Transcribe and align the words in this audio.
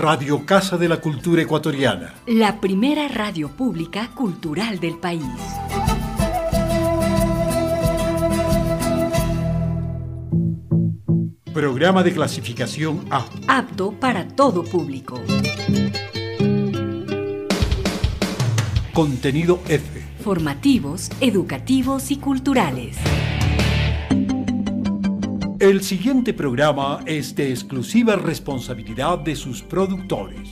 Radio 0.00 0.46
Casa 0.46 0.78
de 0.78 0.88
la 0.88 0.98
Cultura 0.98 1.42
Ecuatoriana. 1.42 2.14
La 2.26 2.58
primera 2.58 3.06
radio 3.08 3.50
pública 3.50 4.08
cultural 4.14 4.80
del 4.80 4.96
país. 4.96 5.22
Programa 11.52 12.02
de 12.02 12.14
clasificación 12.14 13.04
A. 13.10 13.26
Apto 13.46 13.92
para 13.92 14.26
todo 14.26 14.64
público. 14.64 15.20
Contenido 18.94 19.60
F. 19.68 20.02
Formativos, 20.24 21.10
educativos 21.20 22.10
y 22.10 22.16
culturales. 22.16 22.96
El 25.60 25.82
siguiente 25.82 26.32
programa 26.32 27.00
es 27.04 27.34
de 27.36 27.50
exclusiva 27.50 28.16
responsabilidad 28.16 29.18
de 29.18 29.36
sus 29.36 29.62
productores. 29.62 30.48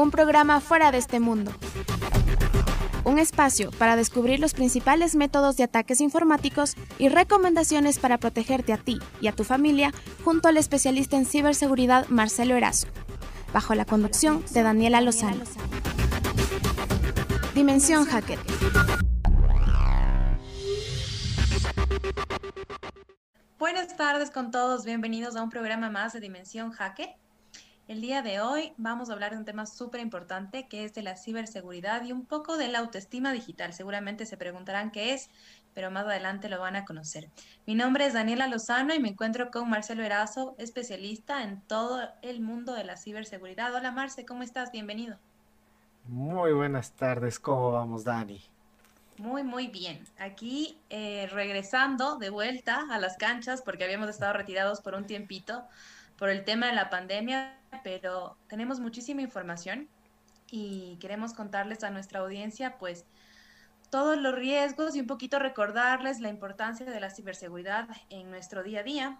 Un 0.00 0.10
programa 0.10 0.60
fuera 0.60 0.90
de 0.92 0.98
este 0.98 1.20
mundo. 1.20 1.52
Un 3.04 3.18
espacio 3.18 3.70
para 3.72 3.96
descubrir 3.96 4.40
los 4.40 4.54
principales 4.54 5.14
métodos 5.14 5.56
de 5.56 5.64
ataques 5.64 6.00
informáticos 6.00 6.74
y 6.98 7.08
recomendaciones 7.08 7.98
para 7.98 8.18
protegerte 8.18 8.72
a 8.72 8.78
ti 8.78 8.98
y 9.20 9.28
a 9.28 9.32
tu 9.32 9.44
familia 9.44 9.92
junto 10.24 10.48
al 10.48 10.56
especialista 10.56 11.16
en 11.16 11.26
ciberseguridad 11.26 12.08
Marcelo 12.08 12.56
Erazo, 12.56 12.88
bajo 13.52 13.74
la 13.74 13.84
conducción 13.84 14.44
de 14.52 14.62
Daniela 14.62 15.00
Lozano. 15.00 15.44
Dimensión 17.54 18.06
Hacker. 18.06 18.38
Buenas 23.58 23.96
tardes 23.96 24.30
con 24.30 24.50
todos, 24.50 24.84
bienvenidos 24.84 25.36
a 25.36 25.42
un 25.42 25.50
programa 25.50 25.90
más 25.90 26.14
de 26.14 26.20
Dimensión 26.20 26.70
Hacker. 26.70 27.10
El 27.90 28.00
día 28.00 28.22
de 28.22 28.40
hoy 28.40 28.72
vamos 28.76 29.10
a 29.10 29.14
hablar 29.14 29.32
de 29.32 29.38
un 29.38 29.44
tema 29.44 29.66
súper 29.66 30.00
importante 30.00 30.68
que 30.68 30.84
es 30.84 30.94
de 30.94 31.02
la 31.02 31.16
ciberseguridad 31.16 32.04
y 32.04 32.12
un 32.12 32.24
poco 32.24 32.56
de 32.56 32.68
la 32.68 32.78
autoestima 32.78 33.32
digital. 33.32 33.72
Seguramente 33.72 34.26
se 34.26 34.36
preguntarán 34.36 34.92
qué 34.92 35.12
es, 35.12 35.28
pero 35.74 35.90
más 35.90 36.04
adelante 36.04 36.48
lo 36.48 36.60
van 36.60 36.76
a 36.76 36.84
conocer. 36.84 37.28
Mi 37.66 37.74
nombre 37.74 38.06
es 38.06 38.12
Daniela 38.12 38.46
Lozano 38.46 38.94
y 38.94 39.00
me 39.00 39.08
encuentro 39.08 39.50
con 39.50 39.68
Marcelo 39.68 40.04
Erazo, 40.04 40.54
especialista 40.56 41.42
en 41.42 41.62
todo 41.62 42.00
el 42.22 42.40
mundo 42.40 42.74
de 42.74 42.84
la 42.84 42.96
ciberseguridad. 42.96 43.74
Hola 43.74 43.90
Marce, 43.90 44.24
¿cómo 44.24 44.44
estás? 44.44 44.70
Bienvenido. 44.70 45.18
Muy 46.06 46.52
buenas 46.52 46.92
tardes, 46.92 47.40
¿cómo 47.40 47.72
vamos, 47.72 48.04
Dani? 48.04 48.40
Muy, 49.18 49.42
muy 49.42 49.66
bien. 49.66 50.06
Aquí 50.20 50.78
eh, 50.90 51.28
regresando 51.32 52.18
de 52.18 52.30
vuelta 52.30 52.86
a 52.88 53.00
las 53.00 53.16
canchas 53.16 53.62
porque 53.62 53.82
habíamos 53.82 54.08
estado 54.08 54.32
retirados 54.32 54.80
por 54.80 54.94
un 54.94 55.08
tiempito 55.08 55.64
por 56.20 56.28
el 56.28 56.44
tema 56.44 56.66
de 56.66 56.74
la 56.74 56.90
pandemia, 56.90 57.56
pero 57.82 58.36
tenemos 58.46 58.78
muchísima 58.78 59.22
información 59.22 59.88
y 60.50 60.98
queremos 61.00 61.32
contarles 61.32 61.82
a 61.82 61.88
nuestra 61.88 62.20
audiencia 62.20 62.76
pues 62.76 63.06
todos 63.88 64.18
los 64.18 64.34
riesgos 64.34 64.94
y 64.94 65.00
un 65.00 65.06
poquito 65.06 65.38
recordarles 65.38 66.20
la 66.20 66.28
importancia 66.28 66.84
de 66.84 67.00
la 67.00 67.08
ciberseguridad 67.08 67.88
en 68.10 68.30
nuestro 68.30 68.62
día 68.62 68.80
a 68.80 68.82
día. 68.82 69.18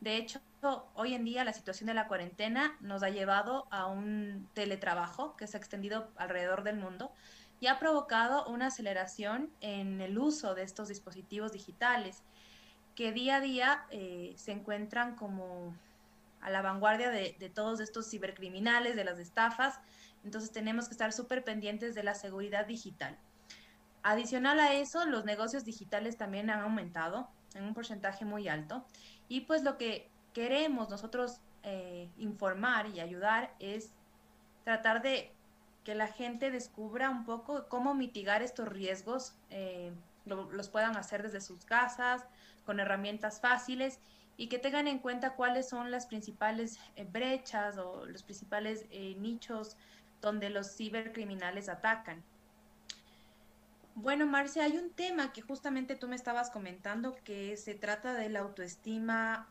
De 0.00 0.16
hecho, 0.16 0.40
hoy 0.94 1.12
en 1.12 1.26
día 1.26 1.44
la 1.44 1.52
situación 1.52 1.88
de 1.88 1.94
la 1.94 2.08
cuarentena 2.08 2.74
nos 2.80 3.02
ha 3.02 3.10
llevado 3.10 3.66
a 3.70 3.84
un 3.84 4.48
teletrabajo 4.54 5.36
que 5.36 5.46
se 5.46 5.58
ha 5.58 5.60
extendido 5.60 6.08
alrededor 6.16 6.62
del 6.62 6.76
mundo 6.76 7.12
y 7.60 7.66
ha 7.66 7.78
provocado 7.78 8.46
una 8.46 8.68
aceleración 8.68 9.50
en 9.60 10.00
el 10.00 10.18
uso 10.18 10.54
de 10.54 10.62
estos 10.62 10.88
dispositivos 10.88 11.52
digitales 11.52 12.22
que 12.94 13.12
día 13.12 13.36
a 13.36 13.40
día 13.40 13.84
eh, 13.90 14.32
se 14.36 14.52
encuentran 14.52 15.16
como 15.16 15.74
a 16.44 16.50
la 16.50 16.60
vanguardia 16.60 17.10
de, 17.10 17.50
todos 17.54 17.80
estos 17.80 18.08
cibercriminales, 18.08 18.94
de 18.96 19.04
las 19.04 19.18
estafas. 19.18 19.80
Entonces 20.24 20.52
tenemos 20.52 20.86
que 20.86 20.92
estar 20.92 21.12
súper 21.12 21.42
pendientes 21.42 21.94
de 21.94 22.04
la 22.04 22.14
seguridad 22.14 22.66
digital. 22.66 23.18
Adicional 24.02 24.60
a 24.60 24.74
eso, 24.74 25.06
los 25.06 25.24
negocios 25.24 25.64
digitales 25.64 26.18
también 26.18 26.50
han 26.50 26.60
aumentado 26.60 27.30
en 27.54 27.64
un 27.64 27.72
porcentaje 27.72 28.26
muy 28.26 28.46
alto. 28.46 28.84
Y 29.26 29.40
pues 29.42 29.64
lo 29.64 29.78
que 29.78 30.10
queremos 30.34 30.90
nosotros 30.90 31.40
eh, 31.62 32.10
informar 32.18 32.88
y 32.88 33.00
ayudar 33.00 33.54
es 33.58 33.94
tratar 34.64 35.00
de 35.00 35.32
que 35.82 35.94
la 35.94 36.08
gente 36.08 36.50
descubra 36.50 37.08
un 37.08 37.24
poco 37.24 37.68
cómo 37.68 37.94
mitigar 37.94 38.42
estos 38.42 38.68
riesgos, 38.68 39.34
eh, 39.48 39.94
lo, 40.26 40.52
los 40.52 40.68
puedan 40.68 40.98
hacer 40.98 41.22
desde 41.22 41.40
sus 41.40 41.64
casas, 41.64 42.26
con 42.66 42.80
herramientas 42.80 43.40
fáciles 43.40 43.98
y 44.36 44.48
que 44.48 44.58
tengan 44.58 44.88
en 44.88 44.98
cuenta 44.98 45.34
cuáles 45.34 45.68
son 45.68 45.90
las 45.90 46.06
principales 46.06 46.78
eh, 46.96 47.04
brechas 47.04 47.78
o 47.78 48.06
los 48.06 48.22
principales 48.22 48.86
eh, 48.90 49.14
nichos 49.18 49.76
donde 50.20 50.50
los 50.50 50.76
cibercriminales 50.76 51.68
atacan. 51.68 52.22
Bueno, 53.94 54.26
Marcia, 54.26 54.64
hay 54.64 54.76
un 54.76 54.90
tema 54.90 55.32
que 55.32 55.40
justamente 55.40 55.94
tú 55.94 56.08
me 56.08 56.16
estabas 56.16 56.50
comentando 56.50 57.14
que 57.22 57.56
se 57.56 57.74
trata 57.74 58.14
de 58.14 58.28
la 58.28 58.40
autoestima, 58.40 59.48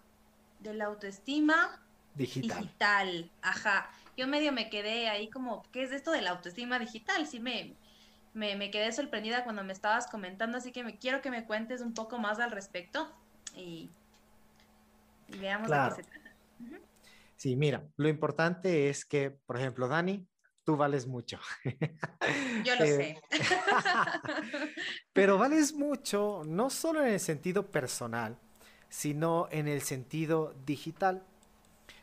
de 0.59 0.73
la 0.73 0.85
autoestima 0.85 1.79
digital. 2.15 2.59
digital. 2.59 3.31
Ajá. 3.41 3.89
Yo 4.17 4.27
medio 4.27 4.51
me 4.51 4.69
quedé 4.69 5.07
ahí 5.07 5.29
como, 5.29 5.63
¿qué 5.71 5.83
es 5.83 5.91
esto 5.93 6.11
de 6.11 6.21
la 6.21 6.31
autoestima 6.31 6.77
digital? 6.77 7.25
Sí 7.25 7.39
me, 7.39 7.73
me, 8.33 8.57
me 8.57 8.69
quedé 8.69 8.91
sorprendida 8.91 9.45
cuando 9.45 9.63
me 9.63 9.71
estabas 9.71 10.07
comentando, 10.07 10.57
así 10.57 10.73
que 10.73 10.83
me 10.83 10.97
quiero 10.97 11.21
que 11.21 11.31
me 11.31 11.45
cuentes 11.45 11.79
un 11.79 11.93
poco 11.93 12.19
más 12.19 12.39
al 12.39 12.51
respecto 12.51 13.09
y 13.55 13.89
y 15.27 15.37
veamos 15.37 15.67
Claro. 15.67 15.95
de 15.95 16.01
qué 16.01 16.03
se 16.03 16.09
trata. 16.09 16.35
Ujú. 16.59 16.75
Sí, 17.35 17.55
mira, 17.55 17.83
lo 17.97 18.07
importante 18.07 18.89
es 18.89 19.05
que, 19.05 19.31
por 19.31 19.57
ejemplo, 19.57 19.87
Dani, 19.87 20.25
tú 20.63 20.77
vales 20.77 21.07
mucho. 21.07 21.39
Yo 22.63 22.75
lo 22.75 22.85
Eh, 22.85 23.21
sé. 23.21 23.21
Pero 25.13 25.37
vales 25.37 25.73
mucho 25.73 26.43
no 26.45 26.69
solo 26.69 27.01
en 27.01 27.13
el 27.13 27.19
sentido 27.19 27.67
personal, 27.67 28.37
sino 28.89 29.47
en 29.51 29.67
el 29.67 29.81
sentido 29.81 30.53
digital. 30.65 31.23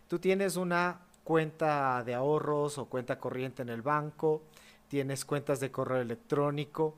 Tú 0.08 0.18
tienes 0.18 0.56
una 0.56 1.00
cuenta 1.24 2.02
de 2.04 2.14
ahorros 2.14 2.78
o 2.78 2.86
cuenta 2.86 3.18
corriente 3.18 3.62
en 3.62 3.68
el 3.68 3.82
banco, 3.82 4.42
tienes 4.88 5.24
cuentas 5.24 5.60
de 5.60 5.70
correo 5.70 6.00
electrónico, 6.00 6.96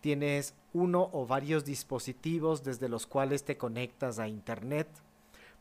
tienes 0.00 0.54
uno 0.72 1.10
o 1.12 1.26
varios 1.26 1.64
dispositivos 1.64 2.64
desde 2.64 2.88
los 2.88 3.06
cuales 3.06 3.44
te 3.44 3.56
conectas 3.58 4.18
a 4.18 4.28
Internet. 4.28 4.88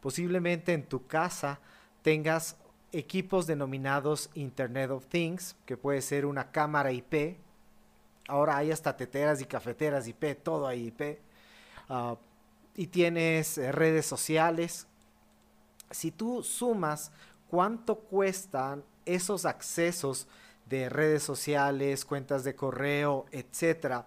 Posiblemente 0.06 0.72
en 0.74 0.84
tu 0.84 1.08
casa 1.08 1.60
tengas 2.04 2.58
equipos 2.92 3.48
denominados 3.48 4.30
Internet 4.36 4.92
of 4.92 5.08
Things, 5.08 5.56
que 5.66 5.78
puede 5.78 6.00
ser 6.04 6.28
una 6.28 6.52
cámara 6.52 6.92
IP. 6.92 7.38
Ahora 8.28 8.58
hay 8.58 8.70
hasta 8.70 8.96
teteras 8.96 9.42
y 9.42 9.46
cafeteras 9.46 10.08
IP, 10.08 10.44
todo 10.44 10.68
hay 10.68 10.90
IP. 10.90 11.18
Ah, 11.90 12.18
y 12.76 12.86
tienes 12.86 13.58
eh, 13.58 13.72
redes 13.72 14.06
sociales. 14.06 14.86
Si 15.90 16.12
tú 16.12 16.44
sumas 16.44 17.12
cuánto 17.50 17.96
cuestan 17.96 18.84
esos 19.06 19.44
accesos 19.44 20.28
de 20.70 20.88
redes 20.88 21.24
sociales, 21.24 22.06
cuentas 22.06 22.44
de 22.44 22.54
correo, 22.54 23.26
etcétera, 23.32 24.06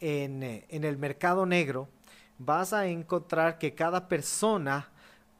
en, 0.00 0.42
eh, 0.42 0.64
en 0.70 0.84
el 0.84 0.96
mercado 0.96 1.44
negro, 1.44 1.90
vas 2.38 2.72
a 2.72 2.86
encontrar 2.86 3.58
que 3.58 3.74
cada 3.74 4.08
persona 4.08 4.88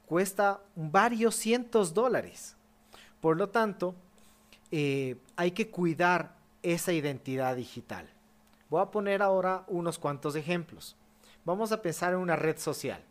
cuesta 0.07 0.61
varios 0.75 1.35
cientos 1.35 1.95
dólares. 1.95 2.57
Por 3.21 3.37
lo 3.37 3.49
tanto, 3.49 3.95
eh, 4.71 5.17
hay 5.37 5.53
que 5.53 5.71
cuidar 5.71 6.35
esa 6.63 6.93
identidad 6.93 7.57
digital. 7.57 8.09
Voy 8.71 8.83
a 8.83 8.91
poner 8.91 9.23
ahora 9.23 9.65
unos 9.69 9.99
cuantos 9.99 10.37
ejemplos. 10.37 10.97
Vamos 11.45 11.73
a 11.73 11.83
pensar 11.83 12.13
en 12.13 12.19
una 12.19 12.37
red 12.37 12.59
social. 12.59 13.03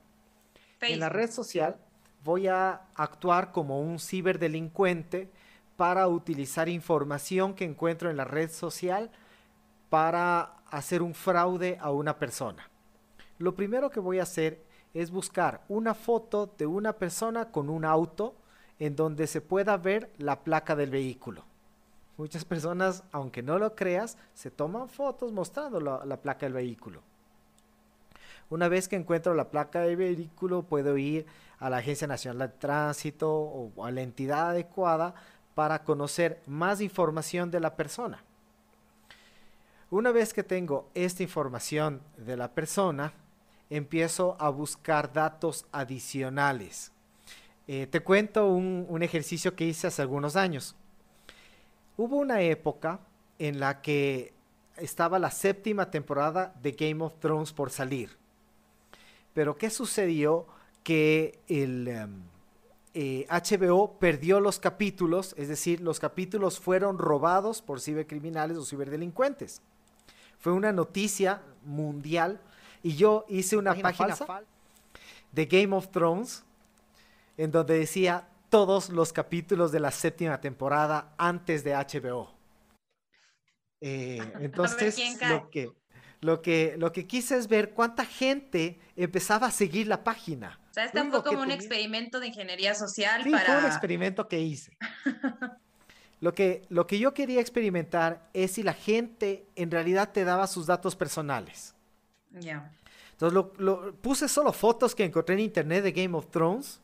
En 0.81 0.99
la 0.99 1.09
red 1.09 1.31
social 1.31 1.77
voy 2.23 2.47
a 2.47 2.81
actuar 2.95 3.51
como 3.51 3.79
un 3.79 3.99
ciberdelincuente 3.99 5.29
para 5.77 6.07
utilizar 6.07 6.69
información 6.69 7.53
que 7.53 7.65
encuentro 7.65 8.09
en 8.09 8.17
la 8.17 8.25
red 8.25 8.51
social 8.51 9.11
para 9.89 10.53
hacer 10.69 11.01
un 11.01 11.13
fraude 11.13 11.77
a 11.79 11.91
una 11.91 12.17
persona. 12.17 12.69
Lo 13.37 13.55
primero 13.55 13.89
que 13.89 13.99
voy 13.99 14.19
a 14.19 14.23
hacer 14.23 14.63
es 14.93 15.11
buscar 15.11 15.63
una 15.67 15.93
foto 15.93 16.53
de 16.57 16.65
una 16.65 16.93
persona 16.93 17.51
con 17.51 17.69
un 17.69 17.85
auto 17.85 18.35
en 18.79 18.95
donde 18.95 19.27
se 19.27 19.41
pueda 19.41 19.77
ver 19.77 20.11
la 20.17 20.43
placa 20.43 20.75
del 20.75 20.91
vehículo. 20.91 21.43
Muchas 22.17 22.45
personas, 22.45 23.03
aunque 23.11 23.41
no 23.41 23.57
lo 23.57 23.75
creas, 23.75 24.17
se 24.33 24.51
toman 24.51 24.87
fotos 24.87 25.31
mostrando 25.31 25.79
la, 25.79 26.05
la 26.05 26.17
placa 26.17 26.45
del 26.45 26.53
vehículo. 26.53 27.01
Una 28.49 28.67
vez 28.67 28.87
que 28.87 28.95
encuentro 28.95 29.33
la 29.33 29.49
placa 29.49 29.81
del 29.81 29.95
vehículo, 29.95 30.63
puedo 30.63 30.95
ir 30.97 31.25
a 31.59 31.69
la 31.69 31.77
Agencia 31.77 32.07
Nacional 32.07 32.49
de 32.49 32.57
Tránsito 32.57 33.31
o 33.31 33.85
a 33.85 33.89
la 33.89 34.01
entidad 34.01 34.51
adecuada 34.51 35.15
para 35.55 35.83
conocer 35.83 36.41
más 36.45 36.81
información 36.81 37.49
de 37.49 37.59
la 37.59 37.75
persona. 37.75 38.23
Una 39.89 40.11
vez 40.11 40.33
que 40.33 40.43
tengo 40.43 40.89
esta 40.93 41.23
información 41.23 42.01
de 42.17 42.35
la 42.35 42.51
persona, 42.51 43.13
empiezo 43.69 44.35
a 44.39 44.49
buscar 44.49 45.11
datos 45.13 45.65
adicionales. 45.71 46.91
Eh, 47.67 47.87
te 47.87 48.01
cuento 48.01 48.47
un, 48.47 49.01
ejercicio 49.03 49.55
que 49.55 49.65
hice 49.65 49.87
hace 49.87 50.01
algunos 50.01 50.35
años. 50.35 50.75
Hubo 51.95 52.17
una 52.17 52.41
época 52.41 52.99
en 53.39 53.59
la 53.59 53.81
que 53.81 54.33
estaba 54.77 55.19
la 55.19 55.31
séptima 55.31 55.89
temporada 55.89 56.53
de 56.61 56.71
Game 56.71 57.03
of 57.03 57.19
Thrones 57.19 57.53
por 57.53 57.69
salir. 57.69 58.17
Pero 59.33 59.57
¿qué 59.57 59.69
sucedió? 59.69 60.45
Que 60.83 61.39
el 61.47 61.87
em, 61.87 62.23
eh, 62.93 63.25
HBO 63.29 63.97
perdió 63.97 64.39
los 64.39 64.59
capítulos, 64.59 65.33
es 65.37 65.47
decir, 65.47 65.79
los 65.79 65.99
capítulos 65.99 66.59
fueron 66.59 66.97
robados 66.97 67.61
por 67.61 67.79
cibercriminales 67.79 68.57
o 68.57 68.65
ciberdelincuentes. 68.65 69.61
Fue 70.37 70.51
una 70.51 70.73
noticia 70.73 71.41
mundial 71.63 72.41
y 72.83 72.95
yo 72.95 73.25
hice 73.29 73.57
una 73.57 73.73
página, 73.73 74.15
falsa. 74.15 74.43
de 75.31 75.45
Game 75.45 75.75
of 75.75 75.89
Thrones 75.89 76.43
en 77.37 77.51
donde 77.51 77.79
decía 77.79 78.27
todos 78.49 78.89
los 78.89 79.11
capítulos 79.11 79.71
de 79.71 79.79
la 79.79 79.89
séptima 79.89 80.39
temporada 80.39 81.15
antes 81.17 81.63
de 81.63 81.73
HBO. 81.73 82.35
Eh, 83.81 84.19
entonces, 84.39 84.97
lo 85.27 85.49
que, 85.49 85.71
lo, 86.21 86.41
que, 86.41 86.75
lo 86.77 86.91
que 86.91 87.07
quise 87.07 87.37
es 87.37 87.47
ver 87.47 87.71
cuánta 87.73 88.05
gente 88.05 88.79
empezaba 88.95 89.47
a 89.47 89.51
seguir 89.51 89.87
la 89.87 90.03
página. 90.03 90.59
O 90.69 90.73
sea, 90.73 90.85
este 90.85 91.03
fue 91.09 91.23
como 91.23 91.37
un 91.39 91.47
tenía- 91.47 91.55
experimento 91.55 92.19
de 92.19 92.27
ingeniería 92.27 92.75
social 92.75 93.23
Sí, 93.23 93.29
fue 93.29 93.39
un 93.39 93.45
para... 93.45 93.67
experimento 93.67 94.27
que 94.27 94.39
hice. 94.39 94.77
Lo 96.19 96.33
que, 96.33 96.61
lo 96.69 96.87
que 96.87 96.99
yo 96.99 97.13
quería 97.13 97.41
experimentar 97.41 98.29
es 98.31 98.53
si 98.53 98.63
la 98.63 98.73
gente 98.73 99.45
en 99.57 99.69
realidad 99.69 100.13
te 100.13 100.23
daba 100.23 100.47
sus 100.47 100.65
datos 100.67 100.95
personales. 100.95 101.75
Ya. 102.39 102.71
Entonces 103.11 103.33
lo, 103.57 103.93
puse 103.95 104.27
solo 104.27 104.51
fotos 104.51 104.95
que 104.95 105.03
encontré 105.05 105.35
en 105.35 105.41
internet 105.41 105.83
de 105.83 105.91
Game 105.91 106.15
of 106.17 106.27
Thrones. 106.31 106.79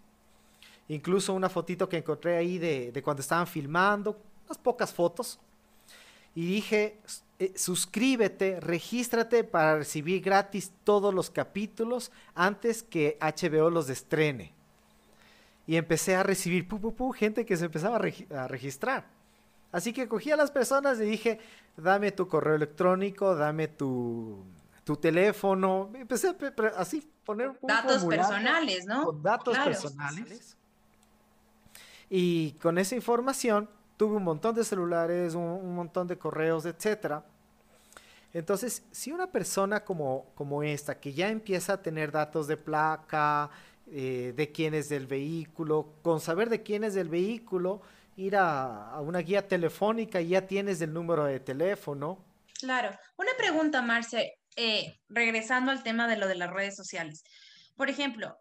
Incluso 0.88 1.34
una 1.34 1.50
fotito 1.50 1.88
que 1.88 1.98
encontré 1.98 2.38
ahí 2.38 2.58
de, 2.58 2.92
de 2.92 3.02
cuando 3.04 3.22
estaban 3.22 3.48
filmando. 3.48 4.18
Unas 4.46 4.58
pocas 4.58 4.94
fotos. 4.94 5.40
Y 6.36 6.46
dije, 6.46 7.00
"S- 7.06 7.22
eh, 7.40 7.54
suscríbete, 7.56 8.60
regístrate 8.60 9.44
para 9.44 9.78
recibir 9.78 10.22
gratis 10.22 10.72
todos 10.84 11.14
los 11.14 11.30
capítulos 11.30 12.12
antes 12.36 12.84
que 12.84 13.18
HBO 13.20 13.70
los 13.70 13.90
estrene. 13.90 14.52
Y 15.68 15.76
empecé 15.76 16.16
a 16.16 16.24
recibir 16.24 16.68
pu, 16.68 16.80
pu, 16.80 16.94
pu, 16.96 17.12
gente 17.12 17.46
que 17.46 17.56
se 17.58 17.66
empezaba 17.66 17.98
a, 17.98 18.44
a 18.44 18.48
registrar. 18.48 19.06
Así 19.72 19.94
que 19.94 20.08
cogí 20.08 20.32
a 20.32 20.36
las 20.36 20.50
personas 20.50 21.00
y 21.00 21.04
dije, 21.06 21.40
dame 21.78 22.12
tu 22.12 22.28
correo 22.28 22.56
electrónico, 22.56 23.36
dame 23.36 23.68
tu, 23.68 24.44
tu 24.84 24.96
teléfono. 24.96 25.92
Empecé 25.96 26.30
a 26.30 26.34
pe- 26.38 26.52
pre- 26.52 26.72
así 26.76 27.08
poner 27.26 27.50
un 27.50 27.58
Datos 27.62 28.06
personales, 28.06 28.86
¿no? 28.86 29.06
Con 29.06 29.22
datos 29.24 29.54
Claro. 29.54 29.72
personales. 29.72 30.56
Y 32.10 32.54
con 32.54 32.78
esa 32.78 32.96
información 32.96 33.70
tuve 33.98 34.16
un 34.16 34.24
montón 34.24 34.56
de 34.56 34.64
celulares, 34.64 35.36
un, 35.36 35.44
un 35.44 35.76
montón 35.76 36.08
de 36.08 36.18
correos, 36.18 36.66
etcétera. 36.66 37.24
Entonces, 38.34 38.84
si 38.92 39.12
una 39.12 39.28
persona 39.28 39.84
como, 39.84 40.28
como 40.36 40.64
esta, 40.64 41.00
que 41.00 41.14
ya 41.14 41.30
empieza 41.30 41.74
a 41.74 41.82
tener 41.82 42.12
datos 42.12 42.48
de 42.48 42.58
placa, 42.58 43.50
eh, 43.92 44.34
de 44.36 44.52
quién 44.52 44.74
es 44.76 44.88
del 44.90 45.08
vehículo, 45.08 45.94
con 46.04 46.20
saber 46.20 46.50
de 46.50 46.62
quién 46.62 46.84
es 46.84 46.94
del 46.94 47.10
vehículo, 47.10 47.82
ir 48.18 48.36
a, 48.38 48.92
a 48.92 49.02
una 49.02 49.20
guía 49.20 49.48
telefónica 49.48 50.22
y 50.22 50.30
ya 50.30 50.46
tienes 50.46 50.80
el 50.82 50.94
número 50.94 51.26
de 51.26 51.40
teléfono. 51.40 52.20
Claro. 52.60 52.90
Una 53.18 53.32
pregunta, 53.38 53.82
Marce, 53.82 54.38
eh, 54.56 55.00
regresando 55.08 55.72
al 55.72 55.84
tema 55.84 56.08
de 56.08 56.18
lo 56.18 56.28
de 56.28 56.36
las 56.36 56.52
redes 56.52 56.76
sociales. 56.76 57.24
Por 57.76 57.90
ejemplo, 57.90 58.38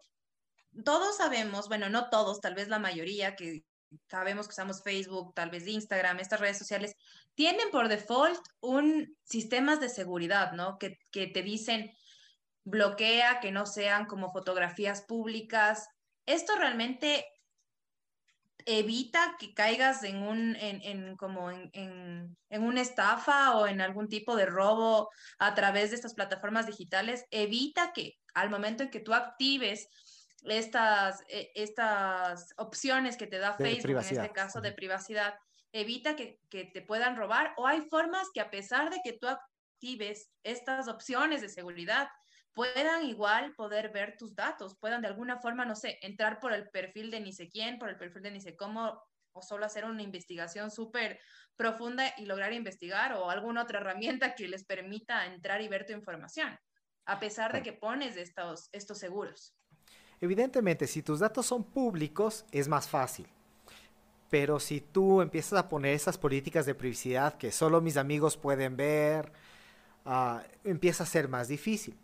todos 0.83 1.17
sabemos, 1.17 1.67
bueno, 1.67 1.89
no 1.89 2.09
todos, 2.09 2.41
tal 2.41 2.55
vez 2.55 2.67
la 2.67 2.79
mayoría 2.79 3.35
que 3.35 3.63
sabemos 4.09 4.47
que 4.47 4.51
usamos 4.51 4.83
Facebook, 4.83 5.33
tal 5.33 5.49
vez 5.49 5.67
Instagram, 5.67 6.19
estas 6.19 6.39
redes 6.39 6.57
sociales, 6.57 6.95
tienen 7.33 7.71
por 7.71 7.87
default 7.87 8.39
un 8.59 9.15
sistemas 9.23 9.79
de 9.79 9.89
seguridad, 9.89 10.51
¿no? 10.51 10.77
Que, 10.77 10.97
que 11.11 11.27
te 11.27 11.41
dicen 11.41 11.91
bloquea, 12.63 13.39
que 13.39 13.51
no 13.51 13.65
sean 13.65 14.05
como 14.05 14.31
fotografías 14.31 15.01
públicas. 15.01 15.87
Esto 16.25 16.55
realmente 16.55 17.25
evita 18.65 19.35
que 19.39 19.53
caigas 19.53 20.03
en 20.03 20.23
un, 20.23 20.55
en, 20.55 20.81
en 20.81 21.15
como 21.15 21.51
en, 21.51 21.69
en, 21.73 22.37
en 22.49 22.63
una 22.63 22.81
estafa 22.81 23.55
o 23.57 23.67
en 23.67 23.81
algún 23.81 24.07
tipo 24.07 24.35
de 24.35 24.45
robo 24.45 25.09
a 25.37 25.55
través 25.55 25.89
de 25.89 25.95
estas 25.95 26.13
plataformas 26.13 26.67
digitales, 26.67 27.25
evita 27.31 27.91
que 27.93 28.17
al 28.33 28.49
momento 28.49 28.83
en 28.83 28.89
que 28.89 28.99
tú 28.99 29.13
actives 29.13 29.87
estas, 30.43 31.21
eh, 31.29 31.51
estas 31.55 32.53
opciones 32.57 33.17
que 33.17 33.27
te 33.27 33.39
da 33.39 33.55
De 33.57 33.65
Facebook, 33.65 33.91
en 33.91 34.17
este 34.17 34.31
caso 34.31 34.61
de 34.61 34.71
privacidad, 34.71 35.35
evita 35.71 36.15
que, 36.15 36.39
que 36.49 36.65
te 36.65 36.81
puedan 36.81 37.15
robar 37.15 37.53
o 37.57 37.67
hay 37.67 37.81
formas 37.81 38.27
que 38.33 38.41
a 38.41 38.49
pesar 38.49 38.89
de 38.89 38.99
que 39.03 39.13
tú 39.13 39.27
actives 39.27 40.29
estas 40.43 40.87
opciones 40.87 41.41
de 41.41 41.49
seguridad, 41.49 42.09
puedan 42.53 43.05
igual 43.05 43.53
poder 43.55 43.91
ver 43.91 44.17
tus 44.17 44.35
datos, 44.35 44.75
puedan 44.79 45.01
de 45.01 45.07
alguna 45.07 45.39
forma, 45.39 45.65
no 45.65 45.75
sé, 45.75 45.97
entrar 46.01 46.39
por 46.39 46.53
el 46.53 46.69
perfil 46.69 47.11
de 47.11 47.19
ni 47.19 47.33
sé 47.33 47.49
quién, 47.49 47.79
por 47.79 47.89
el 47.89 47.97
perfil 47.97 48.23
de 48.23 48.31
ni 48.31 48.41
sé 48.41 48.55
cómo, 48.55 49.01
o 49.31 49.41
solo 49.41 49.65
hacer 49.65 49.85
una 49.85 50.01
investigación 50.01 50.71
súper 50.71 51.19
profunda 51.55 52.13
y 52.17 52.25
lograr 52.25 52.53
investigar, 52.53 53.13
o 53.13 53.29
alguna 53.29 53.63
otra 53.63 53.79
herramienta 53.79 54.35
que 54.35 54.47
les 54.47 54.65
permita 54.65 55.25
entrar 55.25 55.61
y 55.61 55.67
ver 55.67 55.85
tu 55.85 55.93
información, 55.93 56.57
a 57.05 57.19
pesar 57.19 57.53
de 57.53 57.61
que 57.61 57.73
pones 57.73 58.17
estos, 58.17 58.69
estos 58.71 58.97
seguros. 58.97 59.55
Evidentemente, 60.21 60.87
si 60.87 61.01
tus 61.01 61.19
datos 61.19 61.45
son 61.45 61.63
públicos, 61.63 62.45
es 62.51 62.67
más 62.67 62.89
fácil. 62.89 63.27
Pero 64.29 64.59
si 64.59 64.81
tú 64.81 65.21
empiezas 65.21 65.57
a 65.57 65.67
poner 65.69 65.93
esas 65.93 66.17
políticas 66.17 66.65
de 66.65 66.75
privacidad 66.75 67.37
que 67.37 67.51
solo 67.51 67.81
mis 67.81 67.97
amigos 67.97 68.37
pueden 68.37 68.75
ver, 68.77 69.31
ah, 70.05 70.43
empieza 70.63 71.03
a 71.03 71.07
ser 71.07 71.27
más 71.29 71.47
difícil. 71.47 71.97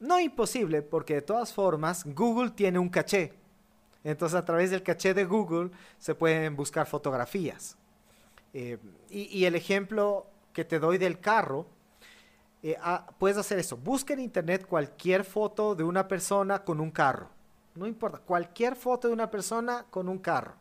No 0.00 0.20
imposible, 0.20 0.82
porque 0.82 1.14
de 1.14 1.22
todas 1.22 1.52
formas 1.52 2.04
Google 2.04 2.50
tiene 2.50 2.78
un 2.78 2.88
caché. 2.88 3.34
Entonces 4.04 4.38
a 4.38 4.44
través 4.44 4.70
del 4.70 4.82
caché 4.82 5.12
de 5.12 5.24
Google 5.24 5.70
se 5.98 6.14
pueden 6.14 6.54
buscar 6.54 6.86
fotografías. 6.86 7.76
Eh, 8.54 8.78
y, 9.10 9.44
el 9.44 9.54
ejemplo 9.54 10.26
que 10.52 10.64
te 10.64 10.78
doy 10.78 10.98
del 10.98 11.20
carro, 11.20 11.66
eh, 12.62 12.76
ah, 12.80 13.06
puedes 13.18 13.36
hacer 13.36 13.58
eso. 13.58 13.76
Busca 13.76 14.14
en 14.14 14.20
internet 14.20 14.66
cualquier 14.66 15.24
foto 15.24 15.74
de 15.74 15.84
una 15.84 16.08
persona 16.08 16.64
con 16.64 16.80
un 16.80 16.90
carro. 16.90 17.28
No 17.74 17.86
importa, 17.86 18.18
cualquier 18.18 18.74
foto 18.76 19.08
de 19.08 19.14
una 19.14 19.30
persona 19.30 19.86
con 19.90 20.08
un 20.08 20.18
carro. 20.18 20.54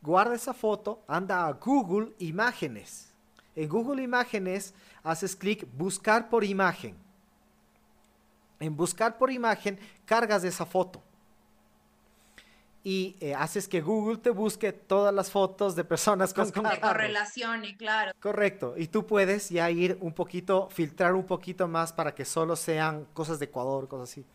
Guarda 0.00 0.34
esa 0.34 0.54
foto, 0.54 1.02
anda 1.06 1.46
a 1.46 1.52
Google 1.52 2.12
Imágenes. 2.18 3.12
En 3.54 3.68
Google 3.68 4.02
Imágenes 4.02 4.74
haces 5.04 5.36
clic 5.36 5.68
buscar 5.76 6.28
por 6.28 6.42
imagen. 6.42 6.96
En 8.62 8.76
buscar 8.76 9.18
por 9.18 9.30
imagen 9.30 9.78
cargas 10.04 10.44
esa 10.44 10.64
foto. 10.64 11.02
Y 12.84 13.16
eh, 13.20 13.34
haces 13.34 13.68
que 13.68 13.80
Google 13.80 14.18
te 14.18 14.30
busque 14.30 14.72
todas 14.72 15.14
las 15.14 15.30
fotos 15.30 15.76
de 15.76 15.84
personas 15.84 16.34
con, 16.34 16.50
con 16.50 16.64
carros. 16.64 16.80
correlación, 16.80 17.64
y 17.64 17.76
claro. 17.76 18.12
Correcto. 18.18 18.74
Y 18.76 18.88
tú 18.88 19.06
puedes 19.06 19.50
ya 19.50 19.70
ir 19.70 19.96
un 20.00 20.12
poquito, 20.12 20.68
filtrar 20.70 21.14
un 21.14 21.24
poquito 21.24 21.68
más 21.68 21.92
para 21.92 22.14
que 22.14 22.24
solo 22.24 22.56
sean 22.56 23.04
cosas 23.12 23.38
de 23.38 23.44
Ecuador, 23.44 23.86
cosas 23.86 24.10
así. 24.10 24.26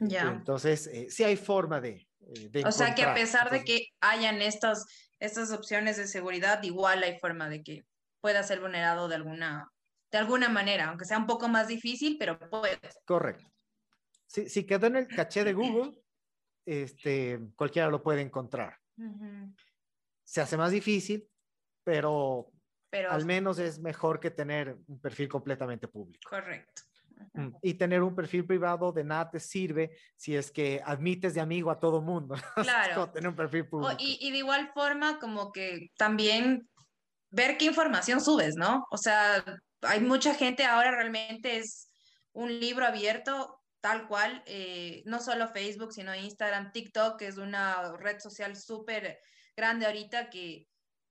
Ya. 0.00 0.22
Entonces, 0.22 0.88
eh, 0.88 1.06
sí 1.10 1.22
hay 1.22 1.36
forma 1.36 1.80
de, 1.80 2.08
eh, 2.26 2.48
de 2.50 2.64
O 2.64 2.72
sea 2.72 2.94
que 2.94 3.04
a 3.04 3.14
pesar 3.14 3.50
de 3.50 3.64
que 3.64 3.88
hayan 4.00 4.42
estas, 4.42 4.86
estas 5.20 5.52
opciones 5.52 5.96
de 5.96 6.08
seguridad, 6.08 6.60
igual 6.64 7.04
hay 7.04 7.18
forma 7.20 7.48
de 7.48 7.62
que 7.62 7.84
pueda 8.20 8.42
ser 8.42 8.60
vulnerado 8.60 9.06
de 9.06 9.14
alguna, 9.14 9.70
de 10.14 10.18
alguna 10.20 10.48
manera, 10.48 10.90
aunque 10.90 11.04
sea 11.04 11.18
un 11.18 11.26
poco 11.26 11.48
más 11.48 11.66
difícil, 11.66 12.14
pero 12.20 12.38
puede. 12.38 12.78
Correcto. 13.04 13.50
Si, 14.28 14.48
si 14.48 14.64
quedó 14.64 14.86
en 14.86 14.94
el 14.94 15.08
caché 15.08 15.42
de 15.42 15.52
Google, 15.54 15.90
este, 16.64 17.40
cualquiera 17.56 17.88
lo 17.90 18.00
puede 18.00 18.20
encontrar. 18.20 18.78
Ujú. 18.96 19.52
Se 20.22 20.40
hace 20.40 20.56
más 20.56 20.70
difícil, 20.70 21.28
pero 21.82 22.48
Pero 22.90 23.10
al 23.10 23.24
menos 23.26 23.58
es 23.58 23.80
mejor 23.80 24.20
que 24.20 24.30
tener 24.30 24.78
un 24.86 25.00
perfil 25.00 25.28
completamente 25.28 25.88
público. 25.88 26.30
correcto. 26.30 26.82
Mm, 27.32 27.48
Y 27.62 27.74
tener 27.74 28.00
un 28.00 28.14
perfil 28.14 28.46
privado 28.46 28.92
de 28.92 29.02
nada 29.02 29.28
te 29.32 29.40
sirve 29.40 29.96
si 30.14 30.36
es 30.36 30.52
que 30.52 30.80
admites 30.84 31.34
de 31.34 31.40
amigo 31.40 31.72
a 31.72 31.80
todo 31.80 32.00
mundo. 32.00 32.36
Claro. 33.02 33.10
tener 33.10 33.28
un 33.30 33.34
perfil 33.36 33.62
O- 33.62 33.68
público. 33.68 33.96
y, 33.98 34.16
y 34.20 34.30
de 34.30 34.38
igual 34.38 34.70
forma, 34.72 35.18
como 35.18 35.50
que 35.50 35.90
también 35.98 36.68
ver 37.30 37.58
qué 37.58 37.64
información 37.64 38.20
subes, 38.20 38.54
¿no? 38.54 38.86
O 38.92 38.96
sea, 38.96 39.44
hay 39.86 40.00
mucha 40.00 40.34
gente 40.34 40.64
ahora 40.64 40.90
realmente 40.90 41.56
es 41.58 41.90
un 42.32 42.58
libro 42.60 42.84
abierto, 42.86 43.60
tal 43.80 44.06
cual, 44.08 44.42
eh, 44.46 45.02
no 45.06 45.20
solo 45.20 45.48
Facebook, 45.48 45.92
sino 45.92 46.14
Instagram, 46.14 46.72
TikTok, 46.72 47.18
que 47.18 47.26
es 47.28 47.36
una 47.36 47.92
red 47.96 48.18
social 48.18 48.56
súper 48.56 49.18
grande 49.56 49.86
ahorita 49.86 50.30
que, 50.30 50.66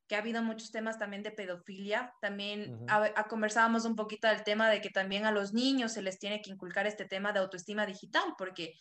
que 0.08 0.16
ha 0.16 0.20
habido 0.20 0.42
muchos 0.44 0.72
temas 0.72 0.98
también 0.98 1.24
de 1.24 1.32
pedofilia. 1.32 2.14
También 2.20 2.86
a- 2.90 3.12
a- 3.16 3.28
conversábamos 3.28 3.86
un 3.86 3.96
poquito 3.96 4.28
del 4.28 4.44
tema 4.44 4.70
de 4.70 4.82
que 4.82 4.90
también 4.90 5.26
a 5.26 5.32
los 5.32 5.54
niños 5.54 5.94
se 5.94 6.02
les 6.02 6.20
tiene 6.20 6.42
que 6.42 6.50
inculcar 6.52 6.88
este 6.88 7.06
tema 7.06 7.32
de 7.32 7.40
autoestima 7.40 7.86
digital, 7.86 8.34
porque 8.38 8.74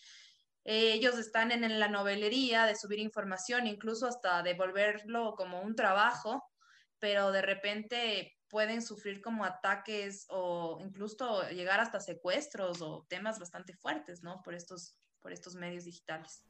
eh, 0.65 0.93
ellos 0.95 1.19
están 1.19 1.51
en, 1.53 1.63
en 1.65 1.79
la 1.79 1.89
novelería 1.89 2.67
de 2.67 2.77
subir 2.77 2.99
información, 2.99 3.67
incluso 3.67 4.07
hasta 4.07 4.43
de 4.43 4.55
volverlo 4.55 5.35
como 5.37 5.61
un 5.61 5.75
trabajo, 5.77 6.43
pero 6.99 7.31
de 7.33 7.43
repente 7.43 8.37
pueden 8.53 8.83
sufrir 8.83 9.23
como 9.23 9.47
ataques 9.47 10.27
o 10.29 10.79
incluso 10.83 11.49
llegar 11.49 11.81
hasta 11.81 12.01
secuestros 12.01 12.83
o 12.83 13.07
temas 13.09 13.39
bastante 13.39 13.73
fuertes, 13.73 14.23
¿no? 14.23 14.43
Por 14.43 14.53
estos, 14.53 14.95
por 15.23 15.33
estos 15.33 15.55
medios 15.55 15.85
digitales. 15.87 16.45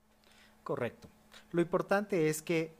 Correcto. 0.64 1.06
Lo 1.52 1.62
importante 1.62 2.28
es 2.28 2.42
que 2.42 2.74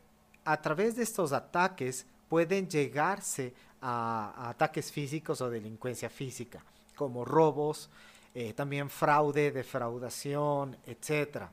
a 0.45 0.61
través 0.61 0.97
de 0.97 1.05
estos 1.05 1.33
ataques 1.33 2.05
pueden 2.29 2.69
llegarse 2.69 3.55
a, 3.81 4.49
ataques 4.50 4.91
físicos 4.91 5.41
o 5.41 5.49
delincuencia 5.49 6.11
física, 6.11 6.64
como 6.97 7.25
robos, 7.25 7.91
eh, 8.35 8.52
también 8.55 8.91
fraude, 8.91 9.52
defraudación, 9.52 10.76
etc. 10.85 11.47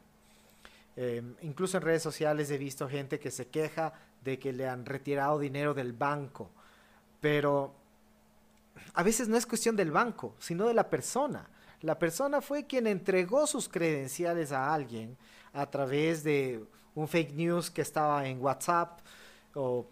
incluso 1.44 1.78
en 1.78 1.84
redes 1.84 2.02
sociales 2.02 2.50
he 2.50 2.58
visto 2.58 2.90
gente 2.90 3.20
que 3.20 3.30
se 3.30 3.48
queja 3.48 3.94
de 4.24 4.40
que 4.40 4.54
le 4.54 4.68
han 4.68 4.88
retirado 4.88 5.38
dinero 5.38 5.76
del 5.76 5.94
banco, 5.94 6.50
pero 7.20 7.76
a 8.94 9.04
veces 9.04 9.28
no 9.28 9.38
es 9.38 9.46
cuestión 9.46 9.76
del 9.76 9.92
banco, 9.92 10.36
sino 10.40 10.68
de 10.68 10.74
la 10.74 10.90
persona. 10.90 11.50
La 11.82 11.98
persona 11.98 12.42
fue 12.42 12.66
quien 12.68 12.88
entregó 12.88 13.48
sus 13.48 13.70
credenciales 13.70 14.52
a 14.52 14.74
alguien 14.74 15.18
a 15.54 15.70
través 15.70 16.24
de 16.24 16.64
un 16.96 17.08
fake 17.08 17.34
news 17.34 17.72
que 17.72 17.82
estaba 17.82 18.26
en 18.26 18.42
WhatsApp 18.42 19.00
o 19.56 19.88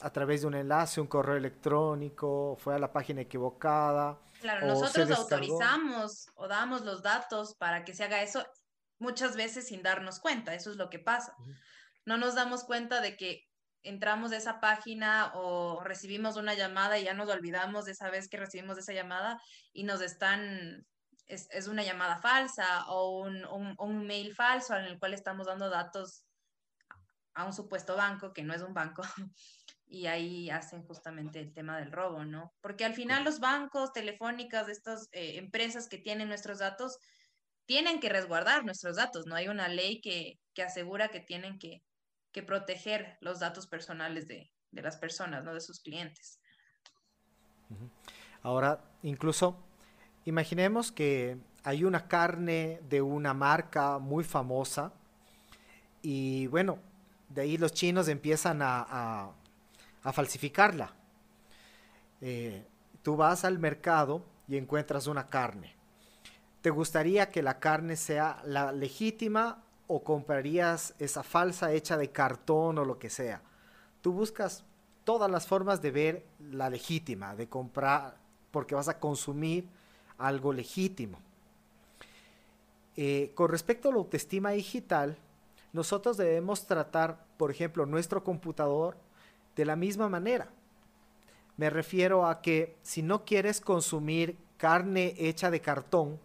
a 0.00 0.10
través 0.10 0.40
de 0.40 0.46
un 0.46 0.54
enlace, 0.54 1.00
un 1.00 1.06
correo 1.06 1.36
electrónico, 1.36 2.56
fue 2.58 2.74
a 2.74 2.78
la 2.78 2.90
página 2.90 3.20
equivocada. 3.20 4.18
Claro, 4.40 4.66
nosotros 4.66 5.10
autorizamos 5.10 6.28
o 6.34 6.48
damos 6.48 6.82
los 6.82 7.02
datos 7.02 7.54
para 7.54 7.84
que 7.84 7.94
se 7.94 8.04
haga 8.04 8.22
eso 8.22 8.42
muchas 8.98 9.36
veces 9.36 9.68
sin 9.68 9.82
darnos 9.82 10.20
cuenta, 10.20 10.54
eso 10.54 10.70
es 10.70 10.76
lo 10.76 10.88
que 10.88 10.98
pasa. 10.98 11.34
No 12.06 12.16
nos 12.16 12.34
damos 12.34 12.64
cuenta 12.64 13.02
de 13.02 13.16
que 13.16 13.49
entramos 13.82 14.32
a 14.32 14.36
esa 14.36 14.60
página 14.60 15.32
o 15.34 15.80
recibimos 15.82 16.36
una 16.36 16.54
llamada 16.54 16.98
y 16.98 17.04
ya 17.04 17.14
nos 17.14 17.28
olvidamos 17.28 17.84
de 17.84 17.92
esa 17.92 18.10
vez 18.10 18.28
que 18.28 18.36
recibimos 18.36 18.78
esa 18.78 18.92
llamada 18.92 19.40
y 19.72 19.84
nos 19.84 20.00
están, 20.02 20.86
es, 21.26 21.48
es 21.50 21.68
una 21.68 21.82
llamada 21.82 22.18
falsa 22.18 22.86
o 22.88 23.20
un, 23.20 23.44
un, 23.46 23.74
un 23.78 24.06
mail 24.06 24.34
falso 24.34 24.76
en 24.76 24.84
el 24.84 24.98
cual 24.98 25.14
estamos 25.14 25.46
dando 25.46 25.70
datos 25.70 26.24
a 27.34 27.44
un 27.44 27.52
supuesto 27.52 27.96
banco 27.96 28.32
que 28.32 28.42
no 28.42 28.54
es 28.54 28.62
un 28.62 28.74
banco 28.74 29.02
y 29.86 30.06
ahí 30.06 30.50
hacen 30.50 30.84
justamente 30.84 31.40
el 31.40 31.52
tema 31.52 31.78
del 31.78 31.90
robo, 31.90 32.24
¿no? 32.24 32.52
Porque 32.60 32.84
al 32.84 32.94
final 32.94 33.24
los 33.24 33.40
bancos, 33.40 33.92
telefónicas, 33.92 34.68
estas 34.68 35.08
eh, 35.12 35.36
empresas 35.36 35.88
que 35.88 35.98
tienen 35.98 36.28
nuestros 36.28 36.60
datos, 36.60 36.98
tienen 37.66 37.98
que 37.98 38.08
resguardar 38.08 38.64
nuestros 38.64 38.96
datos, 38.96 39.26
¿no? 39.26 39.34
Hay 39.34 39.48
una 39.48 39.68
ley 39.68 40.00
que, 40.00 40.38
que 40.54 40.62
asegura 40.62 41.08
que 41.08 41.20
tienen 41.20 41.58
que, 41.58 41.82
que 42.32 42.42
proteger 42.42 43.16
los 43.20 43.40
datos 43.40 43.66
personales 43.66 44.28
de, 44.28 44.52
de 44.70 44.82
las 44.82 44.96
personas, 44.98 45.44
¿no? 45.44 45.54
De 45.54 45.60
sus 45.60 45.80
clientes. 45.80 46.40
Ahora, 48.42 48.80
incluso, 49.02 49.56
imaginemos 50.24 50.92
que 50.92 51.38
hay 51.64 51.84
una 51.84 52.08
carne 52.08 52.80
de 52.88 53.02
una 53.02 53.34
marca 53.34 53.98
muy 53.98 54.24
famosa 54.24 54.92
y 56.02 56.46
bueno, 56.48 56.78
de 57.28 57.42
ahí 57.42 57.58
los 57.58 57.72
chinos 57.72 58.08
empiezan 58.08 58.62
a, 58.62 58.86
a- 60.02 60.12
falsificarla. 60.12 60.92
Eh, 62.20 62.66
tú 63.02 63.16
vas 63.16 63.44
al 63.44 63.58
mercado 63.58 64.24
y 64.48 64.56
encuentras 64.56 65.06
una 65.06 65.28
carne. 65.28 65.74
¿Te 66.62 66.70
gustaría 66.70 67.30
que 67.30 67.42
la 67.42 67.60
carne 67.60 67.96
sea 67.96 68.42
la 68.44 68.72
legítima 68.72 69.64
o 69.92 70.04
comprarías 70.04 70.94
esa 71.00 71.24
falsa 71.24 71.72
hecha 71.72 71.96
de 71.96 72.10
cartón 72.10 72.78
o 72.78 72.84
lo 72.84 72.96
que 72.96 73.10
sea? 73.10 73.42
Tú 74.00 74.12
buscas 74.12 74.62
todas 75.02 75.28
las 75.28 75.48
formas 75.48 75.82
de 75.82 75.90
ver 75.90 76.26
la 76.38 76.70
legítima, 76.70 77.34
de 77.34 77.48
comprar, 77.48 78.16
porque 78.52 78.76
vas 78.76 78.88
a 78.88 79.00
consumir 79.00 79.66
algo 80.16 80.52
legítimo. 80.52 81.18
Eh, 82.96 83.32
con 83.34 83.50
respecto 83.50 83.88
a 83.88 83.92
la 83.92 83.98
autoestima 83.98 84.50
digital, 84.50 85.16
nosotros 85.72 86.16
debemos 86.16 86.66
tratar, 86.66 87.24
por 87.36 87.50
ejemplo, 87.50 87.84
nuestro 87.84 88.22
computador 88.22 88.96
de 89.56 89.64
la 89.64 89.74
misma 89.74 90.08
manera. 90.08 90.48
Me 91.56 91.68
refiero 91.68 92.26
a 92.26 92.40
que 92.42 92.76
si 92.82 93.02
no 93.02 93.24
quieres 93.24 93.60
consumir 93.60 94.36
carne 94.56 95.14
hecha 95.18 95.50
de 95.50 95.60
cartón, 95.60 96.20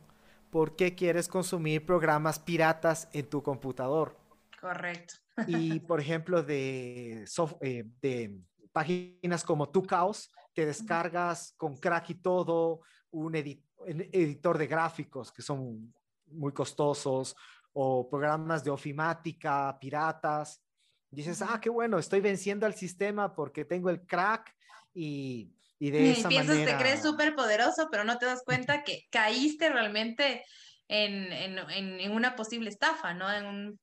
¿por 0.56 0.78
qué 0.78 0.96
quieres 0.96 1.28
consumir 1.28 1.86
programas 1.86 2.40
piratas 2.40 3.10
en 3.12 3.30
tu 3.30 3.44
computador? 3.44 4.18
Correcto. 4.62 5.16
Y, 5.48 5.80
por 5.90 6.00
ejemplo, 6.00 6.42
de, 6.44 7.26
sof- 7.28 7.58
eh, 7.60 7.84
de 8.02 8.40
páginas 8.72 9.44
como 9.44 9.68
Tu 9.68 9.84
Caos, 9.84 10.32
te 10.54 10.66
descargas 10.66 11.54
con 11.58 11.76
crack 11.76 12.12
y 12.12 12.16
todo 12.16 12.80
un, 13.12 13.34
edi- 13.34 13.62
un 13.80 14.00
editor 14.14 14.58
de 14.58 14.68
gráficos 14.68 15.30
que 15.30 15.42
son 15.42 15.94
muy 16.28 16.54
costosos 16.54 17.36
o 17.74 18.10
programas 18.10 18.64
de 18.64 18.72
ofimática, 18.72 19.78
piratas. 19.78 20.64
Dices, 21.12 21.42
ah, 21.42 21.60
qué 21.60 21.70
bueno, 21.70 22.00
estoy 22.00 22.22
venciendo 22.22 22.66
al 22.66 22.76
sistema 22.76 23.36
porque 23.36 23.66
tengo 23.66 23.90
el 23.90 24.06
crack 24.08 24.56
y, 24.94 25.52
y 25.80 25.92
de 25.92 26.02
Y 26.04 26.10
esa 26.12 26.30
piensas, 26.30 26.56
manera... 26.58 26.78
te 26.78 26.84
crees 26.84 27.02
súper 27.02 27.36
poderoso, 27.36 27.88
pero 27.92 28.04
no 28.04 28.18
te 28.18 28.26
das 28.26 28.42
cuenta 28.46 28.84
que 28.84 29.02
caíste 29.10 29.70
realmente 29.70 30.44
en, 30.88 31.32
en, 31.34 31.58
en, 31.70 32.00
en 32.00 32.12
una 32.12 32.36
posible 32.36 32.70
estafa, 32.70 33.14
¿no? 33.14 33.32
En 33.32 33.46
un... 33.46 33.80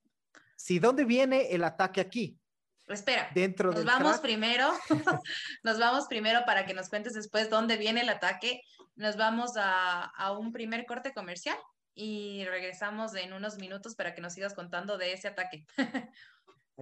Sí, 0.57 0.79
¿dónde 0.79 1.05
viene 1.05 1.49
el 1.51 1.65
ataque 1.65 2.01
aquí? 2.01 2.39
Espera, 2.89 3.31
Dentro 3.35 3.69
nos 3.69 3.77
del 3.77 3.87
vamos 3.87 4.13
crack. 4.13 4.23
primero, 4.23 4.73
nos 5.63 5.79
vamos 5.79 6.07
primero 6.09 6.45
para 6.47 6.67
que 6.67 6.75
nos 6.75 6.89
cuentes 6.89 7.13
después 7.15 7.49
dónde 7.51 7.77
viene 7.77 8.01
el 8.03 8.09
ataque. 8.09 8.61
Nos 8.95 9.17
vamos 9.17 9.53
a, 9.57 10.03
a 10.05 10.33
un 10.33 10.53
primer 10.53 10.85
corte 10.87 11.13
comercial 11.13 11.57
y 11.95 12.45
regresamos 12.47 13.15
en 13.15 13.33
unos 13.33 13.57
minutos 13.59 13.95
para 13.95 14.15
que 14.15 14.21
nos 14.21 14.35
sigas 14.35 14.55
contando 14.55 14.99
de 14.99 15.13
ese 15.13 15.29
ataque. 15.29 15.65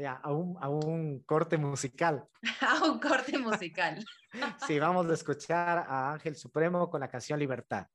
Ya, 0.01 0.15
a 0.15 0.33
un, 0.33 0.57
a 0.59 0.71
un 0.71 1.21
corte 1.27 1.59
musical. 1.59 2.27
a 2.63 2.85
un 2.85 2.99
corte 2.99 3.39
musical. 3.39 4.03
Sí, 4.67 4.79
vamos 4.79 5.11
a 5.11 5.15
escuchar 5.15 5.85
a 5.89 6.13
Ángel 6.13 6.37
Supremo 6.37 6.89
con 6.89 7.01
la 7.01 7.09
canción 7.09 7.37
Libertad. 7.37 7.89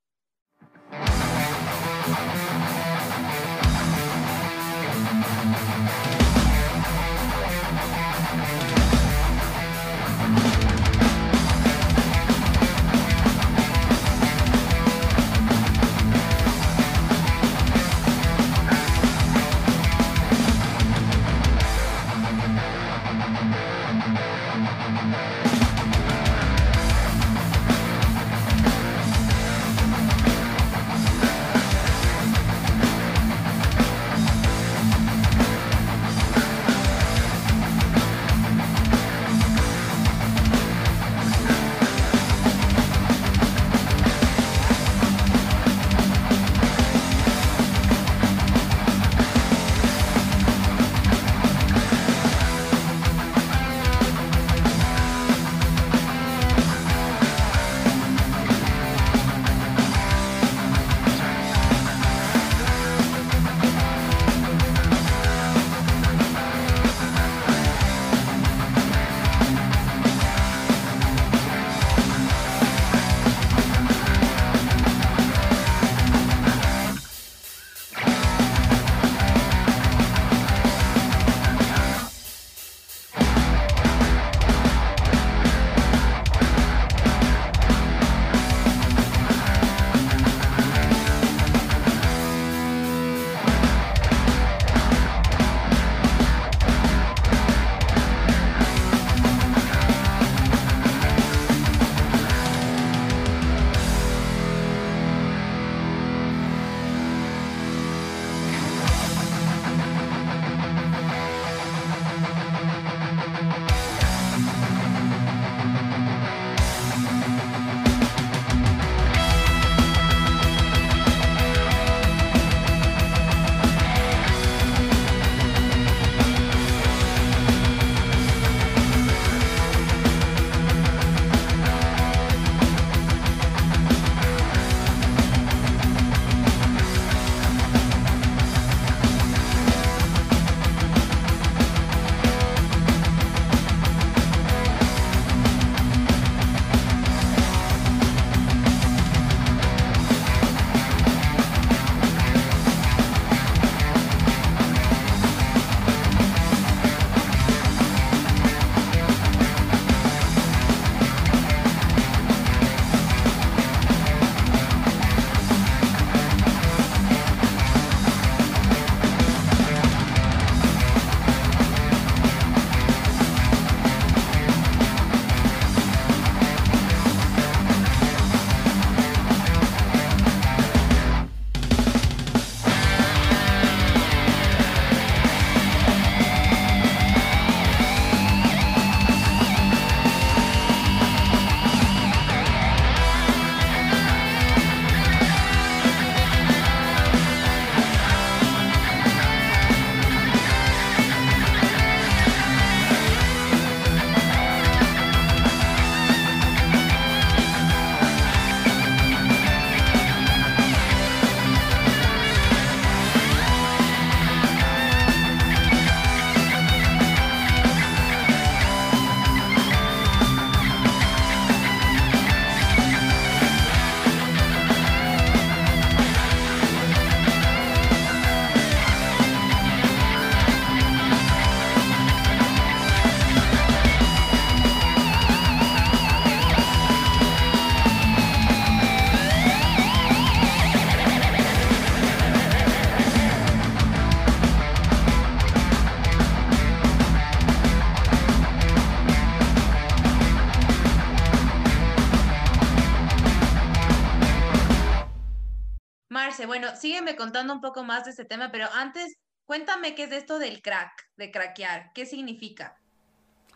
Sígueme 256.76 257.16
contando 257.16 257.52
un 257.52 257.60
poco 257.60 257.84
más 257.84 258.04
de 258.04 258.10
este 258.10 258.24
tema, 258.24 258.50
pero 258.52 258.66
antes, 258.72 259.16
cuéntame 259.44 259.94
qué 259.94 260.04
es 260.04 260.12
esto 260.12 260.38
del 260.38 260.62
crack, 260.62 261.08
de 261.16 261.30
craquear. 261.30 261.92
¿Qué 261.92 262.06
significa? 262.06 262.76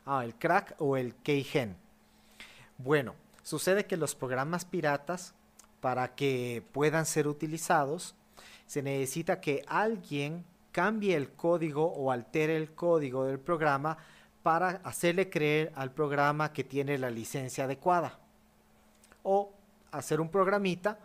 Ah, 0.04 0.24
el 0.24 0.34
crack 0.34 0.74
o 0.78 0.96
el 0.96 1.14
keygen. 1.16 1.76
Bueno, 2.78 3.14
sucede 3.42 3.86
que 3.86 3.96
los 3.96 4.14
programas 4.14 4.64
piratas, 4.64 5.34
para 5.80 6.14
que 6.14 6.64
puedan 6.72 7.06
ser 7.06 7.28
utilizados, 7.28 8.14
se 8.66 8.82
necesita 8.82 9.40
que 9.40 9.64
alguien 9.66 10.44
cambie 10.72 11.16
el 11.16 11.32
código 11.32 11.86
o 11.86 12.10
altere 12.10 12.56
el 12.56 12.74
código 12.74 13.24
del 13.24 13.40
programa 13.40 13.98
para 14.42 14.80
hacerle 14.84 15.28
creer 15.28 15.72
al 15.74 15.92
programa 15.92 16.52
que 16.52 16.64
tiene 16.64 16.96
la 16.98 17.10
licencia 17.10 17.64
adecuada. 17.64 18.18
O 19.22 19.52
hacer 19.90 20.20
un 20.20 20.30
programita 20.30 20.98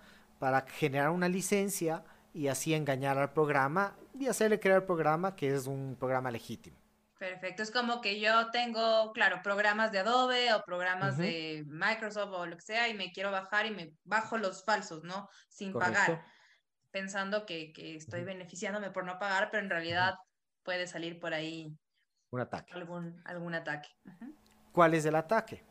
para 0.45 0.61
generar 0.61 1.09
una 1.09 1.27
licencia 1.27 2.03
y 2.31 2.49
así 2.49 2.75
engañar 2.75 3.17
al 3.17 3.33
programa 3.33 3.97
y 4.13 4.27
hacerle 4.27 4.59
creer 4.59 4.75
al 4.75 4.85
programa 4.85 5.35
que 5.35 5.51
es 5.51 5.65
un 5.65 5.95
programa 5.99 6.29
legítimo. 6.29 6.77
Perfecto, 7.17 7.63
es 7.63 7.71
como 7.71 7.99
que 7.99 8.19
yo 8.19 8.51
tengo, 8.51 9.11
claro, 9.13 9.41
programas 9.41 9.91
de 9.91 9.97
Adobe 9.97 10.53
o 10.53 10.63
programas 10.63 11.17
de 11.17 11.63
Microsoft 11.65 12.31
o 12.31 12.45
lo 12.45 12.57
que 12.57 12.61
sea 12.61 12.87
y 12.89 12.93
me 12.93 13.11
quiero 13.11 13.31
bajar 13.31 13.65
y 13.65 13.71
me 13.71 13.93
bajo 14.03 14.37
los 14.37 14.63
falsos, 14.63 15.03
¿no? 15.03 15.27
Sin 15.49 15.73
pagar, 15.73 16.23
pensando 16.91 17.47
que, 17.47 17.73
estoy 17.95 18.23
beneficiándome 18.23 18.91
por 18.91 19.03
no 19.03 19.17
pagar, 19.17 19.49
pero 19.49 19.63
en 19.63 19.71
realidad 19.71 20.13
puede 20.61 20.85
salir 20.85 21.19
por 21.19 21.33
ahí 21.33 21.75
un 22.29 22.39
ataque. 22.39 22.71
Algún, 22.71 23.19
algún 23.25 23.55
ataque. 23.55 23.89
¿Cuál 24.71 24.93
es 24.93 25.05
el 25.05 25.15
ataque? 25.15 25.65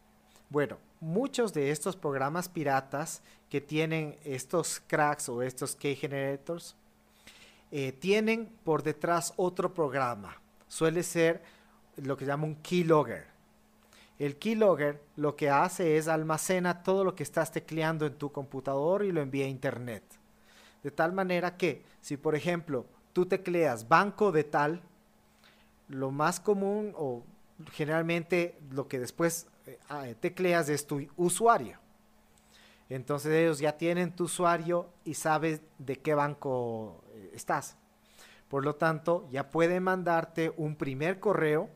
Bueno, 0.51 0.79
muchos 1.01 1.53
de 1.53 1.71
estos 1.71 1.97
programas 1.97 2.49
piratas 2.49 3.23
que 3.49 3.61
tienen 3.61 4.17
estos 4.25 4.83
cracks 4.87 5.29
o 5.29 5.43
estos 5.43 5.75
key 5.77 5.97
generators 5.97 6.77
eh, 7.71 7.93
tienen 7.93 8.49
por 8.65 8.83
detrás 8.83 9.33
otro 9.37 9.75
programa. 9.75 10.41
Suele 10.69 11.03
ser 11.03 11.43
lo 11.97 12.17
que 12.17 12.25
llama 12.25 12.45
un 12.45 12.57
keylogger. 12.57 13.27
El 14.19 14.37
keylogger 14.37 15.03
lo 15.17 15.35
que 15.35 15.51
hace 15.51 15.97
es 15.97 16.07
almacena 16.07 16.83
todo 16.83 17.03
lo 17.05 17.15
que 17.15 17.25
estás 17.25 17.51
tecleando 17.51 18.07
en 18.07 18.15
tu 18.15 18.31
computador 18.31 19.05
y 19.05 19.13
lo 19.13 19.21
envía 19.21 19.47
a 19.47 19.49
internet. 19.49 20.05
De 20.83 20.91
tal 20.91 21.13
manera 21.13 21.57
que 21.57 21.83
si 22.01 22.17
por 22.17 22.35
ejemplo 22.35 22.87
tú 23.13 23.27
tecleas 23.27 23.89
banco 23.89 24.31
de 24.31 24.45
tal, 24.45 24.83
lo 25.89 26.11
más 26.11 26.41
común 26.41 26.93
o 26.97 27.25
generalmente 27.73 28.59
lo 28.71 28.87
que 28.89 28.99
después 28.99 29.47
tecleas 30.21 30.69
es 30.69 30.87
tu 30.87 31.07
usuario. 31.17 31.79
Entonces 32.89 33.33
ellos 33.33 33.59
ya 33.59 33.77
tienen 33.77 34.15
tu 34.15 34.25
usuario 34.25 34.89
y 35.05 35.15
sabes 35.15 35.61
de 35.79 35.97
qué 35.97 36.15
banco 36.15 37.03
eh, 37.15 37.31
estás. 37.35 37.77
Por 38.49 38.65
lo 38.65 38.77
tanto, 38.77 39.27
ya 39.31 39.51
pueden 39.51 39.83
mandarte 39.83 40.53
un 40.57 40.77
primer 40.77 41.19
correo 41.19 41.71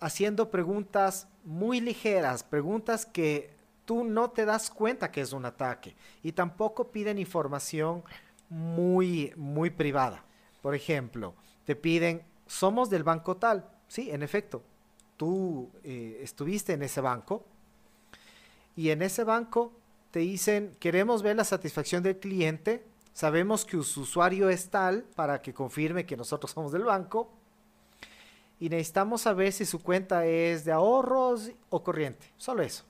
haciendo 0.00 0.50
preguntas 0.50 1.28
muy 1.44 1.80
ligeras, 1.80 2.42
preguntas 2.42 3.04
que 3.04 3.50
tú 3.84 4.04
no 4.04 4.30
te 4.30 4.44
das 4.44 4.70
cuenta 4.70 5.10
que 5.10 5.20
es 5.20 5.32
un 5.32 5.44
ataque 5.44 5.96
y 6.22 6.32
tampoco 6.32 6.90
piden 6.90 7.18
información 7.18 8.04
muy 8.48 9.32
muy 9.36 9.70
privada. 9.70 10.24
Por 10.62 10.74
ejemplo, 10.74 11.34
te 11.64 11.76
piden, 11.76 12.22
"Somos 12.46 12.90
del 12.90 13.04
banco 13.04 13.36
tal." 13.36 13.68
Sí, 13.88 14.10
en 14.10 14.22
efecto, 14.22 14.62
tú 15.16 15.70
eh, 15.84 16.20
estuviste 16.22 16.72
en 16.72 16.82
ese 16.82 17.00
banco 17.00 17.44
y 18.74 18.90
en 18.90 19.02
ese 19.02 19.24
banco 19.24 19.72
te 20.10 20.20
dicen, 20.20 20.76
queremos 20.78 21.22
ver 21.22 21.36
la 21.36 21.44
satisfacción 21.44 22.02
del 22.02 22.18
cliente, 22.18 22.84
sabemos 23.12 23.64
que 23.64 23.82
su 23.82 24.02
usuario 24.02 24.48
es 24.48 24.68
tal 24.68 25.04
para 25.14 25.42
que 25.42 25.54
confirme 25.54 26.06
que 26.06 26.16
nosotros 26.16 26.52
somos 26.52 26.72
del 26.72 26.84
banco 26.84 27.30
y 28.58 28.68
necesitamos 28.68 29.22
saber 29.22 29.52
si 29.52 29.64
su 29.64 29.82
cuenta 29.82 30.26
es 30.26 30.64
de 30.64 30.72
ahorros 30.72 31.50
o 31.68 31.82
corriente, 31.82 32.32
solo 32.36 32.62
eso. 32.62 32.84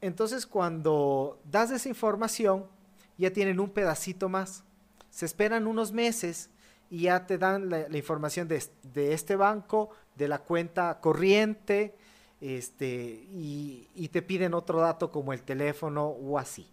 Entonces 0.00 0.46
cuando 0.46 1.40
das 1.44 1.70
esa 1.70 1.88
información, 1.88 2.66
ya 3.18 3.32
tienen 3.32 3.60
un 3.60 3.70
pedacito 3.70 4.28
más. 4.28 4.64
Se 5.10 5.26
esperan 5.26 5.66
unos 5.66 5.92
meses 5.92 6.50
y 6.88 7.02
ya 7.02 7.26
te 7.26 7.38
dan 7.38 7.68
la, 7.68 7.96
información 7.96 8.48
de, 8.48 8.62
de, 8.82 9.12
este 9.12 9.36
banco, 9.36 9.90
de 10.20 10.28
la 10.28 10.38
cuenta 10.38 11.00
corriente, 11.00 11.94
este, 12.42 13.26
y, 13.32 14.08
te 14.12 14.22
piden 14.22 14.54
otro 14.54 14.80
dato 14.80 15.10
como 15.10 15.32
el 15.32 15.42
teléfono 15.42 16.08
o 16.08 16.38
así. 16.38 16.68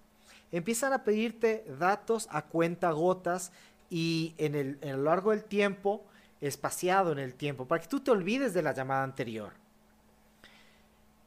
Empiezan 0.52 0.92
a 0.92 1.04
pedirte 1.04 1.66
datos 1.80 2.28
a 2.30 2.44
cuenta 2.44 2.92
gotas 2.92 3.52
y 3.90 4.34
en, 4.38 4.56
el, 4.56 4.78
en 4.82 4.98
lo 4.98 5.04
largo 5.04 5.32
del 5.32 5.46
tiempo, 5.46 6.04
espaciado 6.42 7.14
en 7.14 7.20
el 7.20 7.34
tiempo, 7.36 7.66
para 7.66 7.82
que 7.82 7.88
tú 7.88 8.02
te 8.02 8.12
olvides 8.12 8.54
de 8.54 8.62
la 8.62 8.74
llamada 8.74 9.04
anterior. 9.04 9.54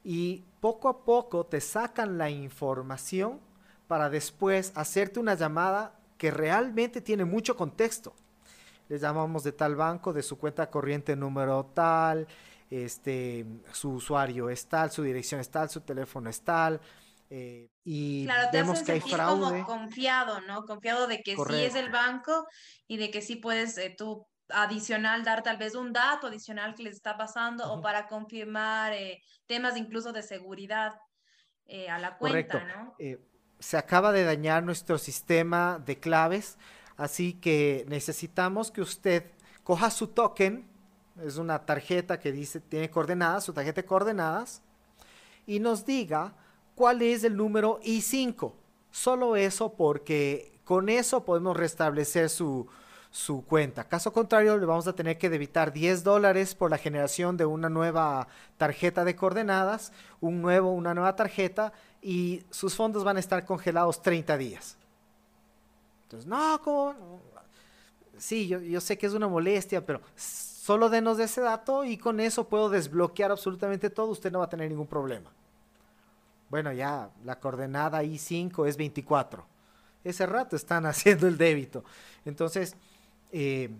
Y 0.05 0.45
poco 0.61 0.89
a 0.89 1.05
poco 1.05 1.47
te 1.47 1.61
sacan 1.61 2.19
la 2.19 2.29
información 2.29 3.41
para 3.89 4.11
después 4.11 4.73
hacerte 4.75 5.21
una 5.21 5.35
llamada 5.35 5.95
que 6.19 6.31
realmente 6.31 7.01
tiene 7.01 7.25
mucho 7.25 7.57
contexto 7.57 8.15
les 8.91 9.01
llamamos 9.01 9.45
de 9.45 9.53
tal 9.53 9.77
banco, 9.77 10.13
de 10.13 10.21
su 10.21 10.37
cuenta 10.37 10.69
corriente 10.69 11.15
número 11.15 11.65
tal, 11.67 12.27
este, 12.69 13.47
su 13.73 13.93
usuario 13.93 14.51
es 14.51 14.67
tal, 14.67 14.91
su 14.91 15.05
dirección 15.05 15.41
es 15.41 15.49
tal, 15.49 15.71
su 15.71 15.83
teléfono 15.83 16.29
es 16.29 16.41
tal. 16.43 16.81
Eh, 17.31 17.71
y 17.85 18.25
claro, 18.25 18.49
te 18.51 18.57
vemos 18.57 18.83
que 18.83 18.91
hay 18.91 19.01
fraude. 19.01 19.63
como 19.63 19.65
confiado, 19.65 20.41
¿no? 20.41 20.65
Confiado 20.65 21.07
de 21.07 21.23
que 21.23 21.37
sí 21.37 21.63
es 21.63 21.77
el 21.77 21.91
banco 21.91 22.49
y 22.89 22.97
de 22.97 23.13
que 23.13 23.23
sí 23.23 23.37
puedes 23.37 23.79
eh, 23.79 23.95
tú 23.97 24.27
adicional 24.49 25.23
dar 25.23 25.45
tal 25.45 25.57
vez 25.57 25.77
un 25.77 25.93
dato 25.93 26.27
adicional 26.27 26.75
que 26.75 26.83
les 26.83 26.97
está 26.97 27.17
pasando 27.17 27.73
o 27.73 27.81
para 27.81 28.09
confirmar 28.09 28.93
eh, 28.93 29.21
temas 29.47 29.77
incluso 29.77 30.13
de 30.13 30.25
seguridad 30.25 30.95
a 31.89 32.01
la 32.01 32.19
cuenta, 32.19 32.59
Correcto. 32.59 32.77
¿no? 32.77 32.97
se 33.61 33.77
acaba 33.77 34.11
de 34.11 34.25
dañar 34.25 34.65
nuestro 34.65 34.99
sistema 34.99 35.81
de 35.87 36.01
claves 36.01 36.59
Así 37.01 37.33
que 37.33 37.87
necesitamos 37.89 38.71
que 38.71 38.83
usted 38.83 39.25
coja 39.65 39.91
su 39.91 40.09
token, 40.09 40.69
es 41.25 41.39
una 41.39 41.65
tarjeta 41.65 42.21
que 42.21 42.31
dice, 42.31 42.61
tiene 42.61 42.91
coordenadas, 42.91 43.43
su 43.43 43.55
tarjeta 43.55 43.81
de 43.81 43.87
coordenadas, 43.87 44.61
y 45.47 45.61
nos 45.61 45.87
diga 45.87 46.35
cuál 46.75 47.01
es 47.01 47.25
el 47.25 47.39
número 47.39 47.81
I5. 47.81 48.53
Solo 48.91 49.37
eso 49.37 49.73
porque 49.73 50.61
con 50.65 50.91
eso 50.91 51.25
podemos 51.25 51.57
restablecer 51.57 52.29
su, 52.29 52.67
su 53.11 53.47
cuenta. 53.47 53.89
Caso 53.89 54.13
contrario, 54.13 54.59
le 54.59 54.67
vamos 54.67 54.87
a 54.87 54.93
tener 54.93 55.17
que 55.17 55.31
debitar 55.31 55.73
10 55.73 56.05
dólares 56.05 56.55
por 56.55 56.71
la 56.71 56.77
generación 56.77 57.39
de 57.39 57.47
una 57.47 57.71
nueva 57.71 58.29
tarjeta 58.59 59.07
de 59.07 59.17
coordenadas, 59.17 59.95
un 60.21 60.43
nuevo, 60.43 60.71
una 60.71 60.93
nueva 60.93 61.17
tarjeta, 61.17 61.73
y 62.03 62.43
sus 62.51 62.75
fondos 62.75 63.05
van 63.05 63.17
a 63.17 63.21
estar 63.21 63.47
congelados 63.47 64.03
30 64.03 64.37
días. 64.37 64.77
Entonces, 66.11 66.27
no, 66.27 66.61
¿cómo? 66.65 67.21
Sí, 68.19 68.49
yo, 68.49 68.81
sé 68.81 68.99
que 68.99 69.07
es 69.07 69.13
una 69.13 69.29
molestia, 69.29 69.87
pero 69.87 70.01
solo 70.17 70.91
denos 70.91 71.21
ese 71.21 71.41
dato 71.41 71.85
y 71.85 71.97
con 71.97 72.19
eso 72.19 72.49
puedo 72.49 72.69
desbloquear 72.69 73.31
absolutamente 73.31 73.91
todo, 73.91 74.09
usted 74.09 74.33
no 74.33 74.41
va 74.41 74.47
a 74.47 74.49
tener 74.49 74.69
ningún 74.69 74.89
problema. 74.89 75.31
Bueno, 76.49 76.73
ya 76.73 77.11
la 77.25 77.39
coordenada 77.39 78.03
I5 78.03 78.67
es 78.67 78.77
24. 78.77 79.47
Ese 80.03 80.27
rato 80.27 80.57
están 80.57 80.85
haciendo 80.87 81.29
el 81.29 81.39
débito. 81.39 81.85
Entonces, 82.25 82.75
eh, 83.31 83.71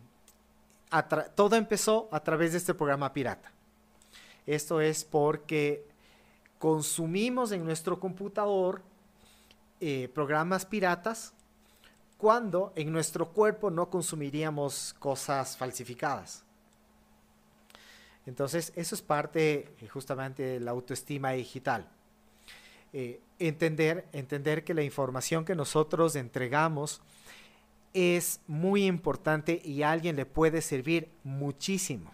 todo 1.35 1.57
empezó 1.57 2.09
a 2.13 2.21
través 2.21 2.53
de 2.53 2.59
este 2.59 2.75
programa 2.75 3.13
pirata. 3.13 3.51
Esto 4.47 4.81
es 4.81 5.05
porque 5.05 5.85
consumimos 6.61 7.51
en 7.51 7.65
nuestro 7.65 7.99
computador 7.99 8.83
eh, 9.81 10.09
programas 10.15 10.65
piratas 10.65 11.35
cuando 12.21 12.73
en 12.77 12.93
nuestro 12.93 13.31
cuerpo 13.31 13.71
no 13.71 13.89
consumiríamos 13.89 14.95
cosas 14.99 15.57
falsificadas. 15.57 16.45
Entonces, 18.27 18.75
eso 18.77 18.95
es 18.95 19.01
parte 19.01 19.75
eh, 19.81 19.89
justamente 19.89 20.43
de 20.43 20.61
la 20.61 20.73
autoestima 20.73 21.31
digital. 21.31 21.89
Eh, 22.93 23.23
entender, 23.39 24.07
entender 24.13 24.65
que 24.65 24.75
la 24.75 24.83
información 24.83 25.47
que 25.47 25.55
nosotros 25.55 26.15
entregamos 26.15 27.01
es 27.95 28.41
muy 28.47 28.85
importante 28.85 29.63
y 29.65 29.83
a 29.83 29.91
alguien 29.91 30.17
le 30.17 30.27
puede 30.27 30.61
servir 30.61 31.09
muchísimo. 31.25 32.13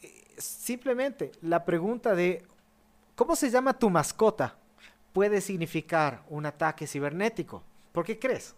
Eh, 0.00 0.36
simplemente 0.38 1.32
la 1.42 1.64
pregunta 1.64 2.14
de, 2.14 2.44
¿cómo 3.16 3.34
se 3.34 3.50
llama 3.50 3.76
tu 3.76 3.90
mascota? 3.90 4.61
Puede 5.12 5.40
significar 5.40 6.24
un 6.28 6.46
ataque 6.46 6.86
cibernético. 6.86 7.62
¿Por 7.92 8.04
qué 8.04 8.18
crees? 8.18 8.54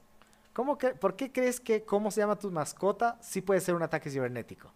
¿Cómo 0.52 0.78
que, 0.78 0.90
¿Por 0.90 1.16
qué 1.16 1.32
crees 1.32 1.60
que 1.60 1.84
cómo 1.84 2.10
se 2.10 2.20
llama 2.20 2.38
tu 2.38 2.50
mascota 2.50 3.18
sí 3.20 3.40
puede 3.40 3.60
ser 3.60 3.74
un 3.74 3.82
ataque 3.82 4.10
cibernético? 4.10 4.72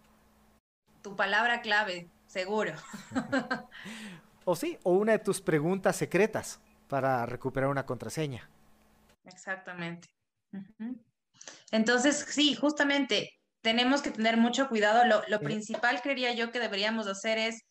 Tu 1.01 1.15
palabra 1.15 1.61
clave, 1.61 2.09
seguro. 2.27 2.73
o 4.45 4.55
sí, 4.55 4.77
o 4.83 4.91
una 4.93 5.13
de 5.13 5.19
tus 5.19 5.39
preguntas 5.39 5.95
secretas 5.95 6.59
para 6.89 7.25
recuperar 7.25 7.69
una 7.69 7.85
contraseña. 7.85 8.49
Exactamente. 9.23 10.09
Entonces, 11.71 12.25
sí, 12.29 12.55
justamente 12.55 13.29
tenemos 13.61 14.01
que 14.01 14.11
tener 14.11 14.35
mucho 14.35 14.67
cuidado. 14.67 15.05
Lo, 15.05 15.21
lo 15.29 15.39
principal, 15.39 16.01
creería 16.01 16.33
yo, 16.33 16.51
que 16.51 16.59
deberíamos 16.59 17.07
hacer 17.07 17.37
es, 17.37 17.61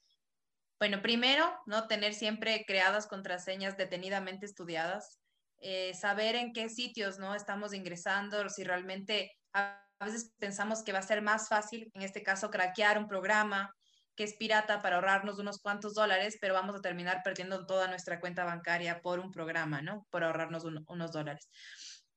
bueno, 0.79 1.03
primero, 1.03 1.51
¿no? 1.67 1.87
Tener 1.87 2.15
siempre 2.15 2.65
creadas 2.67 3.07
contraseñas 3.07 3.77
detenidamente 3.77 4.47
estudiadas, 4.47 5.19
eh, 5.61 5.93
saber 5.95 6.37
en 6.37 6.53
qué 6.53 6.69
sitios, 6.69 7.19
¿no? 7.19 7.35
Estamos 7.35 7.75
ingresando, 7.75 8.49
si 8.49 8.63
realmente 8.63 9.33
a 9.53 9.83
veces 10.01 10.33
pensamos 10.39 10.83
que 10.83 10.93
va 10.93 11.01
a 11.01 11.03
ser 11.03 11.23
más 11.23 11.49
fácil, 11.49 11.91
en 11.95 12.03
este 12.03 12.23
caso, 12.23 12.51
craquear 12.51 12.99
un 12.99 13.09
programa 13.09 13.75
que 14.15 14.25
es 14.25 14.35
pirata 14.35 14.83
para 14.83 14.97
ahorrarnos 14.97 15.39
unos 15.39 15.61
cuantos 15.61 15.95
dólares, 15.95 16.39
pero 16.41 16.55
vamos 16.55 16.75
a 16.75 16.81
terminar 16.81 17.23
perdiendo 17.23 17.67
toda 17.67 17.87
nuestra 17.87 18.19
cuenta 18.19 18.45
bancaria 18.45 19.01
por 19.01 19.21
un 19.21 19.31
programa, 19.31 19.81
¿no? 19.81 20.07
Por 20.11 20.25
ahorrarnos 20.25 20.65
unos 20.65 21.13
dólares. 21.13 21.49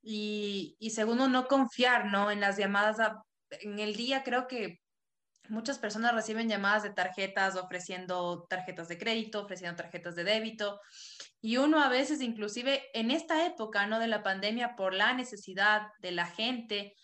Y, 0.02 0.76
segundo, 0.94 1.28
no 1.28 1.48
confiar, 1.48 2.06
¿no? 2.06 2.32
En 2.32 2.40
las 2.40 2.58
llamadas. 2.58 2.98
en 3.52 3.78
el 3.78 3.96
día 3.96 4.24
creo 4.24 4.48
que 4.48 4.81
muchas 5.52 5.78
personas 5.78 6.16
reciben 6.16 6.50
llamadas 6.50 6.84
de 6.84 6.92
tarjetas 6.92 7.56
ofreciendo 7.58 8.46
tarjetas 8.50 8.88
de 8.88 8.98
crédito, 8.98 9.44
ofreciendo 9.44 9.76
tarjetas 9.76 10.16
de 10.16 10.24
débito. 10.24 10.80
Y 11.42 11.58
uno 11.58 11.84
a 11.84 11.90
veces, 11.90 12.22
inclusive 12.22 12.82
en 12.94 13.12
esta 13.12 13.46
época, 13.46 13.86
¿no? 13.86 14.00
De 14.00 14.08
la 14.08 14.24
pandemia, 14.24 14.76
por 14.76 14.94
la 14.94 15.14
necesidad 15.14 15.88
de 16.00 16.12
la 16.12 16.26
gente, 16.26 16.96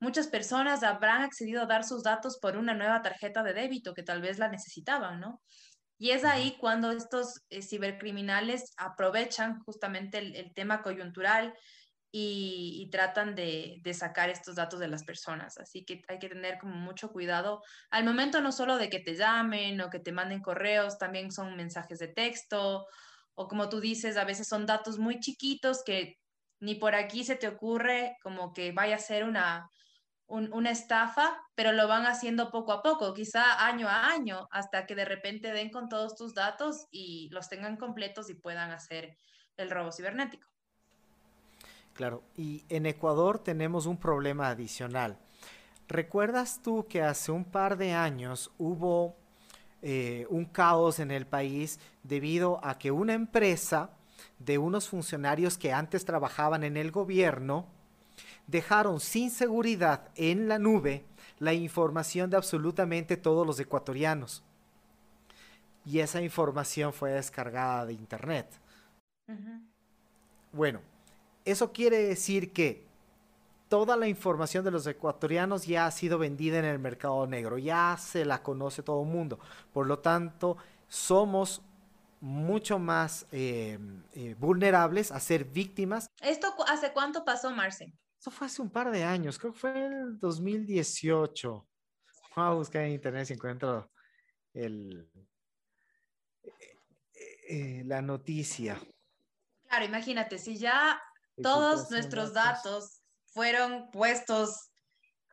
muchas 0.00 0.28
personas 0.28 0.82
habrán 0.82 1.22
accedido 1.22 1.62
a 1.62 1.66
dar 1.66 1.84
sus 1.84 2.02
datos 2.02 2.38
por 2.40 2.56
una 2.56 2.74
nueva 2.74 3.02
tarjeta 3.02 3.42
de 3.42 3.52
débito 3.52 3.92
que 3.92 4.02
tal 4.02 4.22
vez 4.22 4.38
la 4.38 4.48
necesitaban, 4.48 5.20
¿no? 5.20 5.40
Y 5.98 6.12
es 6.12 6.24
ahí 6.24 6.56
cuando 6.58 6.92
estos 6.92 7.42
eh, 7.50 7.60
cibercriminales 7.60 8.72
aprovechan 8.78 9.60
justamente 9.64 10.16
el, 10.16 10.54
tema 10.54 10.80
coyuntural 10.80 11.52
y, 12.12 12.88
tratan 12.90 13.34
de, 13.34 13.78
de, 13.82 13.94
sacar 13.94 14.30
estos 14.30 14.56
datos 14.56 14.80
de 14.80 14.88
las 14.88 15.04
personas. 15.04 15.58
Así 15.58 15.84
que 15.84 16.02
hay 16.08 16.18
que 16.18 16.28
tener 16.28 16.58
como 16.58 16.74
mucho 16.74 17.12
cuidado 17.12 17.62
al 17.90 18.04
momento 18.04 18.40
no 18.40 18.50
solo 18.50 18.78
de 18.78 18.90
que 18.90 18.98
te 19.00 19.14
llamen 19.14 19.80
o 19.80 19.90
que 19.90 20.00
te 20.00 20.12
manden 20.12 20.42
correos, 20.42 20.98
también 20.98 21.30
son 21.30 21.56
mensajes 21.56 21.98
de 22.00 22.08
texto 22.08 22.86
o 23.34 23.48
como 23.48 23.68
tú 23.68 23.80
dices, 23.80 24.16
a 24.16 24.24
veces 24.24 24.48
son 24.48 24.66
datos 24.66 24.98
muy 24.98 25.18
chiquitos 25.18 25.82
que 25.82 26.18
ni 26.60 26.74
por 26.74 26.94
aquí 26.94 27.24
se 27.24 27.36
te 27.36 27.48
ocurre 27.48 28.16
como 28.22 28.52
que 28.52 28.72
vaya 28.72 28.96
a 28.96 28.98
ser 28.98 29.24
una, 29.24 29.70
una 30.26 30.70
estafa, 30.70 31.40
pero 31.54 31.72
lo 31.72 31.88
van 31.88 32.04
haciendo 32.06 32.50
poco 32.50 32.72
a 32.72 32.82
poco, 32.82 33.14
quizá 33.14 33.66
año 33.66 33.88
a 33.88 34.08
año, 34.10 34.46
hasta 34.50 34.84
que 34.84 34.94
de 34.94 35.06
repente 35.06 35.52
den 35.52 35.70
con 35.70 35.88
todos 35.88 36.16
tus 36.16 36.34
datos 36.34 36.86
y 36.90 37.30
los 37.30 37.48
tengan 37.48 37.78
completos 37.78 38.28
y 38.28 38.34
puedan 38.34 38.72
hacer 38.72 39.16
el 39.56 39.70
robo 39.70 39.90
cibernético. 39.90 40.46
Claro, 41.94 42.22
y 42.36 42.64
en 42.68 42.86
Ecuador 42.86 43.38
tenemos 43.38 43.86
un 43.86 43.96
problema 43.96 44.48
adicional. 44.48 45.18
¿Recuerdas 45.88 46.60
tú 46.62 46.86
que 46.88 47.02
hace 47.02 47.32
un 47.32 47.44
par 47.44 47.76
de 47.76 47.92
años 47.92 48.50
hubo 48.58 49.16
eh, 49.82 50.26
un 50.30 50.44
caos 50.44 50.98
en 51.00 51.10
el 51.10 51.26
país 51.26 51.80
debido 52.02 52.64
a 52.64 52.78
que 52.78 52.90
una 52.90 53.14
empresa 53.14 53.90
de 54.38 54.58
unos 54.58 54.88
funcionarios 54.88 55.58
que 55.58 55.72
antes 55.72 56.04
trabajaban 56.04 56.64
en 56.64 56.76
el 56.76 56.90
gobierno, 56.90 57.66
dejaron 58.46 59.00
sin 59.00 59.30
seguridad 59.30 60.08
en 60.16 60.48
la 60.48 60.58
nube 60.58 61.04
la 61.38 61.54
información 61.54 62.30
de 62.30 62.36
absolutamente 62.36 63.16
todos 63.16 63.46
los 63.46 63.58
ecuatorianos. 63.58 64.42
Y 65.84 66.00
esa 66.00 66.20
información 66.20 66.92
fue 66.92 67.12
descargada 67.12 67.86
de 67.86 67.94
Internet. 67.94 68.46
Bueno, 70.52 70.80
eso 71.44 71.72
quiere 71.72 71.98
decir 71.98 72.52
que 72.52 72.84
toda 73.68 73.96
la 73.96 74.08
información 74.08 74.64
de 74.64 74.72
los 74.72 74.86
ecuatorianos 74.86 75.66
ya 75.66 75.86
ha 75.86 75.90
sido 75.90 76.18
vendida 76.18 76.58
en 76.58 76.64
el 76.64 76.78
mercado 76.78 77.26
negro, 77.26 77.56
ya 77.56 77.96
se 77.98 78.24
la 78.24 78.42
conoce 78.42 78.82
todo 78.82 79.02
el 79.02 79.08
mundo. 79.08 79.38
Por 79.72 79.86
lo 79.86 80.00
tanto, 80.00 80.56
somos 80.88 81.62
mucho 82.20 82.78
más 82.78 83.26
eh, 83.32 83.78
eh, 84.14 84.34
vulnerables 84.38 85.12
a 85.12 85.20
ser 85.20 85.44
víctimas. 85.44 86.10
¿Esto 86.20 86.54
hace 86.66 86.92
cuánto 86.92 87.24
pasó, 87.24 87.50
Marce? 87.50 87.92
Eso 88.18 88.30
fue 88.30 88.48
hace 88.48 88.60
un 88.60 88.70
par 88.70 88.90
de 88.90 89.04
años, 89.04 89.38
creo 89.38 89.52
que 89.52 89.60
fue 89.60 89.86
en 89.86 90.18
2018. 90.18 91.66
Vamos 92.36 92.52
a 92.52 92.54
buscar 92.54 92.82
en 92.82 92.92
internet 92.92 93.26
si 93.26 93.34
encuentro 93.34 93.90
el, 94.52 95.08
eh, 97.48 97.82
la 97.86 98.02
noticia. 98.02 98.78
Claro, 99.68 99.84
imagínate, 99.84 100.38
si 100.38 100.58
ya 100.58 101.00
todos 101.42 101.90
nuestros 101.90 102.32
datos 102.34 103.02
fueron 103.26 103.90
puestos 103.90 104.70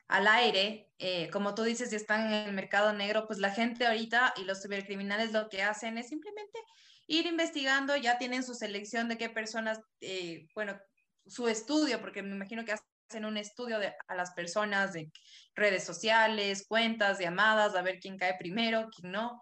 al 0.08 0.28
aire, 0.28 0.90
eh, 1.00 1.30
como 1.32 1.54
tú 1.54 1.64
dices, 1.64 1.92
y 1.92 1.96
están 1.96 2.28
en 2.28 2.48
el 2.48 2.54
mercado 2.54 2.94
negro, 2.94 3.28
pues 3.28 3.40
la 3.40 3.52
gente 3.52 3.86
ahorita 3.86 4.34
y 4.38 4.46
los 4.46 4.62
cibercriminales 4.62 5.34
lo 5.34 5.50
que 5.50 5.64
hacen 5.64 5.98
es 5.98 6.08
simplemente 6.08 6.60
ir 7.08 7.26
investigando, 7.26 7.96
ya 7.96 8.18
tienen 8.18 8.44
su 8.44 8.54
selección 8.54 9.10
de 9.10 9.18
qué 9.18 9.30
personas, 9.30 9.80
eh, 10.02 10.48
bueno, 10.56 10.80
su 11.26 11.48
estudio, 11.48 12.00
porque 12.00 12.24
me 12.24 12.36
imagino 12.36 12.64
que 12.64 12.74
hacen 12.74 13.26
un 13.26 13.38
estudio 13.38 13.80
de, 13.80 13.94
a 14.08 14.16
las 14.16 14.32
personas 14.32 14.94
de 14.94 15.12
redes 15.56 15.84
sociales, 15.84 16.66
cuentas, 16.68 17.20
llamadas, 17.20 17.76
a 17.76 17.82
ver 17.82 18.00
quién 18.00 18.18
cae 18.18 18.36
primero, 18.38 18.90
quién 18.96 19.12
no. 19.12 19.42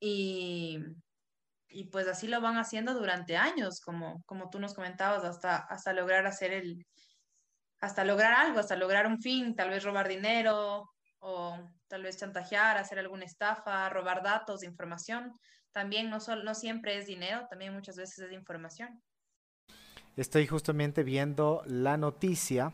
Y, 0.00 0.78
y 1.72 1.84
pues 1.84 2.06
así 2.08 2.28
lo 2.28 2.40
van 2.40 2.56
haciendo 2.56 2.94
durante 2.94 3.36
años, 3.36 3.80
como, 3.80 4.22
como 4.26 4.50
tú 4.50 4.60
nos 4.60 4.74
comentabas, 4.74 5.24
hasta, 5.24 5.56
hasta 5.56 5.92
lograr 5.92 6.26
hacer 6.26 6.52
el, 6.52 6.84
hasta 7.80 8.04
lograr 8.04 8.32
algo, 8.32 8.60
hasta 8.60 8.76
lograr 8.76 9.06
un 9.06 9.20
fin, 9.20 9.54
tal 9.56 9.70
vez 9.70 9.82
robar 9.82 10.08
dinero 10.08 10.88
o 11.18 11.58
tal 11.88 12.02
vez 12.02 12.16
chantajear, 12.16 12.76
hacer 12.76 12.98
alguna 12.98 13.24
estafa, 13.24 13.88
robar 13.88 14.22
datos, 14.22 14.62
información. 14.62 15.32
También 15.72 16.10
no, 16.10 16.20
solo, 16.20 16.44
no 16.44 16.54
siempre 16.54 16.96
es 16.96 17.06
dinero, 17.06 17.46
también 17.48 17.72
muchas 17.72 17.96
veces 17.96 18.18
es 18.18 18.32
información. 18.32 19.02
Estoy 20.16 20.46
justamente 20.46 21.02
viendo 21.02 21.62
la 21.66 21.96
noticia. 21.96 22.72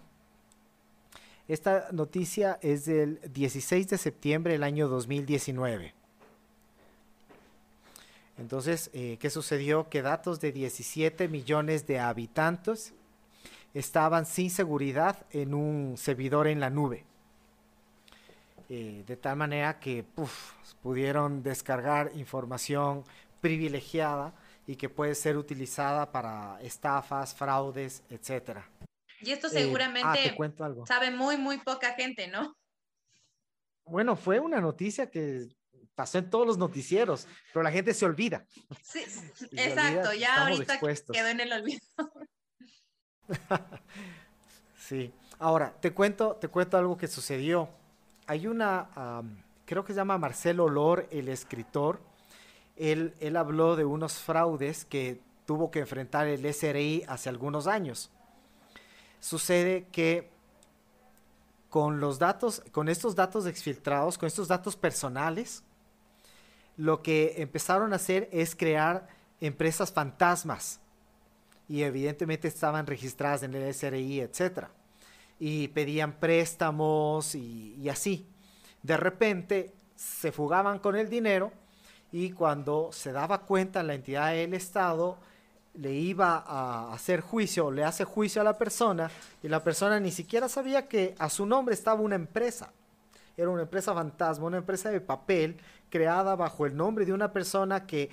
Esta 1.47 1.89
noticia 1.93 2.59
es 2.61 2.85
del 2.85 3.21
16 3.33 3.89
de 3.89 3.99
septiembre 3.99 4.53
del 4.53 4.65
año 4.65 4.89
2019. 4.89 5.98
Entonces, 8.39 8.91
eh, 8.93 9.19
¿qué 9.21 9.31
sucedió? 9.31 9.89
Que 9.89 10.01
datos 10.01 10.41
de 10.41 10.53
17 10.53 11.29
millones 11.29 11.87
de 11.87 11.99
habitantes 11.99 12.95
estaban 13.75 14.27
sin 14.27 14.51
seguridad 14.51 15.27
en 15.33 15.55
un 15.55 15.97
servidor 15.97 16.47
en 16.47 16.61
la 16.61 16.71
nube. 16.71 17.05
Eh, 18.71 19.03
de 19.07 19.17
tal 19.17 19.37
manera 19.37 19.81
que 19.81 20.05
pudieron 20.83 21.43
descargar 21.43 22.13
información 22.15 23.03
privilegiada 23.41 24.35
y 24.67 24.77
que 24.77 24.89
puede 24.89 25.15
ser 25.15 25.37
utilizada 25.37 26.13
para 26.13 26.61
estafas, 26.61 27.35
fraudes, 27.35 28.03
etcétera. 28.11 28.69
Y 29.21 29.33
esto 29.33 29.49
seguramente 29.49 30.07
ah, 30.07 30.87
sabe 30.87 31.11
muy, 31.11 31.37
muy 31.37 31.59
poca 31.59 31.95
gente, 31.95 32.29
¿no? 32.29 32.55
Bueno, 33.85 34.15
fue 34.17 34.39
una 34.39 34.61
noticia 34.61 35.11
que 35.11 35.49
pasó 35.99 36.19
en 36.19 36.31
todos 36.31 36.47
los 36.47 36.59
noticieros, 36.59 37.27
pero 37.53 37.65
la 37.65 37.73
gente 37.73 37.93
se 37.93 38.07
olvida. 38.07 38.47
Sí, 38.81 39.01
exacto, 39.51 40.15
ya 40.15 40.47
ahorita 40.47 40.79
quedó 40.79 41.27
en 41.27 41.41
el 41.41 41.53
olvido. 41.53 41.81
sí. 44.79 45.13
Ahora, 45.41 45.75
te 45.81 45.93
cuento, 45.93 46.37
te 46.37 46.47
cuento 46.47 46.79
algo 46.79 46.97
que 46.97 47.09
sucedió. 47.09 47.69
Hay 48.29 48.47
una, 48.47 49.25
creo 49.65 49.85
que 49.85 49.93
se 49.93 49.97
llama 49.97 50.19
Marcelo 50.19 50.67
Olor, 50.67 51.09
el 51.11 51.29
escritor, 51.29 52.01
él, 52.77 53.13
habló 53.37 53.75
de 53.75 53.85
unos 53.85 54.21
fraudes 54.21 54.85
que 54.85 55.21
tuvo 55.47 55.73
que 55.73 55.81
enfrentar 55.81 56.29
el 56.29 56.47
SRI 56.55 57.07
hace 57.09 57.29
algunos 57.29 57.67
años. 57.67 58.13
Sucede 59.19 59.89
que 59.91 60.31
con 61.71 61.99
los 61.99 62.21
datos, 62.21 62.63
con 62.71 62.89
estos 62.89 63.17
datos 63.17 63.47
exfiltrados, 63.47 64.17
con 64.17 64.29
estos 64.29 64.47
datos 64.47 64.77
personales, 64.77 65.65
lo 66.79 67.03
que 67.03 67.35
empezaron 67.43 67.93
a 67.93 67.97
hacer 67.97 68.31
es 68.33 68.57
crear 68.57 69.07
empresas 69.41 69.93
fantasmas 69.93 70.81
y 71.69 71.83
evidentemente 71.83 72.49
estaban 72.49 72.87
registradas 72.87 73.43
en 73.43 73.55
el 73.55 73.75
SRI, 73.75 74.21
etc. 74.21 74.69
Y 75.39 75.69
pedían 75.69 76.15
préstamos 76.15 77.35
y 77.35 77.87
así. 77.91 78.27
De 78.83 78.97
repente 78.97 79.75
se 79.95 80.33
fugaban 80.33 80.79
con 80.79 80.97
el 80.97 81.11
dinero 81.11 81.53
y 82.13 82.31
cuando 82.31 82.91
se 82.93 83.13
daba 83.13 83.43
cuenta 83.43 83.83
la 83.83 83.95
entidad 83.95 84.33
del 84.33 84.55
Estado 84.55 85.19
le 85.75 85.93
iba 85.93 86.39
a 86.47 86.93
hacer 86.93 87.21
juicio, 87.21 87.71
le 87.71 87.85
hace 87.85 88.05
juicio 88.05 88.41
a 88.41 88.45
la 88.45 88.57
persona 88.57 89.11
y 89.43 89.49
la 89.49 89.63
persona 89.63 90.01
ni 90.01 90.11
siquiera 90.11 90.49
sabía 90.49 90.89
que 90.89 91.15
a 91.19 91.29
su 91.29 91.47
nombre 91.47 91.75
estaba 91.75 92.01
una 92.01 92.17
empresa. 92.17 92.73
Era 93.39 93.49
una 93.51 93.63
empresa 93.63 93.95
fantasma, 93.95 94.47
una 94.47 94.59
empresa 94.59 94.91
de 94.91 95.01
papel 95.01 95.57
creada 95.89 96.35
bajo 96.37 96.67
el 96.67 96.77
nombre 96.77 97.07
de 97.07 97.13
una 97.13 97.33
persona 97.33 97.87
que 97.87 98.11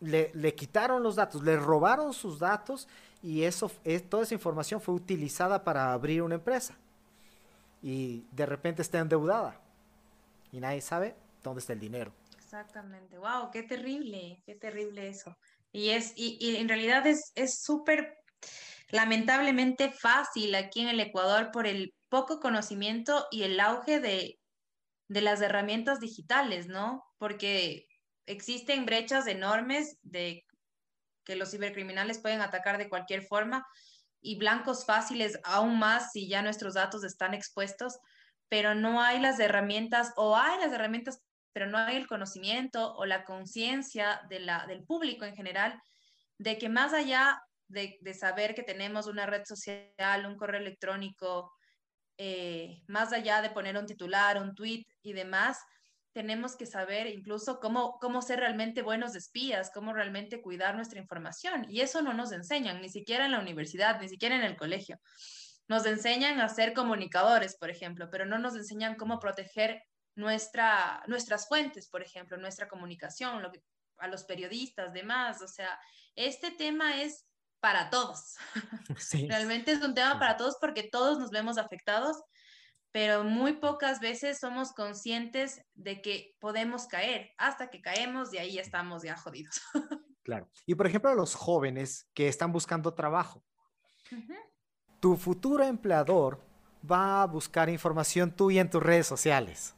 le, 0.00 0.30
le 0.34 0.54
quitaron 0.54 1.02
los 1.02 1.16
datos, 1.16 1.42
le 1.42 1.56
robaron 1.56 2.12
sus 2.12 2.38
datos 2.38 2.86
y 3.22 3.44
eso, 3.44 3.72
es, 3.84 4.08
toda 4.08 4.24
esa 4.24 4.34
información 4.34 4.80
fue 4.80 4.94
utilizada 4.94 5.64
para 5.64 5.92
abrir 5.92 6.20
una 6.20 6.34
empresa. 6.34 6.76
Y 7.82 8.24
de 8.32 8.46
repente 8.46 8.82
está 8.82 8.98
endeudada. 8.98 9.58
Y 10.52 10.60
nadie 10.60 10.82
sabe 10.82 11.16
dónde 11.42 11.60
está 11.60 11.72
el 11.72 11.80
dinero. 11.80 12.12
Exactamente. 12.36 13.18
Wow, 13.18 13.50
qué 13.50 13.62
terrible, 13.62 14.42
qué 14.44 14.54
terrible 14.54 15.08
eso. 15.08 15.36
Y 15.72 15.88
es, 15.88 16.12
y 16.16 16.56
en 16.56 16.68
realidad 16.68 17.04
es 17.06 17.62
súper 17.62 18.18
lamentablemente 18.90 19.90
fácil 19.90 20.54
aquí 20.54 20.82
en 20.82 20.88
el 20.88 21.00
Ecuador 21.00 21.50
por 21.50 21.66
el 21.66 21.94
poco 22.08 22.40
conocimiento 22.40 23.26
y 23.30 23.42
el 23.42 23.58
auge 23.58 24.00
de, 24.00 24.38
de 25.08 25.20
las 25.20 25.40
herramientas 25.40 26.00
digitales, 26.00 26.66
¿no? 26.66 27.04
Porque 27.18 27.86
existen 28.26 28.86
brechas 28.86 29.26
enormes 29.26 29.98
de 30.02 30.44
que 31.24 31.36
los 31.36 31.50
cibercriminales 31.50 32.18
pueden 32.18 32.40
atacar 32.40 32.78
de 32.78 32.88
cualquier 32.88 33.22
forma 33.22 33.66
y 34.20 34.38
blancos 34.38 34.84
fáciles 34.86 35.38
aún 35.44 35.78
más 35.78 36.12
si 36.12 36.28
ya 36.28 36.42
nuestros 36.42 36.74
datos 36.74 37.04
están 37.04 37.34
expuestos, 37.34 37.98
pero 38.48 38.74
no 38.74 39.00
hay 39.00 39.20
las 39.20 39.38
herramientas 39.38 40.12
o 40.16 40.36
hay 40.36 40.58
las 40.60 40.72
herramientas, 40.72 41.20
pero 41.52 41.66
no 41.66 41.78
hay 41.78 41.96
el 41.96 42.06
conocimiento 42.06 42.94
o 42.94 43.06
la 43.06 43.24
conciencia 43.24 44.20
de 44.28 44.40
del 44.68 44.84
público 44.84 45.24
en 45.24 45.34
general 45.34 45.80
de 46.38 46.58
que 46.58 46.68
más 46.68 46.92
allá 46.92 47.40
de, 47.68 47.98
saber 48.14 48.54
que 48.54 48.62
tenemos 48.62 49.06
una 49.06 49.26
red 49.26 49.44
social, 49.44 50.26
un 50.26 50.36
correo 50.36 50.60
electrónico, 50.60 51.52
eh, 52.18 52.82
más 52.86 53.12
allá 53.12 53.42
de 53.42 53.50
poner 53.50 53.76
un 53.76 53.86
titular, 53.86 54.40
un 54.40 54.54
tweet 54.54 54.84
y 55.02 55.12
demás, 55.12 55.58
tenemos 56.12 56.56
que 56.56 56.64
saber 56.64 57.08
incluso 57.08 57.60
cómo, 57.60 57.98
cómo 58.00 58.22
ser 58.22 58.40
realmente 58.40 58.80
buenos 58.80 59.14
espías, 59.14 59.70
cómo 59.70 59.92
realmente 59.92 60.40
cuidar 60.40 60.74
nuestra 60.74 60.98
información. 60.98 61.66
Y 61.68 61.82
eso 61.82 62.00
no 62.00 62.14
nos 62.14 62.32
enseñan, 62.32 62.80
ni 62.80 62.88
siquiera 62.88 63.26
en 63.26 63.32
la 63.32 63.40
universidad, 63.40 64.00
ni 64.00 64.08
siquiera 64.08 64.34
en 64.34 64.42
el 64.42 64.56
colegio. 64.56 64.98
Nos 65.68 65.84
enseñan 65.84 66.40
a 66.40 66.48
ser 66.48 66.72
comunicadores, 66.72 67.56
por 67.56 67.68
ejemplo, 67.68 68.08
pero 68.10 68.24
no 68.24 68.38
nos 68.38 68.56
enseñan 68.56 68.94
cómo 68.94 69.18
proteger 69.18 69.82
nuestra, 70.14 71.02
nuestras 71.06 71.48
fuentes, 71.48 71.88
por 71.88 72.02
ejemplo, 72.02 72.38
nuestra 72.38 72.66
comunicación, 72.66 73.42
a 73.98 74.08
los 74.08 74.24
periodistas, 74.24 74.94
demás. 74.94 75.42
O 75.42 75.48
sea, 75.48 75.78
este 76.14 76.50
tema 76.50 77.02
es 77.02 77.26
para 77.60 77.90
todos. 77.90 78.36
Realmente 79.28 79.72
es 79.72 79.82
un 79.82 79.94
tema 79.94 80.18
para 80.18 80.36
todos 80.36 80.56
porque 80.60 80.82
todos 80.84 81.18
nos 81.18 81.30
vemos 81.30 81.58
afectados 81.58 82.16
pero 82.96 83.24
muy 83.24 83.52
pocas 83.52 84.00
veces 84.00 84.38
somos 84.38 84.72
conscientes 84.72 85.60
de 85.74 86.00
que 86.00 86.34
podemos 86.40 86.86
caer. 86.86 87.30
Hasta 87.36 87.68
que 87.68 87.82
caemos 87.82 88.32
y 88.32 88.38
ahí 88.38 88.54
ya 88.54 88.62
estamos 88.62 89.02
ya 89.02 89.18
jodidos. 89.18 89.60
Claro. 90.22 90.48
Y 90.64 90.74
por 90.74 90.88
ejemplo, 90.88 91.14
los 91.14 91.36
jóvenes 91.36 92.08
que 92.12 92.26
están 92.26 92.50
buscando 92.50 92.94
trabajo. 92.94 93.44
Tu 94.98 95.16
futuro 95.16 95.62
empleador 95.62 96.42
va 96.90 97.22
a 97.22 97.26
buscar 97.26 97.68
información 97.68 98.32
tuya 98.32 98.60
en 98.60 98.68
tus 98.68 98.82
redes 98.82 99.06
sociales. 99.06 99.76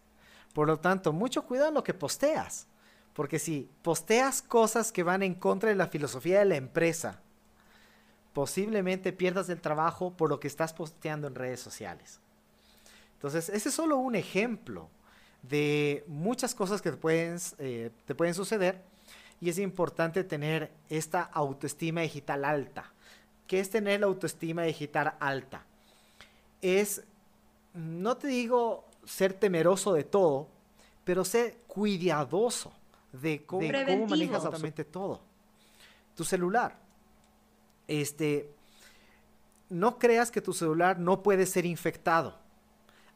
Por 0.54 0.68
lo 0.68 0.80
tanto, 0.80 1.12
mucho 1.12 1.44
cuidado 1.44 1.68
en 1.68 1.74
lo 1.74 1.84
que 1.84 1.92
posteas. 1.92 2.66
Porque 3.12 3.38
si 3.38 3.70
posteas 3.82 4.40
cosas 4.40 4.90
que 4.90 5.02
van 5.02 5.22
en 5.22 5.34
contra 5.34 5.68
de 5.68 5.74
la 5.74 5.88
filosofía 5.88 6.38
de 6.38 6.46
la 6.46 6.56
empresa, 6.56 7.20
posiblemente 8.38 9.12
pierdas 9.12 9.48
el 9.48 9.60
trabajo 9.60 10.12
por 10.12 10.30
lo 10.30 10.38
que 10.38 10.46
estás 10.46 10.72
posteando 10.72 11.26
en 11.26 11.34
redes 11.34 11.58
sociales. 11.58 12.20
Entonces, 13.14 13.48
ese 13.48 13.68
es 13.68 13.74
solo 13.74 13.96
un 13.96 14.14
ejemplo 14.14 14.88
de 15.42 16.04
muchas 16.06 16.54
cosas 16.54 16.80
que 16.80 16.92
te 16.92 16.96
pueden, 16.96 17.36
eh, 17.58 17.90
te 18.06 18.14
pueden 18.14 18.34
suceder 18.34 18.80
y 19.40 19.48
es 19.48 19.58
importante 19.58 20.22
tener 20.22 20.70
esta 20.88 21.22
autoestima 21.22 22.02
digital 22.02 22.44
alta. 22.44 22.92
¿Qué 23.48 23.58
es 23.58 23.70
tener 23.70 23.98
la 23.98 24.06
autoestima 24.06 24.62
digital 24.62 25.14
alta? 25.18 25.66
Es, 26.62 27.02
no 27.74 28.18
te 28.18 28.28
digo 28.28 28.84
ser 29.04 29.32
temeroso 29.32 29.94
de 29.94 30.04
todo, 30.04 30.46
pero 31.02 31.24
ser 31.24 31.56
cuidadoso 31.66 32.72
de 33.10 33.44
cómo, 33.44 33.66
cómo 33.66 34.06
manejas 34.06 34.44
absolutamente 34.44 34.84
todo. 34.84 35.22
Tu 36.14 36.22
celular. 36.22 36.86
Este, 37.88 38.50
no 39.68 39.98
creas 39.98 40.30
que 40.30 40.40
tu 40.40 40.52
celular 40.52 41.00
no 41.00 41.22
puede 41.22 41.46
ser 41.46 41.66
infectado 41.66 42.38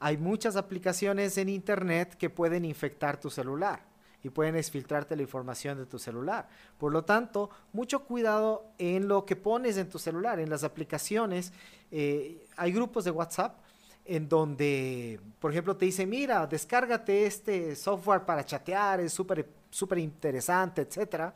hay 0.03 0.17
muchas 0.17 0.57
aplicaciones 0.57 1.39
en 1.39 1.49
Internet 1.49 2.17
que 2.17 2.29
pueden 2.29 2.65
infectar 2.65 3.21
tu 3.21 3.31
celular 3.31 3.85
y 4.25 4.31
pueden 4.31 4.57
exfiltrarte 4.57 5.15
la 5.15 5.23
información 5.23 5.79
de 5.79 5.87
tu 5.87 5.97
celular. 5.97 6.49
Por 6.77 6.93
lo 6.93 7.05
tanto, 7.05 7.51
mucho 7.73 8.03
cuidado 8.05 8.65
en 8.79 9.07
lo 9.07 9.25
que 9.25 9.37
pones 9.37 9.77
en 9.77 9.89
tu 9.89 10.01
celular, 10.01 10.41
en 10.41 10.51
las 10.51 10.65
aplicaciones. 10.65 11.53
Eh, 11.93 12.45
hay 12.57 12.73
grupos 12.73 13.05
de 13.05 13.13
WhatsApp 13.13 13.61
en 14.05 14.29
donde, 14.29 15.21
por 15.39 15.53
ejemplo, 15.53 15.77
te 15.77 15.85
dicen, 15.85 16.11
mira, 16.11 16.49
descárgate 16.49 17.25
este 17.25 17.77
software 17.77 18.25
para 18.25 18.45
chatear, 18.45 18.99
es 18.99 19.13
súper 19.13 19.99
interesante, 19.99 20.83
etcétera. 20.83 21.33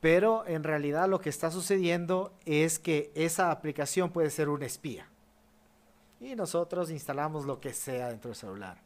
Pero 0.00 0.46
en 0.46 0.64
realidad 0.64 1.08
lo 1.08 1.20
que 1.20 1.28
está 1.28 1.50
sucediendo 1.50 2.38
es 2.46 2.78
que 2.78 3.12
esa 3.14 3.50
aplicación 3.50 4.10
puede 4.10 4.30
ser 4.30 4.48
una 4.48 4.66
espía 4.66 5.10
y 6.20 6.36
nosotros 6.36 6.90
instalamos 6.90 7.46
lo 7.46 7.60
que 7.60 7.72
sea 7.72 8.08
dentro 8.08 8.28
del 8.28 8.36
celular. 8.36 8.82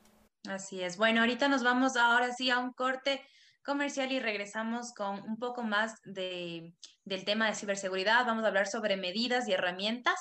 Así 0.49 0.83
es. 0.83 0.97
Bueno, 0.97 1.21
ahorita 1.21 1.49
nos 1.49 1.63
vamos 1.63 1.97
ahora 1.97 2.33
sí 2.33 2.51
a 2.51 2.59
un 2.59 2.73
corte 2.73 3.21
comercial 3.65 4.13
y 4.13 4.21
regresamos 4.21 4.93
con 4.93 5.23
un 5.23 5.39
poco 5.39 5.63
más 5.63 6.01
de, 6.05 6.75
del 7.05 7.25
tema 7.25 7.49
de 7.49 7.55
ciberseguridad. 7.55 8.27
Vamos 8.27 8.45
a 8.45 8.49
hablar 8.49 8.67
sobre 8.67 8.97
medidas 8.97 9.49
y 9.49 9.53
herramientas 9.53 10.17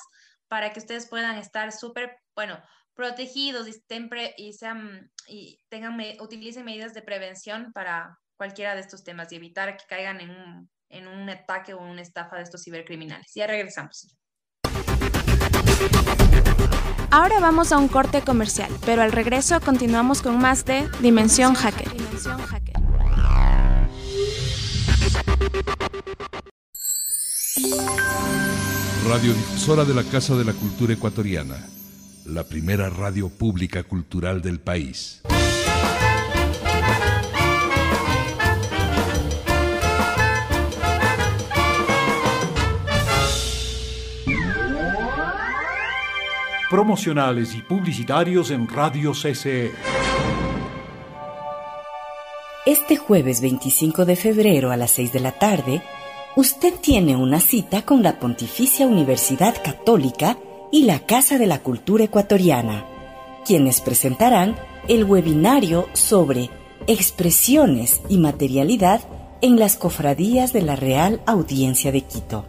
para 0.47 0.71
que 0.71 0.79
ustedes 0.79 1.07
puedan 1.07 1.37
estar 1.37 1.71
súper, 1.71 2.17
bueno, 2.35 2.59
protegidos 2.95 3.67
y, 3.67 3.83
y, 4.37 4.53
sean, 4.53 5.11
y 5.27 5.59
tengan, 5.69 5.99
utilicen 6.19 6.65
medidas 6.65 6.93
de 6.93 7.01
prevención 7.01 7.71
para 7.73 8.17
cualquiera 8.37 8.75
de 8.75 8.81
estos 8.81 9.03
temas 9.03 9.31
y 9.31 9.35
evitar 9.35 9.77
que 9.77 9.85
caigan 9.87 10.21
en 10.21 10.29
un, 10.31 10.69
en 10.93 11.07
un 11.07 11.29
ataque 11.29 11.73
o 11.73 11.81
una 11.81 12.01
estafa 12.01 12.37
de 12.37 12.43
estos 12.43 12.63
cibercriminales. 12.63 13.31
Ya 13.35 13.47
regresamos. 13.47 14.07
Ahora 17.11 17.39
vamos 17.39 17.71
a 17.71 17.77
un 17.77 17.87
corte 17.87 18.21
comercial, 18.21 18.71
pero 18.85 19.01
al 19.01 19.11
regreso 19.11 19.59
continuamos 19.59 20.21
con 20.21 20.39
más 20.39 20.65
de 20.65 20.87
Dimensión 20.99 21.53
Hacker. 21.53 21.87
Radiodifusora 29.07 29.85
de 29.85 29.93
la 29.93 30.03
Casa 30.03 30.35
de 30.35 30.45
la 30.45 30.53
Cultura 30.53 30.93
Ecuatoriana, 30.93 31.67
la 32.25 32.45
primera 32.45 32.89
radio 32.89 33.29
pública 33.29 33.83
cultural 33.83 34.41
del 34.41 34.59
país. 34.59 35.21
Promocionales 46.73 47.53
y 47.53 47.61
publicitarios 47.61 48.49
en 48.49 48.67
Radio 48.67 49.11
CCE. 49.11 49.71
Este 52.65 52.97
jueves 52.97 53.41
25 53.41 54.05
de 54.05 54.15
febrero 54.15 54.71
a 54.71 54.75
las 54.75 54.89
6 54.89 55.13
de 55.13 55.19
la 55.19 55.33
tarde, 55.33 55.83
usted 56.35 56.73
tiene 56.81 57.15
una 57.15 57.39
cita 57.41 57.83
con 57.83 58.01
la 58.01 58.19
Pontificia 58.19 58.87
Universidad 58.87 59.53
Católica 59.63 60.39
y 60.71 60.85
la 60.85 61.05
Casa 61.05 61.37
de 61.37 61.45
la 61.45 61.59
Cultura 61.59 62.05
Ecuatoriana, 62.05 62.87
quienes 63.45 63.79
presentarán 63.79 64.55
el 64.87 65.03
webinario 65.03 65.87
sobre 65.93 66.49
expresiones 66.87 68.01
y 68.09 68.17
materialidad 68.17 69.01
en 69.41 69.59
las 69.59 69.75
cofradías 69.75 70.53
de 70.53 70.63
la 70.63 70.75
Real 70.75 71.21
Audiencia 71.27 71.91
de 71.91 72.01
Quito. 72.01 72.45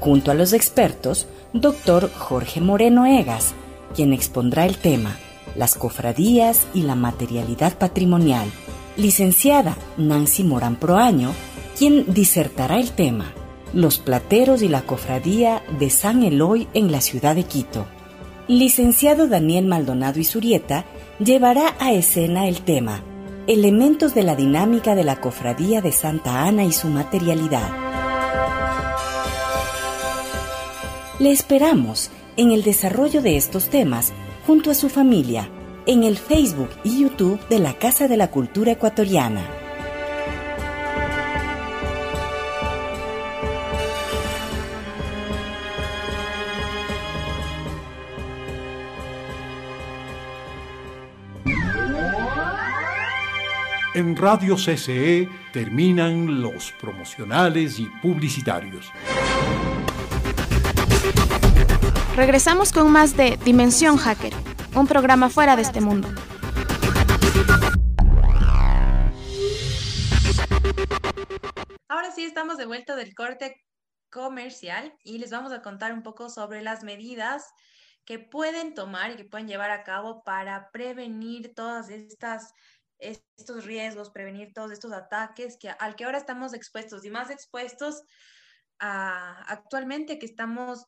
Junto 0.00 0.30
a 0.30 0.34
los 0.34 0.54
expertos, 0.54 1.28
doctor 1.52 2.10
Jorge 2.12 2.60
Moreno 2.60 3.06
Egas, 3.06 3.54
quien 3.94 4.12
expondrá 4.12 4.66
el 4.66 4.76
tema 4.76 5.16
Las 5.56 5.74
cofradías 5.74 6.66
y 6.74 6.82
la 6.82 6.94
materialidad 6.94 7.78
patrimonial. 7.78 8.48
Licenciada 8.96 9.76
Nancy 9.96 10.44
Morán 10.44 10.76
Proaño, 10.76 11.32
quien 11.78 12.12
disertará 12.12 12.78
el 12.78 12.90
tema 12.92 13.32
Los 13.72 13.98
plateros 13.98 14.62
y 14.62 14.68
la 14.68 14.82
cofradía 14.82 15.62
de 15.78 15.90
San 15.90 16.22
Eloy 16.22 16.68
en 16.74 16.92
la 16.92 17.00
ciudad 17.00 17.34
de 17.34 17.44
Quito. 17.44 17.86
Licenciado 18.46 19.28
Daniel 19.28 19.66
Maldonado 19.66 20.20
Isurieta 20.20 20.84
llevará 21.18 21.74
a 21.78 21.92
escena 21.92 22.46
el 22.48 22.62
tema 22.62 23.02
Elementos 23.46 24.14
de 24.14 24.24
la 24.24 24.36
dinámica 24.36 24.94
de 24.94 25.04
la 25.04 25.20
cofradía 25.20 25.80
de 25.80 25.92
Santa 25.92 26.44
Ana 26.44 26.64
y 26.64 26.72
su 26.72 26.88
materialidad. 26.88 28.07
Le 31.18 31.32
esperamos 31.32 32.12
en 32.36 32.52
el 32.52 32.62
desarrollo 32.62 33.22
de 33.22 33.36
estos 33.36 33.70
temas 33.70 34.12
junto 34.46 34.70
a 34.70 34.74
su 34.74 34.88
familia 34.88 35.50
en 35.84 36.04
el 36.04 36.16
Facebook 36.16 36.68
y 36.84 37.00
YouTube 37.00 37.40
de 37.48 37.58
la 37.58 37.74
Casa 37.74 38.06
de 38.06 38.16
la 38.16 38.30
Cultura 38.30 38.72
Ecuatoriana. 38.72 39.42
En 53.94 54.14
Radio 54.14 54.54
CCE 54.54 55.28
terminan 55.52 56.40
los 56.40 56.70
promocionales 56.80 57.80
y 57.80 57.86
publicitarios. 58.00 58.92
Regresamos 62.18 62.72
con 62.72 62.90
más 62.90 63.16
de 63.16 63.36
Dimensión 63.44 63.96
Hacker, 63.96 64.32
un 64.74 64.88
programa 64.88 65.30
fuera 65.30 65.54
de 65.54 65.62
este 65.62 65.80
mundo. 65.80 66.08
Ahora 71.86 72.10
sí 72.10 72.24
estamos 72.24 72.56
de 72.56 72.66
vuelta 72.66 72.96
del 72.96 73.14
corte 73.14 73.64
comercial 74.10 74.92
y 75.04 75.18
les 75.18 75.30
vamos 75.30 75.52
a 75.52 75.62
contar 75.62 75.92
un 75.92 76.02
poco 76.02 76.28
sobre 76.28 76.60
las 76.60 76.82
medidas 76.82 77.44
que 78.04 78.18
pueden 78.18 78.74
tomar 78.74 79.12
y 79.12 79.16
que 79.16 79.24
pueden 79.24 79.46
llevar 79.46 79.70
a 79.70 79.84
cabo 79.84 80.24
para 80.24 80.72
prevenir 80.72 81.54
todas 81.54 81.88
estas 81.88 82.52
estos 82.98 83.64
riesgos, 83.64 84.10
prevenir 84.10 84.52
todos 84.52 84.72
estos 84.72 84.90
ataques 84.90 85.56
que, 85.56 85.70
al 85.70 85.94
que 85.94 86.02
ahora 86.02 86.18
estamos 86.18 86.52
expuestos 86.52 87.04
y 87.04 87.10
más 87.10 87.30
expuestos 87.30 88.02
actualmente 88.80 90.18
que 90.18 90.26
estamos 90.26 90.84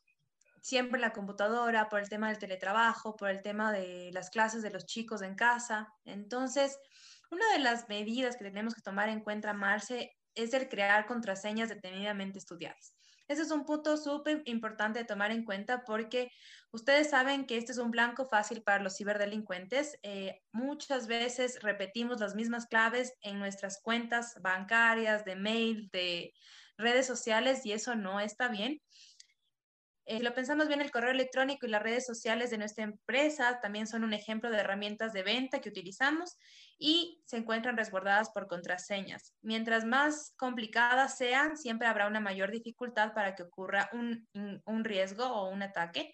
siempre 0.61 0.99
la 0.99 1.11
computadora 1.11 1.89
por 1.89 1.99
el 1.99 2.09
tema 2.09 2.29
del 2.29 2.37
teletrabajo, 2.37 3.15
por 3.15 3.29
el 3.29 3.41
tema 3.41 3.71
de 3.71 4.11
las 4.13 4.29
clases 4.29 4.61
de 4.61 4.71
los 4.71 4.85
chicos 4.85 5.21
en 5.21 5.35
casa. 5.35 5.93
Entonces, 6.05 6.79
una 7.31 7.51
de 7.53 7.59
las 7.59 7.89
medidas 7.89 8.37
que 8.37 8.45
tenemos 8.45 8.75
que 8.75 8.81
tomar 8.81 9.09
en 9.09 9.21
cuenta, 9.21 9.53
Marce, 9.53 10.15
es 10.35 10.53
el 10.53 10.69
crear 10.69 11.05
contraseñas 11.05 11.69
detenidamente 11.69 12.39
estudiadas. 12.39 12.95
Ese 13.27 13.43
es 13.43 13.51
un 13.51 13.63
punto 13.63 13.95
súper 13.95 14.41
importante 14.45 14.99
de 14.99 15.05
tomar 15.05 15.31
en 15.31 15.45
cuenta 15.45 15.85
porque 15.85 16.29
ustedes 16.71 17.09
saben 17.11 17.45
que 17.45 17.57
este 17.57 17.71
es 17.71 17.77
un 17.77 17.89
blanco 17.89 18.25
fácil 18.25 18.61
para 18.61 18.83
los 18.83 18.97
ciberdelincuentes. 18.97 19.97
Eh, 20.03 20.41
muchas 20.51 21.07
veces 21.07 21.61
repetimos 21.61 22.19
las 22.19 22.35
mismas 22.35 22.65
claves 22.65 23.13
en 23.21 23.39
nuestras 23.39 23.81
cuentas 23.81 24.35
bancarias, 24.41 25.23
de 25.23 25.37
mail, 25.37 25.89
de 25.93 26.33
redes 26.77 27.07
sociales 27.07 27.65
y 27.65 27.71
eso 27.71 27.95
no 27.95 28.19
está 28.19 28.49
bien. 28.49 28.81
Eh, 30.11 30.17
si 30.17 30.23
lo 30.23 30.33
pensamos 30.33 30.67
bien, 30.67 30.81
el 30.81 30.91
correo 30.91 31.11
electrónico 31.11 31.65
y 31.65 31.69
las 31.69 31.81
redes 31.81 32.05
sociales 32.05 32.49
de 32.49 32.57
nuestra 32.57 32.83
empresa 32.83 33.61
también 33.61 33.87
son 33.87 34.03
un 34.03 34.11
ejemplo 34.11 34.49
de 34.49 34.57
herramientas 34.57 35.13
de 35.13 35.23
venta 35.23 35.61
que 35.61 35.69
utilizamos 35.69 36.37
y 36.77 37.23
se 37.25 37.37
encuentran 37.37 37.77
resguardadas 37.77 38.29
por 38.31 38.47
contraseñas. 38.47 39.33
Mientras 39.41 39.85
más 39.85 40.33
complicadas 40.35 41.17
sean, 41.17 41.55
siempre 41.55 41.87
habrá 41.87 42.07
una 42.07 42.19
mayor 42.19 42.51
dificultad 42.51 43.13
para 43.13 43.35
que 43.35 43.43
ocurra 43.43 43.89
un, 43.93 44.27
un 44.65 44.83
riesgo 44.83 45.27
o 45.27 45.49
un 45.49 45.63
ataque. 45.63 46.13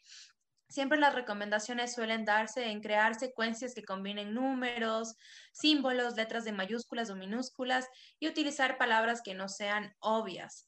Siempre 0.69 0.99
las 0.99 1.15
recomendaciones 1.15 1.95
suelen 1.95 2.23
darse 2.23 2.69
en 2.69 2.81
crear 2.81 3.15
secuencias 3.15 3.73
que 3.73 3.83
combinen 3.83 4.35
números, 4.35 5.15
símbolos, 5.53 6.15
letras 6.15 6.45
de 6.45 6.51
mayúsculas 6.51 7.09
o 7.09 7.15
minúsculas 7.15 7.87
y 8.19 8.27
utilizar 8.27 8.77
palabras 8.77 9.23
que 9.23 9.33
no 9.33 9.49
sean 9.49 9.95
obvias. 10.01 10.67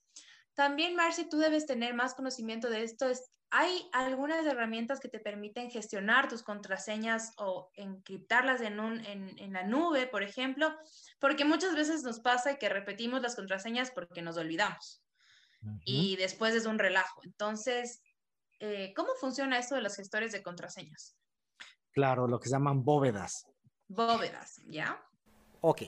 También, 0.59 0.93
Marcy, 0.93 1.23
tú 1.23 1.37
debes 1.37 1.65
tener 1.65 1.93
más 1.93 2.13
conocimiento 2.15 2.69
de 2.69 2.83
esto. 2.83 3.05
hay 3.49 3.89
algunas 3.93 4.45
herramientas 4.45 4.99
que 4.99 5.07
te 5.07 5.21
permiten 5.21 5.71
gestionar 5.71 6.27
tus 6.27 6.43
contraseñas 6.43 7.31
o 7.37 7.71
encriptarlas 7.75 8.59
en, 8.59 8.81
un, 8.81 8.99
en, 9.05 9.53
la 9.53 9.63
nube, 9.63 10.05
por 10.05 10.21
ejemplo, 10.21 10.75
porque 11.17 11.45
muchas 11.45 11.75
veces 11.75 12.03
nos 12.03 12.19
pasa 12.19 12.57
que 12.57 12.67
repetimos 12.67 13.21
las 13.21 13.37
contraseñas 13.37 13.91
porque 13.91 14.21
nos 14.21 14.35
olvidamos. 14.35 15.01
Y 15.85 16.17
después 16.17 16.53
es 16.53 16.65
un 16.65 16.77
relajo. 16.77 17.21
Entonces, 17.23 18.01
eh, 18.59 18.91
¿cómo 18.97 19.13
funciona 19.17 19.59
esto 19.59 19.75
de 19.75 19.81
los 19.81 19.95
gestores 19.95 20.33
de 20.33 20.43
contraseñas? 20.43 21.15
Claro, 21.93 22.27
lo 22.27 22.37
que 22.37 22.49
se 22.49 22.55
llaman 22.55 22.83
bóvedas. 22.83 23.45
Bóvedas, 23.87 24.59
¿ya? 24.67 25.01
Ok. 25.61 25.83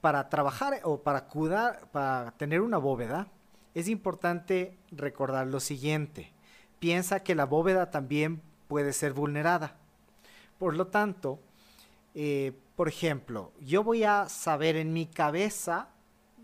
Para 0.00 0.30
trabajar 0.30 0.80
o 0.84 1.02
para, 1.02 1.26
cuidar, 1.28 1.90
para 1.90 2.30
tener 2.38 2.62
una 2.62 2.78
bóveda, 2.78 3.30
es 3.76 3.88
importante 3.88 4.74
recordar 4.90 5.46
lo 5.48 5.60
siguiente. 5.60 6.32
Piensa 6.78 7.22
que 7.22 7.34
la 7.34 7.44
bóveda 7.44 7.90
también 7.90 8.40
puede 8.68 8.94
ser 8.94 9.12
vulnerada. 9.12 9.76
Por 10.58 10.74
lo 10.74 10.86
tanto, 10.86 11.38
eh, 12.14 12.54
por 12.74 12.88
ejemplo, 12.88 13.52
yo 13.60 13.84
voy 13.84 14.02
a 14.02 14.30
saber 14.30 14.76
en 14.76 14.94
mi 14.94 15.04
cabeza, 15.04 15.90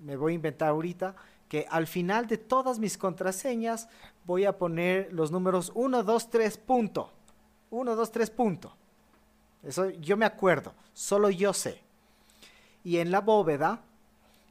me 0.02 0.16
voy 0.16 0.32
a 0.32 0.34
inventar 0.34 0.68
ahorita, 0.68 1.16
que 1.48 1.66
al 1.70 1.86
final 1.86 2.26
de 2.26 2.36
todas 2.36 2.78
mis 2.78 2.98
contraseñas 2.98 3.88
voy 4.26 4.44
a 4.44 4.58
poner 4.58 5.10
los 5.10 5.30
números 5.30 5.72
1, 5.74 6.02
2, 6.02 6.30
3, 6.30 6.58
punto. 6.58 7.14
1, 7.70 7.96
2, 7.96 8.12
3, 8.12 8.28
punto. 8.28 8.76
Eso 9.62 9.88
yo 9.88 10.18
me 10.18 10.26
acuerdo, 10.26 10.74
solo 10.92 11.30
yo 11.30 11.54
sé. 11.54 11.80
Y 12.84 12.98
en 12.98 13.10
la 13.10 13.22
bóveda 13.22 13.80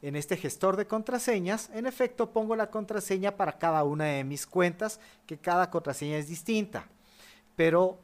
en 0.01 0.15
este 0.15 0.37
gestor 0.37 0.77
de 0.77 0.87
contraseñas, 0.87 1.69
en 1.73 1.85
efecto 1.85 2.31
pongo 2.31 2.55
la 2.55 2.71
contraseña 2.71 3.37
para 3.37 3.57
cada 3.59 3.83
una 3.83 4.05
de 4.05 4.23
mis 4.23 4.47
cuentas, 4.47 4.99
que 5.25 5.37
cada 5.37 5.69
contraseña 5.69 6.17
es 6.17 6.27
distinta, 6.27 6.87
pero 7.55 7.99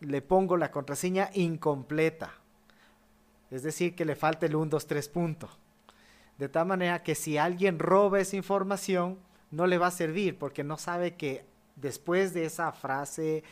le 0.00 0.22
pongo 0.22 0.56
la 0.56 0.70
contraseña 0.70 1.30
incompleta. 1.34 2.32
Es 3.50 3.62
decir, 3.62 3.94
que 3.94 4.04
le 4.04 4.16
falta 4.16 4.46
el 4.46 4.56
1, 4.56 4.70
2, 4.70 4.86
3 4.86 5.08
punto. 5.08 5.48
De 6.36 6.48
tal 6.48 6.66
manera 6.66 7.02
que 7.02 7.14
si 7.14 7.38
alguien 7.38 7.78
roba 7.78 8.20
esa 8.20 8.36
información, 8.36 9.18
no 9.50 9.66
le 9.66 9.78
va 9.78 9.86
a 9.86 9.92
servir 9.92 10.38
porque 10.38 10.64
no 10.64 10.76
sabe 10.76 11.14
que 11.14 11.46
después 11.76 12.34
de 12.34 12.44
esa 12.44 12.72
frase 12.72 13.44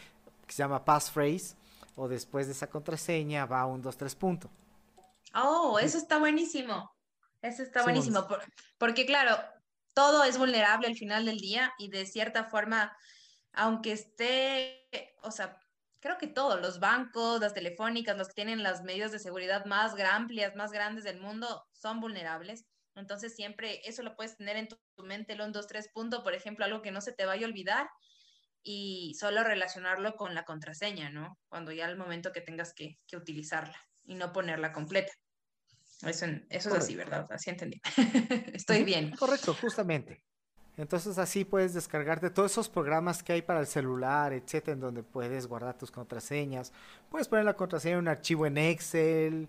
que 0.47 0.53
se 0.53 0.59
llama 0.59 0.85
passphrase 0.85 1.55
o 1.97 2.09
después 2.09 2.47
de 2.47 2.53
esa 2.53 2.67
contraseña 2.67 3.47
va 3.47 3.65
un 3.67 3.81
2, 3.81 3.97
3 3.97 4.15
punto. 4.17 4.51
Oh, 5.35 5.79
eso 5.79 5.99
está 5.99 6.19
buenísimo. 6.19 6.94
Eso 7.45 7.63
está 7.63 7.83
buenísimo, 7.83 8.27
porque 8.79 9.05
claro, 9.05 9.39
todo 9.93 10.25
es 10.25 10.39
vulnerable 10.39 10.87
al 10.87 10.97
final 10.97 11.27
del 11.27 11.37
día 11.37 11.75
y 11.79 11.89
de 11.91 12.07
cierta 12.07 12.45
forma, 12.45 12.97
aunque 13.53 13.93
esté, 13.93 14.89
o 15.23 15.31
sea, 15.31 15.61
creo 16.01 16.17
que 16.17 16.27
todos, 16.27 16.59
los 16.63 16.81
bancos, 16.81 17.43
las 17.43 17.53
telefónicas, 17.53 18.17
los 18.17 18.29
que 18.29 18.35
tienen 18.35 18.63
las 18.63 18.83
medidas 18.83 19.13
de 19.13 19.19
seguridad 19.19 19.67
más 19.67 19.95
amplias, 20.11 20.57
más 20.57 20.73
grandes 20.73 21.05
del 21.05 21.21
mundo, 21.21 21.67
son 21.75 22.01
vulnerables. 22.01 22.65
Entonces 22.95 23.35
siempre 23.35 23.83
eso 23.85 24.03
lo 24.03 24.17
puedes 24.17 24.39
tener 24.39 24.57
en 24.57 24.69
tu, 24.69 24.79
mente, 25.05 25.35
el 25.35 25.43
1, 25.43 25.53
2, 25.53 25.67
3 25.67 25.91
punto, 25.93 26.23
por 26.23 26.33
ejemplo, 26.33 26.65
algo 26.65 26.81
que 26.81 26.93
no 26.93 27.03
se 27.03 27.13
te 27.13 27.27
vaya 27.27 27.45
a 27.45 27.51
olvidar 27.51 27.91
y 28.63 29.15
solo 29.21 29.45
relacionarlo 29.45 30.17
con 30.17 30.35
la 30.35 30.47
contraseña, 30.47 31.11
¿no? 31.11 31.39
Cuando 31.49 31.73
ya 31.73 31.85
al 31.85 31.99
momento 31.99 32.33
que 32.33 32.41
tengas 32.41 32.73
que, 32.73 32.99
que 33.07 33.19
utilizarla 33.19 33.79
y 34.03 34.15
no 34.15 34.33
ponerla 34.33 34.73
completa. 34.73 35.13
Eso, 36.07 36.27
eso 36.51 36.69
es 36.71 36.75
así, 36.75 36.97
¿verdad? 36.97 37.27
Así 37.31 37.51
entendí. 37.51 37.81
Estoy 38.53 38.85
bien. 38.85 39.15
Correcto, 39.17 39.55
justamente. 39.61 40.23
Entonces 40.77 41.19
así 41.19 41.45
puedes 41.45 41.73
descargarte 41.75 42.31
todos 42.31 42.51
esos 42.51 42.69
programas 42.69 43.23
que 43.23 43.33
hay 43.33 43.43
para 43.43 43.61
el 43.61 43.67
celular, 43.67 44.33
etcétera, 44.33 44.73
en 44.73 44.81
donde 44.81 45.03
puedes 45.05 45.47
guardar 45.47 45.79
tus 45.79 45.91
contraseñas. 45.91 46.73
Puedes 47.11 47.29
poner 47.29 47.45
la 47.45 47.55
contraseña 47.55 47.95
en 47.95 48.01
un 48.01 48.09
archivo 48.09 48.45
en 48.47 48.59
Excel. 48.59 49.49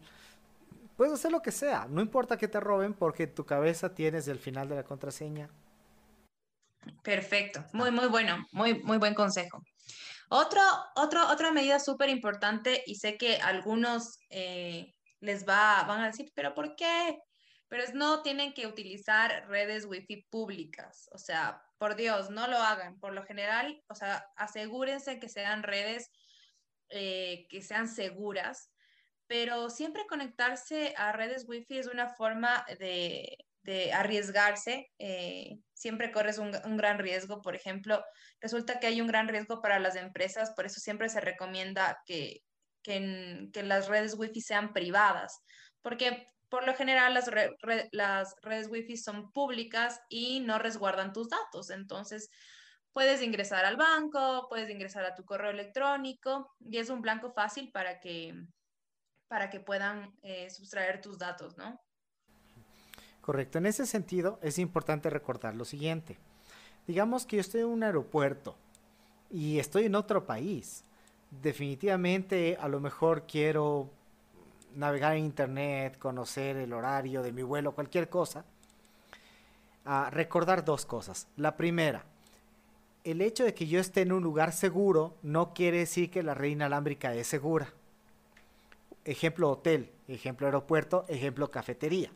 Puedes 0.96 1.14
hacer 1.14 1.32
lo 1.32 1.42
que 1.42 1.52
sea. 1.52 1.88
No 1.90 2.02
importa 2.02 2.38
que 2.38 2.48
te 2.48 2.60
roben 2.60 2.94
porque 2.94 3.24
en 3.24 3.34
tu 3.34 3.44
cabeza 3.46 3.94
tienes 3.94 4.28
el 4.28 4.38
final 4.38 4.70
de 4.70 4.76
la 4.76 4.84
contraseña. 4.84 5.50
Perfecto. 7.04 7.66
Muy, 7.74 7.90
muy 7.90 8.08
bueno. 8.08 8.46
Muy, 8.52 8.84
muy 8.84 8.98
buen 8.98 9.16
consejo. 9.16 9.64
Otro, 10.30 10.62
otro, 10.96 11.28
otra 11.30 11.52
medida 11.52 11.80
súper 11.80 12.10
importante 12.10 12.84
y 12.86 12.96
sé 12.96 13.18
que 13.18 13.38
algunos 13.38 14.20
eh, 14.30 14.95
les 15.26 15.48
va, 15.48 15.84
van 15.84 16.02
a 16.02 16.08
decir, 16.08 16.32
pero 16.36 16.54
¿por 16.54 16.76
qué? 16.76 17.20
Pero 17.68 17.84
es 17.84 17.94
no 17.94 18.22
tienen 18.22 18.54
que 18.54 18.68
utilizar 18.68 19.48
redes 19.50 19.86
wifi 19.86 20.28
públicas. 20.30 21.10
O 21.12 21.18
sea, 21.18 21.62
por 21.78 21.96
Dios, 21.96 22.30
no 22.30 22.48
lo 22.48 22.58
hagan. 22.58 23.00
Por 23.00 23.14
lo 23.14 23.24
general, 23.26 23.84
o 23.88 23.96
sea, 23.96 24.26
asegúrense 24.38 25.20
que 25.20 25.30
sean 25.30 25.64
redes 25.64 26.12
eh, 26.90 27.48
que 27.50 27.62
sean 27.64 27.88
seguras, 27.88 28.72
pero 29.28 29.72
siempre 29.72 30.06
conectarse 30.08 30.94
a 30.98 31.12
redes 31.12 31.46
wifi 31.48 31.80
es 31.80 31.88
una 31.88 32.10
forma 32.10 32.64
de, 32.80 33.38
de 33.64 33.92
arriesgarse. 33.92 34.92
Eh, 35.00 35.58
siempre 35.74 36.12
corres 36.12 36.38
un, 36.38 36.52
un, 36.64 36.78
gran 36.78 37.00
riesgo. 37.00 37.42
Por 37.42 37.56
ejemplo, 37.56 38.04
resulta 38.40 38.80
que 38.80 38.86
hay 38.88 39.02
un 39.02 39.08
gran 39.08 39.28
riesgo 39.28 39.62
para 39.62 39.80
las 39.80 39.96
empresas, 39.96 40.52
por 40.52 40.68
eso 40.68 40.80
siempre 40.80 41.10
se 41.10 41.22
recomienda 41.22 42.00
que 42.06 42.44
que, 42.86 43.64
las 43.64 43.88
redes 43.88 44.16
Wi-Fi 44.18 44.42
sean 44.42 44.74
privadas, 44.74 45.42
porque 45.82 46.28
por 46.50 46.66
lo 46.66 46.76
general 46.76 47.14
las, 47.14 47.30
las 47.92 48.36
redes 48.44 48.68
Wi-Fi 48.70 48.98
son 48.98 49.32
públicas 49.32 50.00
y 50.08 50.40
no 50.42 50.60
resguardan 50.60 51.12
tus 51.12 51.30
datos. 51.30 51.72
Entonces, 51.72 52.30
puedes 52.94 53.22
ingresar 53.22 53.66
al 53.66 53.76
banco, 53.76 54.48
puedes 54.48 54.70
ingresar 54.70 55.04
a 55.04 55.16
tu 55.16 55.26
correo 55.26 55.50
electrónico 55.50 56.54
y 56.60 56.78
es 56.78 56.90
un 56.90 57.02
blanco 57.02 57.34
fácil 57.34 57.72
para 57.72 58.00
que, 58.00 58.36
para 59.28 59.50
que 59.50 59.60
puedan 59.60 60.16
eh, 60.22 60.48
tus 61.02 61.18
datos, 61.18 61.58
¿no? 61.58 61.82
Correcto. 63.22 63.58
En 63.58 63.66
ese 63.66 63.88
sentido, 63.88 64.40
es 64.44 64.60
importante 64.60 65.10
recordar 65.10 65.56
lo 65.56 65.66
siguiente. 65.66 66.20
Digamos 66.86 67.26
que 67.26 67.38
yo 67.38 67.42
estoy 67.42 67.62
en 67.62 67.68
un 67.68 67.84
aeropuerto 67.84 68.56
y 69.32 69.58
estoy 69.58 69.86
en 69.86 69.96
otro 69.96 70.28
país 70.28 70.84
definitivamente 71.42 72.58
a 72.60 72.68
lo 72.68 72.80
mejor 72.80 73.26
quiero 73.28 73.90
navegar 74.76 75.16
en 75.16 75.26
internet, 75.26 75.98
conocer 75.98 76.58
el 76.58 76.74
horario 76.74 77.22
de 77.24 77.32
mi 77.32 77.44
vuelo, 77.44 77.74
cualquier 77.74 78.10
cosa, 78.10 78.46
a 79.86 80.10
recordar 80.10 80.66
dos 80.66 80.86
cosas. 80.86 81.28
La 81.38 81.56
primera, 81.56 82.06
el 83.04 83.22
hecho 83.22 83.44
de 83.44 83.54
que 83.54 83.68
yo 83.68 83.80
esté 83.80 84.02
en 84.02 84.12
un 84.12 84.24
lugar 84.24 84.52
seguro 84.52 85.16
no 85.22 85.54
quiere 85.54 85.80
decir 85.80 86.10
que 86.10 86.24
la 86.24 86.34
red 86.34 86.50
inalámbrica 86.50 87.14
es 87.14 87.28
segura. 87.28 87.72
Ejemplo 89.06 89.52
hotel, 89.52 89.92
ejemplo 90.08 90.48
aeropuerto, 90.48 91.06
ejemplo 91.08 91.52
cafetería. 91.52 92.12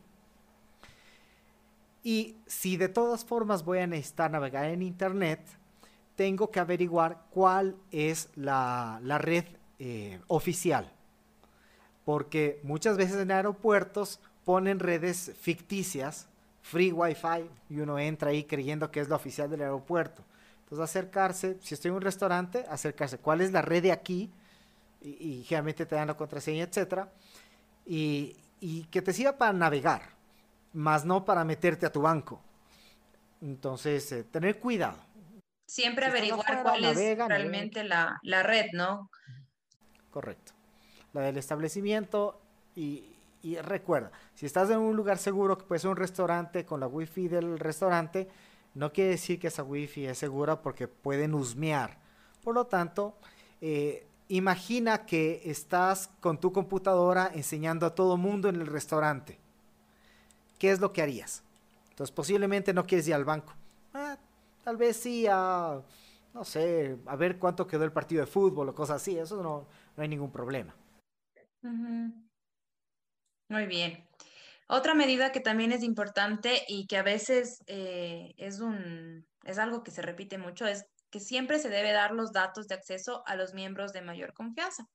Y 2.02 2.36
si 2.46 2.76
de 2.76 2.88
todas 2.88 3.24
formas 3.24 3.64
voy 3.64 3.78
a 3.78 3.86
necesitar 3.86 4.30
navegar 4.30 4.64
en 4.64 4.82
internet, 4.82 5.40
tengo 6.20 6.50
que 6.50 6.60
averiguar 6.60 7.22
cuál 7.30 7.76
es 7.90 8.28
la, 8.34 9.00
la 9.02 9.16
red 9.16 9.46
eh, 9.78 10.20
oficial. 10.26 10.92
Porque 12.04 12.60
muchas 12.62 12.98
veces 12.98 13.16
en 13.16 13.30
aeropuertos 13.30 14.20
ponen 14.44 14.80
redes 14.80 15.32
ficticias, 15.40 16.28
free 16.60 16.92
wifi, 16.92 17.48
y 17.70 17.80
uno 17.80 17.98
entra 17.98 18.32
ahí 18.32 18.44
creyendo 18.44 18.90
que 18.90 19.00
es 19.00 19.08
la 19.08 19.16
oficial 19.16 19.48
del 19.48 19.62
aeropuerto. 19.62 20.22
Entonces 20.64 20.84
acercarse, 20.84 21.56
si 21.62 21.72
estoy 21.72 21.88
en 21.88 21.94
un 21.94 22.02
restaurante, 22.02 22.66
acercarse, 22.68 23.16
¿cuál 23.16 23.40
es 23.40 23.50
la 23.52 23.62
red 23.62 23.82
de 23.82 23.92
aquí? 23.92 24.30
Y, 25.00 25.42
generalmente 25.44 25.86
te 25.86 25.94
dan 25.94 26.08
la 26.08 26.18
contraseña, 26.18 26.64
etcétera. 26.64 27.10
Y, 27.86 28.36
que 28.90 29.00
te 29.00 29.14
sirva 29.14 29.38
para 29.38 29.54
navegar, 29.54 30.02
más 30.74 31.06
no 31.06 31.24
para 31.24 31.46
meterte 31.46 31.86
a 31.86 31.90
tu 31.90 32.02
banco. 32.02 32.42
Entonces, 33.40 34.12
eh, 34.12 34.24
tener 34.24 34.58
cuidado. 34.58 34.98
Siempre 35.70 36.06
averiguar 36.06 36.64
cuál 36.64 36.84
es 36.84 37.16
realmente 37.16 37.84
la, 37.84 38.18
la, 38.24 38.42
red, 38.42 38.66
¿no? 38.72 39.08
Correcto. 40.10 40.50
La 41.12 41.20
del 41.20 41.36
establecimiento 41.36 42.40
y, 42.74 43.04
y 43.40 43.56
recuerda, 43.56 44.10
si 44.34 44.46
estás 44.46 44.68
en 44.70 44.78
un 44.78 44.96
lugar 44.96 45.18
seguro, 45.18 45.56
que 45.56 45.64
puede 45.64 45.78
ser 45.78 45.90
un 45.90 45.96
restaurante, 45.96 46.66
con 46.66 46.80
la 46.80 46.88
wifi 46.88 47.28
del 47.28 47.56
restaurante, 47.56 48.28
no 48.74 48.92
quiere 48.92 49.10
decir 49.10 49.38
que 49.38 49.46
esa 49.46 49.62
wifi 49.62 50.06
es 50.06 50.18
segura 50.18 50.60
porque 50.60 50.88
pueden 50.88 51.34
husmear. 51.34 51.98
Por 52.42 52.56
lo 52.56 52.66
tanto, 52.66 53.16
eh, 53.60 54.08
imagina 54.26 55.06
que 55.06 55.40
estás 55.44 56.10
con 56.18 56.40
tu 56.40 56.52
computadora 56.52 57.30
enseñando 57.32 57.86
a 57.86 57.94
todo 57.94 58.16
mundo 58.16 58.48
en 58.48 58.56
el 58.56 58.66
restaurante. 58.66 59.38
¿Qué 60.58 60.72
es 60.72 60.80
lo 60.80 60.92
que 60.92 61.00
harías? 61.00 61.44
Entonces 61.90 62.12
posiblemente 62.12 62.74
no 62.74 62.88
quieres 62.88 63.06
ir 63.06 63.14
al 63.14 63.24
banco. 63.24 63.54
Ah, 63.94 64.18
tal 64.62 64.76
vez 64.76 64.96
sí 64.96 65.26
a, 65.28 65.82
no 66.34 66.44
sé, 66.44 66.98
a 67.06 67.16
ver 67.16 67.38
cuánto 67.38 67.66
quedó 67.66 67.84
el 67.84 67.92
partido 67.92 68.24
de 68.24 68.30
fútbol 68.30 68.68
o 68.68 68.74
cosas 68.74 69.02
así. 69.02 69.18
Eso 69.18 69.42
no, 69.42 69.66
no 69.96 70.02
hay 70.02 70.08
ningún 70.08 70.30
problema. 70.30 70.74
Muy 71.62 72.12
bien. 73.66 74.06
Otra 74.68 74.94
medida 74.94 75.32
que 75.32 75.40
también 75.40 75.72
es 75.72 75.82
importante 75.82 76.62
y 76.68 76.86
que 76.86 76.96
a 76.96 77.02
veces 77.02 77.62
eh, 77.66 78.34
es, 78.36 78.60
un, 78.60 79.26
es 79.44 79.58
algo 79.58 79.82
que 79.82 79.90
se 79.90 80.00
repite 80.00 80.38
mucho 80.38 80.66
es 80.66 80.86
que 81.10 81.18
siempre 81.18 81.58
se 81.58 81.68
debe 81.68 81.90
dar 81.90 82.12
los 82.12 82.32
datos 82.32 82.68
de 82.68 82.76
acceso 82.76 83.24
a 83.26 83.34
los 83.34 83.52
miembros 83.52 83.92
de 83.92 84.00
mayor 84.00 84.32
confianza. 84.32 84.88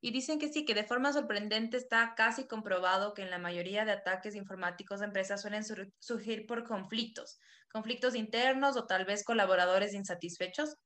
Y 0.00 0.12
dicen 0.12 0.38
que 0.38 0.52
sí, 0.52 0.64
que 0.64 0.74
de 0.74 0.84
forma 0.84 1.12
sorprendente 1.12 1.76
está 1.76 2.14
casi 2.16 2.46
comprobado 2.46 3.14
que 3.14 3.22
en 3.22 3.30
la 3.30 3.40
mayoría 3.40 3.84
de 3.84 3.90
ataques 3.90 4.36
informáticos 4.36 5.00
de 5.00 5.06
empresas 5.06 5.42
suelen 5.42 5.64
surgir 5.98 6.46
por 6.46 6.62
conflictos, 6.62 7.40
conflictos 7.72 8.14
internos 8.14 8.76
o 8.76 8.86
tal 8.86 9.04
vez 9.04 9.24
colaboradores 9.24 9.94
insatisfechos. 9.94 10.76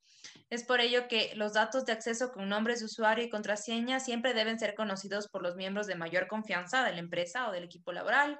Es 0.50 0.64
por 0.64 0.80
ello 0.80 1.08
que 1.08 1.32
los 1.34 1.54
datos 1.54 1.84
de 1.84 1.92
acceso 1.92 2.30
con 2.32 2.48
nombres 2.48 2.80
de 2.80 2.86
usuario 2.86 3.24
y 3.24 3.30
contraseña 3.30 4.00
siempre 4.00 4.34
deben 4.34 4.58
ser 4.58 4.74
conocidos 4.74 5.28
por 5.28 5.42
los 5.42 5.56
miembros 5.56 5.86
de 5.86 5.96
mayor 5.96 6.28
confianza 6.28 6.84
de 6.84 6.92
la 6.92 7.00
empresa 7.00 7.48
o 7.48 7.52
del 7.52 7.64
equipo 7.64 7.92
laboral. 7.92 8.38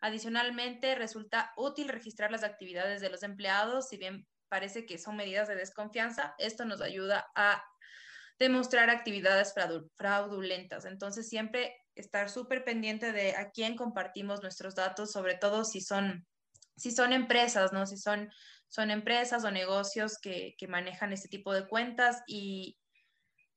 Adicionalmente, 0.00 0.94
resulta 0.96 1.52
útil 1.56 1.88
registrar 1.88 2.32
las 2.32 2.42
actividades 2.42 3.00
de 3.00 3.10
los 3.10 3.22
empleados, 3.22 3.88
si 3.88 3.98
bien 3.98 4.26
parece 4.48 4.84
que 4.84 4.98
son 4.98 5.16
medidas 5.16 5.48
de 5.48 5.54
desconfianza, 5.54 6.34
esto 6.38 6.64
nos 6.64 6.80
ayuda 6.80 7.30
a 7.36 7.64
demostrar 8.38 8.90
actividades 8.90 9.54
fraudulentas. 9.96 10.84
Entonces, 10.84 11.28
siempre 11.28 11.76
estar 11.94 12.28
súper 12.28 12.64
pendiente 12.64 13.12
de 13.12 13.36
a 13.36 13.50
quién 13.50 13.76
compartimos 13.76 14.42
nuestros 14.42 14.74
datos, 14.74 15.12
sobre 15.12 15.36
todo 15.36 15.64
si 15.64 15.80
son, 15.80 16.26
si 16.76 16.90
son 16.90 17.12
empresas, 17.12 17.72
¿no? 17.72 17.86
Si 17.86 17.96
son, 17.96 18.30
son 18.68 18.90
empresas 18.90 19.44
o 19.44 19.50
negocios 19.50 20.18
que, 20.18 20.54
que 20.58 20.68
manejan 20.68 21.12
este 21.12 21.28
tipo 21.28 21.52
de 21.52 21.66
cuentas 21.66 22.22
y 22.26 22.78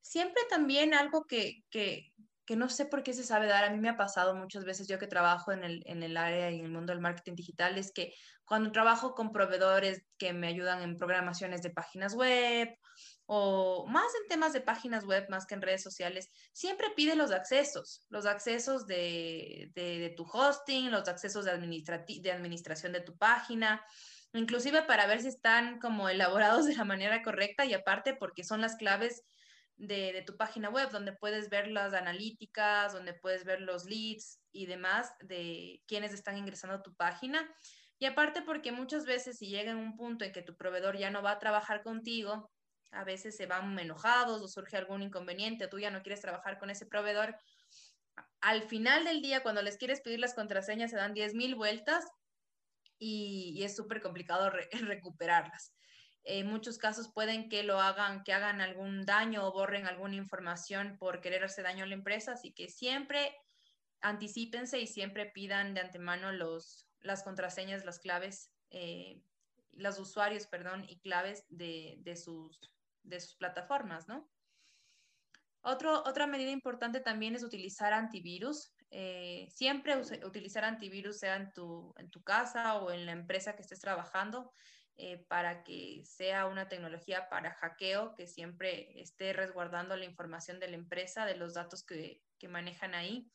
siempre 0.01 0.41
también 0.49 0.93
algo 0.93 1.26
que, 1.26 1.63
que, 1.70 2.13
que 2.45 2.55
no 2.55 2.70
sé 2.70 2.86
por 2.86 3.01
qué 3.03 3.13
se 3.13 3.24
sabe 3.24 3.47
dar, 3.47 3.63
a 3.63 3.72
mí 3.72 3.80
me 3.80 3.89
ha 3.89 3.97
pasado 3.97 4.36
muchas 4.36 4.66
veces, 4.66 4.88
yo 4.88 4.99
que 4.99 5.07
trabajo 5.07 5.51
en 5.51 5.63
el, 5.63 5.84
en 5.86 6.03
el 6.03 6.16
área 6.16 6.51
y 6.51 6.59
en 6.59 6.66
el 6.66 6.72
mundo 6.72 6.93
del 6.93 7.01
marketing 7.01 7.36
digital, 7.36 7.78
es 7.78 7.91
que 7.91 8.13
cuando 8.45 8.72
trabajo 8.72 9.16
con 9.16 9.32
proveedores 9.32 10.03
que 10.20 10.32
me 10.34 10.47
ayudan 10.47 10.84
en 10.84 10.97
programaciones 10.97 11.63
de 11.63 11.72
páginas 11.72 12.13
web 12.13 12.70
o 13.28 13.88
más 13.88 14.11
en 14.21 14.28
temas 14.28 14.53
de 14.53 14.61
páginas 14.61 15.05
web 15.05 15.28
más 15.30 15.45
que 15.45 15.55
en 15.55 15.61
redes 15.61 15.82
sociales, 15.82 16.30
siempre 16.53 16.88
pide 16.95 17.15
los 17.15 17.32
accesos, 17.32 18.05
los 18.09 18.26
accesos 18.26 18.86
de, 18.86 19.71
de, 19.73 20.13
tu 20.15 20.23
hosting, 20.32 20.91
los 20.91 21.07
accesos 21.07 21.45
de, 21.45 21.57
de 21.57 22.32
administración 22.32 22.93
de 22.93 23.01
tu 23.01 23.17
página, 23.17 23.84
inclusive 24.34 24.84
para 24.84 25.07
ver 25.07 25.21
si 25.21 25.30
están 25.30 25.80
como 25.80 26.09
elaborados 26.09 26.65
de 26.65 26.76
la 26.76 26.86
manera 26.86 27.23
correcta 27.23 27.65
y 27.65 27.73
aparte 27.73 28.13
porque 28.13 28.43
son 28.43 28.61
las 28.61 28.76
claves 28.76 29.23
de, 29.78 30.13
de, 30.13 30.21
tu 30.21 30.38
página 30.38 30.69
web, 30.69 30.89
donde 30.91 31.13
puedes 31.13 31.49
ver 31.49 31.67
las 31.67 31.93
analíticas, 31.93 32.93
donde 32.93 33.13
puedes 33.13 33.43
ver 33.43 33.59
los 33.61 33.86
leads 33.86 34.39
y 34.51 34.67
demás 34.67 35.11
de 35.19 35.82
quienes 35.88 36.13
están 36.13 36.38
ingresando 36.38 36.78
a 36.78 36.84
tu 36.84 36.95
página. 36.95 37.49
Y 37.97 38.05
aparte 38.05 38.41
porque 38.41 38.71
muchas 38.71 39.05
veces 39.05 39.38
si 39.38 39.47
llega 39.47 39.71
en 39.71 39.78
un 39.78 39.95
punto 39.95 40.26
en 40.26 40.32
que 40.32 40.41
tu 40.41 40.55
proveedor 40.55 40.97
ya 40.97 41.09
no 41.09 41.21
va 41.21 41.32
a 41.32 41.39
trabajar 41.39 41.82
contigo, 41.82 42.51
a 42.96 43.04
veces 43.04 43.36
se 43.36 43.46
van 43.46 43.78
enojados 43.78 44.41
o 44.41 44.48
surge 44.48 44.78
algún 44.78 45.04
inconveniente, 45.04 45.68
tú 45.68 45.80
ya 45.80 45.91
no 45.91 46.02
quieres 46.02 46.22
trabajar 46.22 46.58
con 46.58 46.70
ese 46.70 46.86
proveedor. 46.86 47.38
Al 48.41 48.64
final 48.64 49.04
del 49.04 49.22
día, 49.22 49.43
cuando 49.43 49.62
les 49.62 49.78
quieres 49.78 50.02
pedir 50.02 50.20
las 50.20 50.34
contraseñas, 50.34 50.91
se 50.91 50.98
dan 50.98 51.14
10.000 51.14 51.56
vueltas 51.56 52.06
y, 52.98 53.62
es 53.64 53.76
súper 53.76 54.02
complicado 54.02 54.50
recuperarlas. 54.72 55.74
En 56.24 56.48
muchos 56.48 56.78
casos 56.78 57.12
pueden 57.14 57.50
que 57.50 57.64
lo 57.64 57.80
hagan, 57.80 58.24
que 58.24 58.34
hagan 58.34 58.62
algún 58.62 59.06
daño 59.06 59.46
o 59.46 59.52
borren 59.52 59.86
alguna 59.86 60.16
información 60.16 60.98
por 60.98 61.22
querer 61.22 61.43
hacer 61.43 61.66
daño 61.66 61.84
a 61.84 61.88
la 61.88 61.93
empresa, 61.93 62.32
así 62.32 62.52
que 62.54 62.68
siempre 62.70 63.36
anticipense 64.02 64.80
y 64.80 64.88
siempre 64.88 65.28
pidan 65.28 65.74
de 65.74 65.82
antemano 65.82 66.32
los, 66.32 66.88
las 67.02 67.24
contraseñas, 67.24 67.86
las 67.86 68.00
claves, 68.00 68.52
eh, 68.72 69.22
los 69.74 70.00
usuarios, 70.00 70.48
perdón, 70.48 70.86
y 70.88 71.00
claves 71.00 71.46
de, 71.50 71.98
de 72.00 72.16
sus 72.16 72.60
de 73.06 73.20
sus 73.20 73.36
plataformas, 73.36 74.08
¿no? 74.08 74.30
Otro, 75.62 76.03
otra 76.06 76.28
medida 76.28 76.51
importante 76.51 76.99
también 76.99 77.36
es 77.36 77.43
utilizar 77.43 77.91
antivirus. 77.91 78.76
Eh, 78.91 79.47
siempre 79.51 79.99
utilizar 80.24 80.64
antivirus, 80.64 81.18
sea 81.18 81.38
en 81.38 81.51
tu, 81.53 81.93
en 81.97 82.10
tu 82.12 82.22
casa 82.22 82.76
o 82.76 82.91
en 82.91 83.06
la 83.08 83.14
empresa 83.14 83.56
que 83.56 83.64
estés 83.64 83.80
trabajando, 83.80 84.53
eh, 84.97 85.26
para 85.28 85.64
que 85.64 86.03
sea 86.06 86.45
una 86.45 86.70
tecnología 86.70 87.28
para 87.30 87.56
hackeo 87.56 88.14
que 88.16 88.28
siempre 88.28 89.01
esté 89.01 89.34
resguardando 89.34 89.97
la 89.97 90.06
información 90.06 90.60
de 90.60 90.70
la 90.70 90.76
empresa, 90.76 91.26
de 91.26 91.36
los 91.36 91.56
datos 91.56 91.84
que, 91.84 92.22
que 92.38 92.47
manejan 92.47 92.93
ahí. 92.93 93.28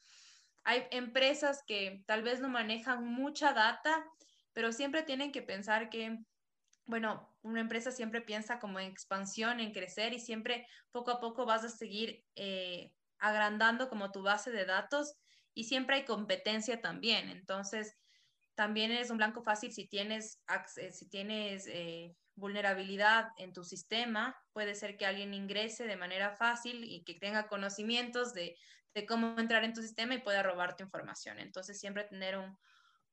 Hay 0.63 0.87
empresas 0.93 1.65
que 1.67 2.05
tal 2.07 2.23
vez 2.23 2.41
no 2.41 2.49
manejan 2.49 3.05
mucha 3.05 3.53
data, 3.53 4.07
pero 4.53 4.73
siempre 4.73 5.03
tienen 5.03 5.33
que 5.33 5.43
pensar 5.43 5.91
que 5.91 6.19
bueno, 6.91 7.35
una 7.43 7.61
empresa 7.61 7.91
siempre 7.91 8.21
piensa 8.21 8.59
como 8.59 8.79
en 8.81 8.91
expansión, 8.91 9.61
en 9.61 9.73
crecer 9.73 10.13
y 10.13 10.21
siempre 10.21 10.67
poco 10.91 11.11
a 11.13 11.21
poco 11.21 11.47
vas 11.47 11.65
a 11.65 11.69
seguir 11.69 12.25
eh, 12.35 12.93
agrandando 13.19 13.89
como 13.89 14.13
tu 14.13 14.23
base 14.23 14.51
de 14.51 14.67
datos 14.67 15.15
y 15.55 15.65
siempre 15.65 15.97
hay 15.97 16.05
competencia 16.05 16.81
también. 16.81 17.31
Entonces, 17.31 17.97
también 18.55 18.93
es 18.93 19.11
un 19.11 19.17
blanco 19.17 19.43
fácil 19.43 19.73
si 19.73 19.87
tienes, 19.89 20.43
si 20.93 21.09
tienes 21.09 21.67
eh, 21.69 22.15
vulnerabilidad 22.35 23.31
en 23.39 23.53
tu 23.53 23.65
sistema, 23.65 24.37
puede 24.53 24.75
ser 24.75 24.97
que 24.97 25.07
alguien 25.07 25.33
ingrese 25.33 25.85
de 25.87 25.97
manera 25.97 26.33
fácil 26.33 26.85
y 26.85 27.05
que 27.05 27.15
tenga 27.15 27.49
conocimientos 27.49 28.35
de, 28.35 28.57
de 28.95 29.07
cómo 29.07 29.39
entrar 29.39 29.65
en 29.65 29.73
tu 29.73 29.83
sistema 29.83 30.15
y 30.15 30.19
pueda 30.19 30.43
robar 30.43 30.77
tu 30.77 30.83
información. 30.83 31.39
Entonces, 31.39 31.79
siempre 31.79 32.05
tener 32.05 32.37
un, 32.37 32.59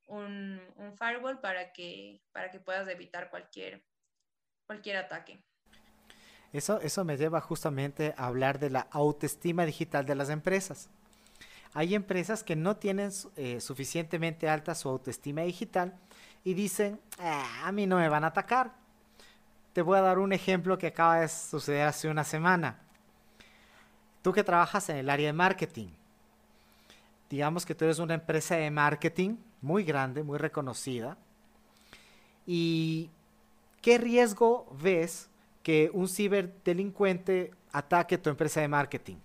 un, 0.08 0.60
firewall 0.98 1.40
para 1.40 1.72
que, 1.74 2.22
para 2.32 2.52
que 2.52 2.60
puedas 2.60 2.88
evitar 2.88 3.30
cualquier, 3.30 3.84
cualquier 4.66 4.98
ataque. 4.98 5.44
Eso, 6.54 6.80
eso 6.82 7.04
me 7.04 7.18
lleva 7.18 7.42
justamente 7.42 8.14
a 8.18 8.28
hablar 8.28 8.58
de 8.60 8.70
la 8.70 8.88
autoestima 8.92 9.66
digital 9.66 10.06
de 10.06 10.16
las 10.16 10.30
empresas. 10.30 10.90
Hay 11.74 11.94
empresas 11.94 12.44
que 12.44 12.56
no 12.56 12.78
tienen 12.78 13.12
eh, 13.36 13.60
suficientemente 13.62 14.50
alta 14.50 14.74
su 14.74 14.90
autoestima 14.90 15.42
digital 15.42 15.94
y 16.44 16.54
dicen, 16.54 17.00
ah, 17.20 17.64
a 17.66 17.72
mí 17.72 17.86
no 17.86 17.98
me 17.98 18.10
van 18.10 18.24
a 18.24 18.28
atacar. 18.28 18.72
Te 19.74 19.82
voy 19.82 19.98
a 19.98 20.02
dar 20.02 20.18
un 20.18 20.34
ejemplo 20.34 20.78
que 20.78 20.88
acaba 20.88 21.20
de 21.20 21.28
suceder 21.28 21.86
hace 21.86 22.10
una 22.10 22.24
semana. 22.24 22.80
Tú 24.22 24.32
que 24.34 24.44
trabajas 24.44 24.90
en 24.90 24.98
el 24.98 25.10
área 25.10 25.28
de 25.28 25.34
marketing, 25.34 25.90
digamos 27.30 27.66
que 27.66 27.76
tú 27.76 27.86
eres 27.86 28.00
una 28.00 28.16
empresa 28.16 28.56
de 28.56 28.72
marketing 28.72 29.38
muy 29.62 29.84
grande, 29.84 30.24
muy 30.24 30.38
reconocida. 30.38 31.18
¿Y 32.46 33.10
qué 33.82 33.98
riesgo 33.98 34.68
ves 34.82 35.30
que 35.64 35.90
un 35.94 36.08
ciberdelincuente 36.08 37.52
ataque 37.72 38.18
tu 38.18 38.30
empresa 38.30 38.62
de 38.62 38.68
marketing? 38.68 39.18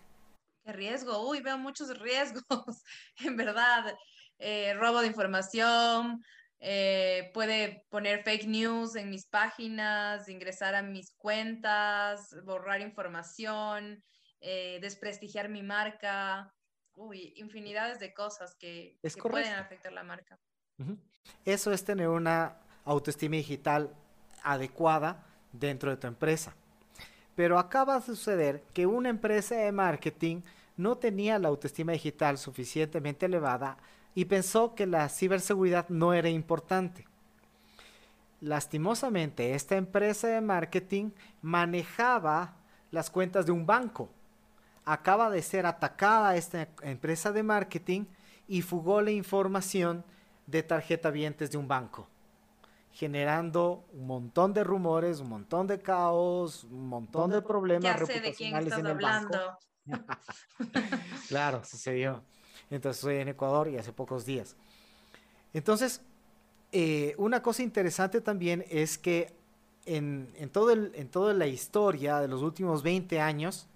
¿Qué 0.64 0.72
riesgo? 0.72 1.28
Uy, 1.28 1.41
veo 1.41 1.59
muchos 1.59 1.99
riesgos, 1.99 2.85
en 3.18 3.37
verdad. 3.37 3.97
Eh, 4.39 4.74
robo 4.74 5.01
de 5.01 5.07
información, 5.07 6.20
eh, 6.59 7.30
puede 7.35 7.85
poner 7.91 8.22
fake 8.22 8.47
news 8.47 8.95
en 8.97 9.11
mis 9.11 9.26
páginas, 9.26 10.28
ingresar 10.28 10.76
a 10.76 10.83
mis 10.83 11.12
cuentas, 11.16 12.37
borrar 12.45 12.80
información, 12.80 14.03
eh, 14.41 14.78
desprestigiar 14.80 15.49
mi 15.49 15.62
marca. 15.62 16.53
Uy, 16.95 17.32
infinidades 17.36 17.99
de 17.99 18.12
cosas 18.12 18.55
que, 18.55 18.99
Es 19.03 19.16
que 19.16 19.22
pueden 19.22 19.55
afectar 19.55 19.93
la 19.93 20.03
marca. 20.03 20.38
Eso 21.45 21.72
es 21.72 21.84
tener 21.84 22.09
una 22.09 22.57
autoestima 22.84 23.36
digital 23.36 23.95
adecuada 24.43 25.24
dentro 25.53 25.90
de 25.90 25.97
tu 25.97 26.07
empresa. 26.07 26.55
Pero 27.34 27.59
acaba 27.59 27.99
de 27.99 28.07
suceder 28.07 28.62
que 28.74 28.86
una 28.86 29.09
empresa 29.09 29.55
de 29.55 29.72
marketing 29.72 30.43
no 30.76 30.97
tenía 30.97 31.38
la 31.38 31.49
autoestima 31.49 31.93
digital 31.93 32.38
suficientemente 32.38 33.26
elevada 33.26 33.76
y 34.14 34.24
pensó 34.26 34.74
que 34.74 34.86
la 34.86 35.09
ciberseguridad 35.09 35.88
no 35.88 36.12
era 36.12 36.28
importante. 36.28 37.07
Lastimosamente, 38.40 39.55
esta 39.55 39.76
empresa 39.76 40.28
de 40.28 40.40
marketing 40.40 41.11
manejaba 41.40 42.57
las 42.90 43.09
cuentas 43.09 43.47
de 43.47 43.53
un 43.53 43.64
banco. 43.64 44.11
Acaba 44.85 45.30
de 45.30 45.43
ser 45.43 45.66
atacada 45.66 46.37
esta 46.37 46.68
empresa 46.83 47.30
de 47.33 47.43
marketing 47.43 48.05
y 48.49 48.62
fugó 48.62 49.01
la 49.01 49.11
información 49.12 50.05
de 50.47 50.62
tarjeta 50.64 51.11
vientes 51.11 51.51
de 51.53 51.59
un 51.59 51.68
banco, 51.68 52.09
generando 52.91 53.85
un 53.93 54.07
montón 54.07 54.53
de 54.53 54.64
rumores, 54.64 55.20
un 55.20 55.28
montón 55.28 55.66
de 55.68 55.78
caos, 55.80 56.64
un 56.64 56.89
montón 56.89 57.30
de 57.30 57.41
problemas 57.43 57.85
Ya 58.01 58.07
sé 58.07 58.20
de 58.20 58.33
quién 58.35 58.53
reputacionales 58.55 58.66
estás 58.66 58.78
en 58.80 58.87
el 58.87 58.99
banco. 58.99 59.35
hablando. 59.35 59.59
Claro, 61.28 61.64
sucedió. 61.64 62.22
Entonces 62.70 62.99
estoy 63.01 63.16
en 63.16 63.28
Ecuador 63.28 63.68
y 63.68 63.76
hace 63.78 63.93
pocos 63.93 64.24
días. 64.24 64.57
Entonces, 65.53 66.01
eh, 66.72 67.14
una 67.18 67.43
cosa 67.43 67.62
interesante 67.62 68.20
también 68.20 68.64
es 68.70 68.99
que 68.99 69.35
en, 69.85 70.33
en 70.37 70.49
todo 70.51 70.70
el- 70.70 70.93
en 70.95 71.09
toda 71.09 71.35
la 71.35 71.47
historia 71.47 72.20
de 72.20 72.28
los 72.28 72.43
últimos 72.43 72.83
20 72.83 73.20
años, 73.20 73.68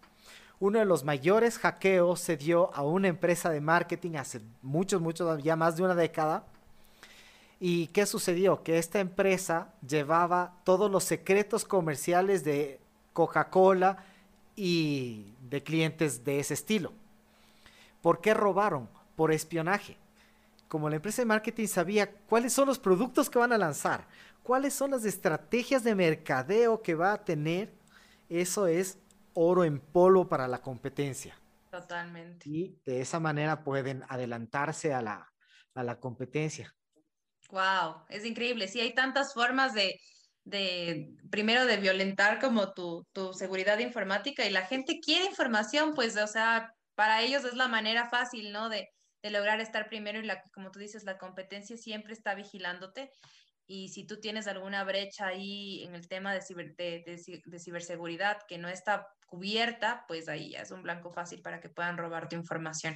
uno 0.59 0.79
de 0.79 0.85
los 0.85 1.05
mayores 1.05 1.59
hackeos 1.59 2.21
se 2.21 2.37
dio 2.37 2.75
a 2.75 2.83
una 2.83 3.09
empresa 3.09 3.51
de 3.51 3.61
marketing 3.61 4.17
hace 4.17 4.41
muchos, 4.63 5.01
muchos, 5.01 5.43
ya 5.43 5.57
más 5.57 5.77
de 5.77 5.83
una 5.83 5.95
década. 5.95 6.45
¿Y 7.61 7.89
qué 7.89 8.07
sucedió? 8.07 8.63
Que 8.63 8.79
esta 8.79 9.01
empresa 9.01 9.73
llevaba 9.87 10.55
todos 10.65 10.91
los 10.91 11.05
secretos 11.05 11.65
comerciales 11.65 12.45
de 12.45 12.81
Coca-Cola 13.13 14.05
y 14.55 15.35
de 15.49 15.63
clientes 15.63 16.25
de 16.25 16.41
ese 16.41 16.55
estilo. 16.55 16.93
¿Por 18.01 18.21
qué 18.21 18.35
robaron? 18.35 18.89
Por 19.15 19.33
espionaje. 19.33 19.97
Como 20.69 20.89
la 20.89 20.97
empresa 20.97 21.23
de 21.23 21.27
marketing 21.27 21.67
sabía 21.67 22.11
cuáles 22.11 22.53
son 22.53 22.67
los 22.67 22.79
productos 22.79 23.31
que 23.31 23.39
van 23.39 23.53
a 23.53 23.59
lanzar, 23.59 24.07
cuáles 24.43 24.75
son 24.75 24.91
las 24.91 25.05
estrategias 25.05 25.85
de 25.85 25.95
mercadeo 25.95 26.83
que 26.83 26.95
va 26.95 27.13
a 27.13 27.25
tener, 27.25 27.73
eso 28.29 28.67
es 28.67 28.99
oro 29.37 29.64
en 29.64 29.78
polvo 29.78 30.28
para 30.28 30.49
la 30.49 30.61
competencia. 30.61 31.39
Totalmente. 31.70 32.49
Y 32.49 32.80
de 32.84 33.01
esa 33.01 33.20
manera 33.20 33.62
pueden 33.62 34.03
adelantarse 34.09 34.93
a 34.93 35.03
la, 35.03 35.32
a 35.74 35.82
la 35.84 36.01
competencia. 36.01 36.74
Wow, 37.51 38.05
es 38.09 38.24
increíble. 38.24 38.66
Sí, 38.66 38.80
hay 38.80 38.95
tantas 38.95 39.34
formas 39.34 39.74
de, 39.74 40.01
de 40.45 41.14
primero 41.30 41.66
de 41.66 41.76
violentar 41.76 42.41
como 42.41 42.72
tu, 42.72 43.07
tu 43.12 43.32
seguridad 43.34 43.78
informática 43.78 44.45
y 44.45 44.51
la 44.51 44.66
gente 44.66 45.01
quiere 45.01 45.26
información, 45.26 45.95
pues, 45.95 46.16
o 46.16 46.26
sea, 46.26 46.72
para 46.95 47.22
ellos 47.22 47.45
es 47.45 47.55
la 47.55 47.68
manera 47.68 48.09
fácil, 48.09 48.53
¿no? 48.53 48.68
De, 48.68 48.89
de 49.22 49.30
lograr 49.30 49.61
estar 49.61 49.89
primero 49.89 50.18
y 50.18 50.24
la, 50.24 50.43
como 50.55 50.70
tú 50.70 50.78
dices, 50.78 51.05
la 51.05 51.18
competencia 51.18 51.76
siempre 51.76 52.14
está 52.14 52.34
vigilándote. 52.34 53.11
Y 53.69 53.89
si 53.89 54.07
tú 54.07 54.21
tienes 54.21 54.47
alguna 54.47 54.85
brecha 54.85 55.27
ahí 55.27 55.83
en 55.85 55.95
el 55.95 56.07
tema 56.09 56.33
de, 56.33 56.41
ciber- 56.41 56.77
de, 56.77 57.03
de 57.05 57.17
ci- 57.17 57.43
de 57.45 57.59
ciberseguridad 57.59 58.39
que 58.47 58.59
no 58.59 58.69
está 58.69 59.09
cubierta, 59.27 60.05
pues 60.07 60.29
ahí 60.29 60.53
ya 60.53 60.61
es 60.61 60.71
un 60.71 60.83
blanco 60.83 61.11
fácil 61.11 61.43
para 61.43 61.61
que 61.61 61.69
puedan 61.69 61.99
robar 61.99 62.29
tu 62.29 62.37
información. 62.37 62.95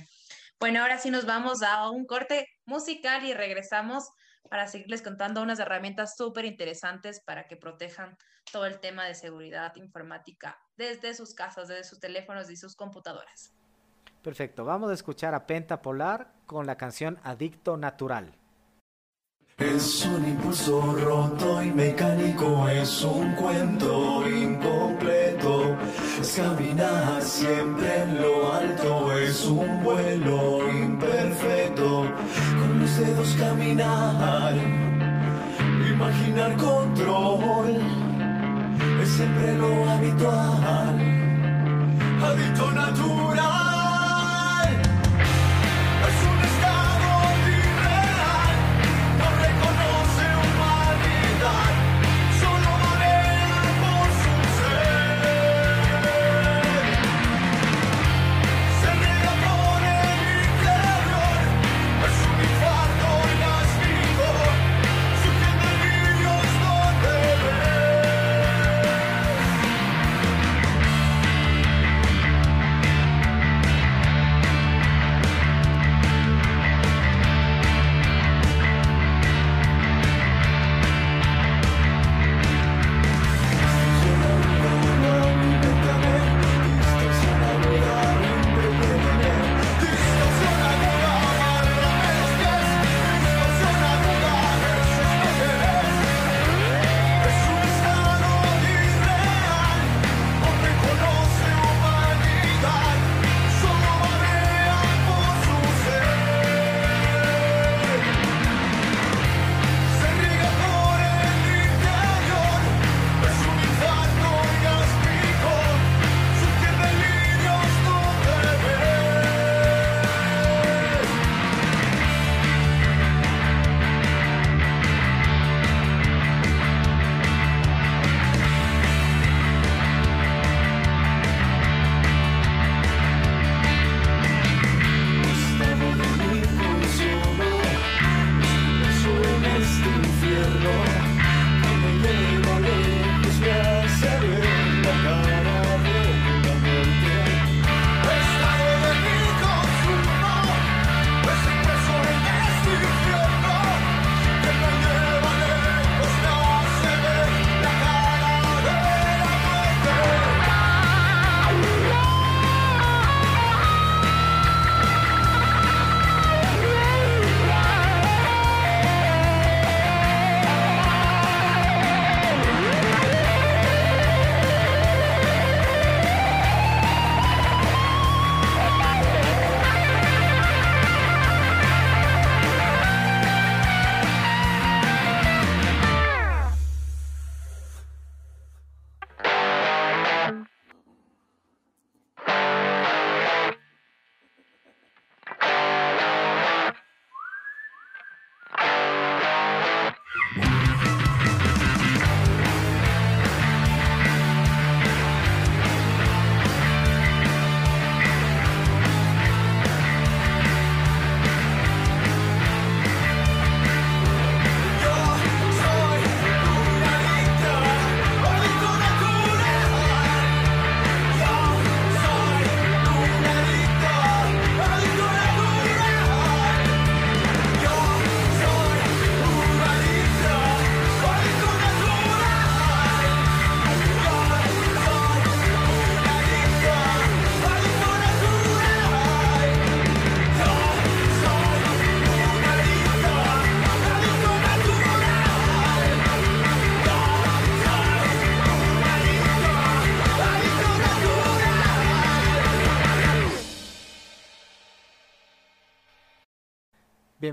Bueno, 0.61 0.81
ahora 0.83 0.99
sí 0.99 1.11
nos 1.11 1.27
vamos 1.27 1.63
a 1.63 1.91
un 1.91 2.07
corte 2.07 2.47
musical 2.67 3.25
y 3.25 3.35
regresamos 3.35 4.11
para 4.49 4.69
seguirles 4.69 5.03
contando 5.03 5.43
unas 5.43 5.59
herramientas 5.59 6.15
súper 6.17 6.45
interesantes 6.45 7.21
para 7.25 7.47
que 7.49 7.57
protejan 7.57 8.17
todo 8.53 8.67
el 8.67 8.79
tema 8.79 9.07
de 9.07 9.15
seguridad 9.15 9.75
informática 9.77 10.59
desde 10.77 11.15
sus 11.15 11.35
casas, 11.35 11.69
desde 11.69 11.85
sus 11.85 12.01
teléfonos 12.01 12.49
y 12.51 12.57
sus 12.57 12.77
computadoras. 12.77 13.53
Perfecto, 14.23 14.65
vamos 14.65 14.91
a 14.91 14.95
escuchar 14.95 15.35
a 15.35 15.47
Penta 15.47 15.83
Polar 15.83 16.33
con 16.47 16.67
la 16.67 16.77
canción 16.77 17.19
Adicto 17.23 17.77
Natural. 17.77 18.35
Es 19.61 20.07
un 20.07 20.27
impulso 20.27 20.81
roto 21.05 21.63
y 21.63 21.71
mecánico, 21.71 22.67
es 22.71 23.05
un 23.05 23.33
cuento 23.35 24.25
incompleto. 24.27 25.77
Es 26.19 26.33
caminar 26.33 27.21
siempre 27.21 28.03
en 28.05 28.23
lo 28.23 28.55
alto, 28.55 29.13
es 29.19 29.45
un 29.45 29.85
vuelo 29.85 30.67
imperfecto. 30.67 32.07
Con 32.59 32.81
los 32.81 32.97
dedos 32.97 33.37
caminar, 33.39 34.55
imaginar 35.93 36.57
control. 36.57 37.77
Es 39.03 39.09
siempre 39.11 39.55
lo 39.57 39.91
habitual, 39.91 40.99
adicto 42.23 42.71
natural. 42.71 43.70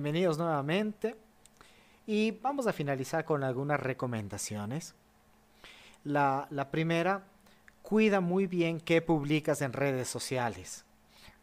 Bienvenidos 0.07 0.37
nuevamente. 0.37 1.17
Y 2.05 2.31
vamos 2.31 2.65
a 2.65 2.71
finalizar 2.71 3.25
con 3.25 3.43
algunas 3.43 3.77
recomendaciones. 3.77 4.95
La, 6.05 6.47
primera, 6.71 7.25
cuida 7.81 8.21
muy 8.21 8.47
bien 8.47 8.79
qué 8.79 9.01
publicas 9.01 9.61
en 9.61 9.73
redes 9.73 10.07
sociales. 10.07 10.85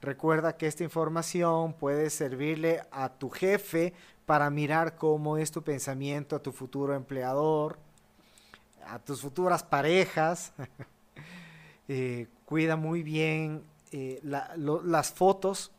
Recuerda 0.01 0.57
que 0.57 0.67
esta 0.67 0.83
información 0.83 1.75
puede 1.75 2.09
servirle 2.09 2.81
a 2.91 3.11
tu 3.11 3.29
jefe 3.29 3.93
para 4.25 4.49
mirar 4.49 4.97
cómo 4.97 5.37
es 5.37 5.51
tu 5.51 5.63
pensamiento, 5.63 6.35
a 6.35 6.43
tu 6.43 6.51
futuro 6.51 6.95
empleador, 6.95 7.79
a 8.87 8.99
tus 8.99 9.21
futuras 9.21 9.63
parejas. 9.63 10.55
Eh, 11.87 12.29
cuida 12.47 12.77
muy 12.77 13.03
bien 13.03 13.63
eh, 13.93 14.19
las 14.23 15.13
fotos 15.13 15.71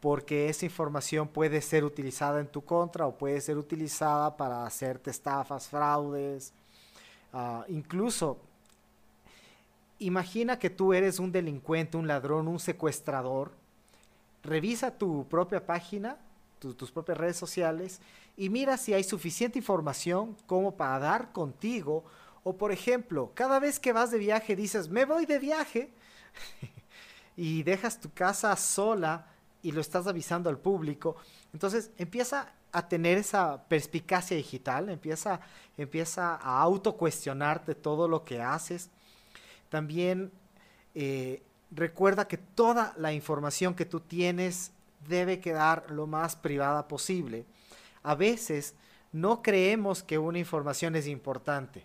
porque 0.00 0.48
esa 0.48 0.64
información 0.66 1.28
puede 1.28 1.60
ser 1.62 1.84
utilizada 1.84 2.40
en 2.40 2.48
tu 2.48 2.64
contra 2.64 3.06
o 3.06 3.16
puede 3.18 3.40
ser 3.40 3.58
utilizada 3.58 4.36
para 4.36 4.64
hacerte 4.66 5.10
estafas, 5.10 5.68
fraudes. 5.68 6.52
Ah, 7.32 7.64
incluso, 7.68 8.38
imagina 9.98 10.58
que 10.58 10.70
tú 10.70 10.92
eres 10.92 11.18
un 11.18 11.32
delincuente, 11.32 11.96
un 11.96 12.06
ladrón, 12.06 12.48
un 12.48 12.60
secuestrador. 12.60 13.52
Revisa 14.44 14.92
tu 14.98 15.26
propia 15.28 15.66
página, 15.66 16.18
tu- 16.60 16.74
tus 16.74 16.90
propias 16.92 17.18
redes 17.18 17.36
sociales 17.36 18.00
y 18.36 18.50
mira 18.50 18.76
si 18.76 18.94
hay 18.94 19.04
suficiente 19.04 19.58
información 19.58 20.36
como 20.46 20.76
para 20.76 20.98
dar 20.98 21.32
contigo. 21.32 22.04
O 22.44 22.56
por 22.56 22.72
ejemplo, 22.72 23.32
cada 23.34 23.60
vez 23.60 23.80
que 23.80 23.92
vas 23.92 24.10
de 24.10 24.18
viaje 24.18 24.56
dices, 24.56 24.88
me 24.88 25.04
voy 25.04 25.26
de 25.26 25.38
viaje 25.38 25.90
y 27.36 27.62
dejas 27.62 28.00
tu 28.00 28.12
casa 28.12 28.54
sola 28.56 29.26
y 29.62 29.72
lo 29.72 29.80
estás 29.80 30.06
avisando 30.06 30.50
al 30.50 30.58
público. 30.58 31.16
Entonces 31.52 31.90
empieza 31.98 32.52
a 32.72 32.88
tener 32.88 33.18
esa 33.18 33.64
perspicacia 33.64 34.36
digital, 34.36 34.88
empieza, 34.88 35.40
empieza 35.76 36.34
a 36.36 36.60
autocuestionarte 36.60 37.74
todo 37.74 38.08
lo 38.08 38.24
que 38.24 38.42
haces. 38.42 38.90
También 39.68 40.30
eh, 40.94 41.42
recuerda 41.70 42.28
que 42.28 42.38
toda 42.38 42.94
la 42.96 43.12
información 43.12 43.74
que 43.74 43.84
tú 43.84 44.00
tienes 44.00 44.72
debe 45.06 45.40
quedar 45.40 45.90
lo 45.90 46.06
más 46.06 46.36
privada 46.36 46.88
posible. 46.88 47.46
A 48.02 48.14
veces 48.14 48.74
no 49.12 49.42
creemos 49.42 50.02
que 50.02 50.18
una 50.18 50.38
información 50.38 50.96
es 50.96 51.06
importante. 51.06 51.84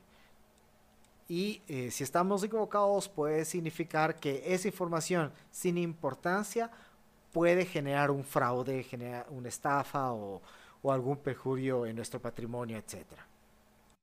Y 1.30 1.61
eh, 1.67 1.89
si 1.91 2.03
estamos 2.03 2.43
equivocados 2.43 3.07
puede 3.07 3.45
significar 3.45 4.19
que 4.19 4.43
esa 4.53 4.67
información 4.67 5.32
sin 5.51 5.78
importancia 5.78 6.69
puede 7.34 7.65
generar 7.65 8.11
un 8.11 8.23
fraude, 8.23 8.84
generar 8.84 9.25
una 9.29 9.49
estafa 9.49 10.13
o, 10.13 10.41
algún 10.84 11.17
perjurio 11.17 11.86
en 11.86 11.95
nuestro 11.95 12.21
patrimonio, 12.21 12.77
etcétera. 12.77 13.25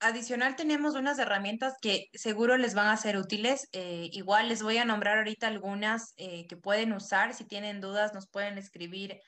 Adicional 0.01 0.57
tenemos 0.57 0.95
unas 0.95 1.19
herramientas 1.19 1.75
que 1.83 2.07
seguro 2.15 2.57
les 2.57 2.75
van 2.75 2.89
a 2.89 2.97
ser 2.97 3.19
útiles. 3.19 3.69
eh, 3.73 4.09
igual 4.13 4.49
les 4.49 4.63
voy 4.63 4.79
a 4.79 4.87
nombrar 4.87 5.19
ahorita 5.19 5.47
algunas 5.47 6.15
eh, 6.17 6.47
que 6.47 6.57
pueden 6.57 6.95
usar. 6.95 7.35
Si 7.35 7.45
tienen 7.45 7.83
dudas, 7.83 8.15
nos 8.15 8.27
pueden 8.27 8.57
escribir 8.57 9.21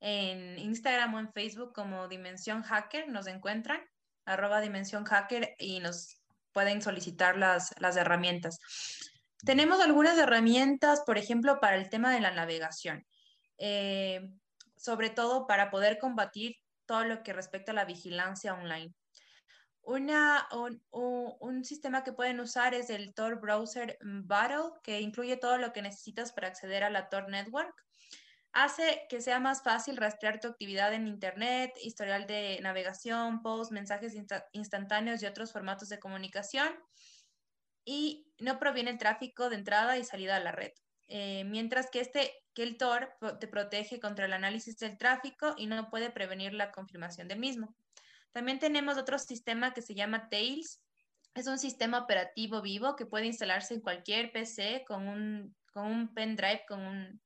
en 0.00 0.58
Instagram 0.58 1.14
o 1.14 1.20
en 1.20 1.32
Facebook 1.32 1.72
como 1.72 2.08
Dimensión 2.08 2.62
Hacker. 2.62 3.08
Nos 3.08 3.28
encuentran, 3.28 3.80
arroba 4.24 4.60
Dimensión 4.60 5.04
Hacker 5.04 5.54
y 5.58 5.78
nos 5.78 6.18
pueden 6.52 6.82
solicitar 6.82 7.36
las, 7.36 7.72
las 7.78 7.96
herramientas. 7.96 8.58
Tenemos 9.44 9.80
algunas 9.80 10.18
herramientas, 10.18 11.02
por 11.06 11.18
ejemplo, 11.18 11.60
para 11.60 11.76
el 11.76 11.88
tema 11.88 12.12
de 12.12 12.20
la 12.20 12.32
navegación, 12.32 13.04
eh, 13.58 14.30
sobre 14.76 15.10
todo 15.10 15.46
para 15.46 15.70
poder 15.70 15.98
combatir 15.98 16.56
todo 16.86 17.04
lo 17.04 17.22
que 17.22 17.32
respecta 17.32 17.72
a 17.72 17.74
la 17.74 17.84
vigilancia 17.84 18.54
online. 18.54 18.94
Un, 19.82 21.64
sistema 21.64 22.02
que 22.02 22.12
pueden 22.12 22.40
usar 22.40 22.74
es 22.74 22.90
el 22.90 23.14
Tor 23.14 23.40
Browser 23.40 23.96
Battle, 24.00 24.72
que 24.82 25.00
incluye 25.00 25.36
todo 25.36 25.58
lo 25.58 25.72
que 25.72 25.82
necesitas 25.82 26.32
para 26.32 26.48
acceder 26.48 26.82
a 26.82 26.90
la 26.90 27.08
Tor 27.08 27.28
Network. 27.28 27.72
Hace 28.52 29.06
que 29.08 29.20
sea 29.20 29.38
más 29.38 29.62
fácil 29.62 29.96
rastrear 29.96 30.40
tu 30.40 30.48
actividad 30.48 30.92
en 30.92 31.06
Internet, 31.06 31.72
historial 31.82 32.26
de 32.26 32.58
navegación, 32.62 33.42
posts, 33.42 33.72
mensajes 33.72 34.14
insta- 34.14 34.46
instantáneos 34.52 35.22
y 35.22 35.26
otros 35.26 35.52
formatos 35.52 35.88
de 35.88 36.00
comunicación. 36.00 36.68
Y 37.84 38.32
no 38.38 38.58
proviene 38.58 38.90
el 38.90 38.98
tráfico 38.98 39.50
de 39.50 39.56
entrada 39.56 39.98
y 39.98 40.04
salida 40.04 40.36
a 40.36 40.40
la 40.40 40.52
red. 40.52 40.72
Eh, 41.08 41.44
mientras 41.44 41.90
que, 41.90 42.00
este, 42.00 42.32
que 42.54 42.62
el 42.62 42.76
Tor 42.76 43.16
te 43.38 43.46
protege 43.46 44.00
contra 44.00 44.24
el 44.24 44.32
análisis 44.32 44.76
del 44.78 44.98
tráfico 44.98 45.54
y 45.56 45.66
no 45.66 45.88
puede 45.88 46.10
prevenir 46.10 46.52
la 46.52 46.72
confirmación 46.72 47.28
del 47.28 47.38
mismo. 47.38 47.76
También 48.32 48.58
tenemos 48.58 48.98
otro 48.98 49.18
sistema 49.18 49.72
que 49.72 49.82
se 49.82 49.94
llama 49.94 50.28
Tails. 50.28 50.82
Es 51.34 51.46
un 51.46 51.58
sistema 51.58 51.98
operativo 51.98 52.60
vivo 52.60 52.96
que 52.96 53.06
puede 53.06 53.26
instalarse 53.26 53.74
en 53.74 53.80
cualquier 53.80 54.32
PC 54.32 54.84
con 54.86 55.06
un, 55.06 55.54
con 55.72 55.86
un 55.86 56.14
pendrive, 56.14 56.64
con 56.66 56.80
un, 56.80 57.20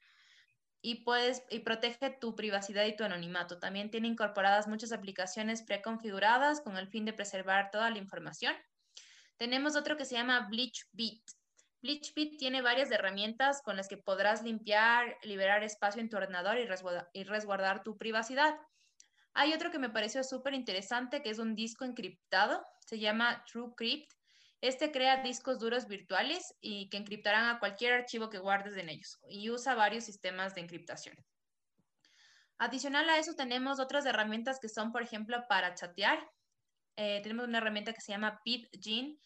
y, 0.82 1.04
puedes, 1.04 1.42
y 1.50 1.60
protege 1.60 2.10
tu 2.20 2.34
privacidad 2.34 2.84
y 2.86 2.96
tu 2.96 3.04
anonimato. 3.04 3.58
También 3.58 3.90
tiene 3.90 4.08
incorporadas 4.08 4.68
muchas 4.68 4.92
aplicaciones 4.92 5.62
preconfiguradas 5.62 6.60
con 6.60 6.76
el 6.76 6.88
fin 6.88 7.04
de 7.04 7.12
preservar 7.12 7.70
toda 7.70 7.90
la 7.90 7.98
información. 7.98 8.54
Tenemos 9.36 9.76
otro 9.76 9.96
que 9.96 10.04
se 10.04 10.14
llama 10.14 10.48
BleachBit 11.82 12.38
tiene 12.38 12.62
varias 12.62 12.90
herramientas 12.90 13.62
con 13.62 13.76
las 13.76 13.88
que 13.88 13.96
podrás 13.96 14.42
limpiar, 14.42 15.16
liberar 15.22 15.62
espacio 15.62 16.00
en 16.00 16.08
tu 16.08 16.16
ordenador 16.16 16.58
y 16.58 16.66
resguarda- 16.66 17.08
y 17.12 17.24
resguardar 17.24 17.82
tu 17.82 17.96
privacidad. 17.96 18.54
Hay 19.32 19.52
otro 19.52 19.70
que 19.70 19.78
me 19.78 19.90
pareció 19.90 20.24
súper 20.24 20.54
interesante, 20.54 21.22
que 21.22 21.30
es 21.30 21.38
un 21.38 21.54
disco 21.54 21.84
encriptado, 21.84 22.62
se 22.86 22.98
llama 22.98 23.44
TrueCrypt. 23.50 24.12
Este 24.60 24.92
crea 24.92 25.22
discos 25.22 25.58
duros 25.58 25.86
virtuales 25.86 26.54
y 26.60 26.90
que 26.90 26.98
encriptarán 26.98 27.48
a 27.48 27.58
cualquier 27.60 27.94
archivo 27.94 28.28
que 28.28 28.38
guardes 28.38 28.76
en 28.76 28.90
ellos 28.90 29.18
y 29.28 29.48
usa 29.48 29.74
varios 29.74 30.04
sistemas 30.04 30.54
de 30.54 30.60
encriptación. 30.60 31.16
Adicional 32.58 33.08
a 33.08 33.18
eso 33.18 33.34
tenemos 33.34 33.80
otras 33.80 34.04
herramientas 34.04 34.58
que 34.60 34.68
son, 34.68 34.92
por 34.92 35.02
ejemplo, 35.02 35.42
para 35.48 35.74
chatear. 35.74 36.28
Eh, 36.96 37.20
tenemos 37.22 37.48
una 37.48 37.56
herramienta 37.56 37.94
que 37.94 38.02
se 38.02 38.12
llama 38.12 38.42
PidGen. 38.44 39.18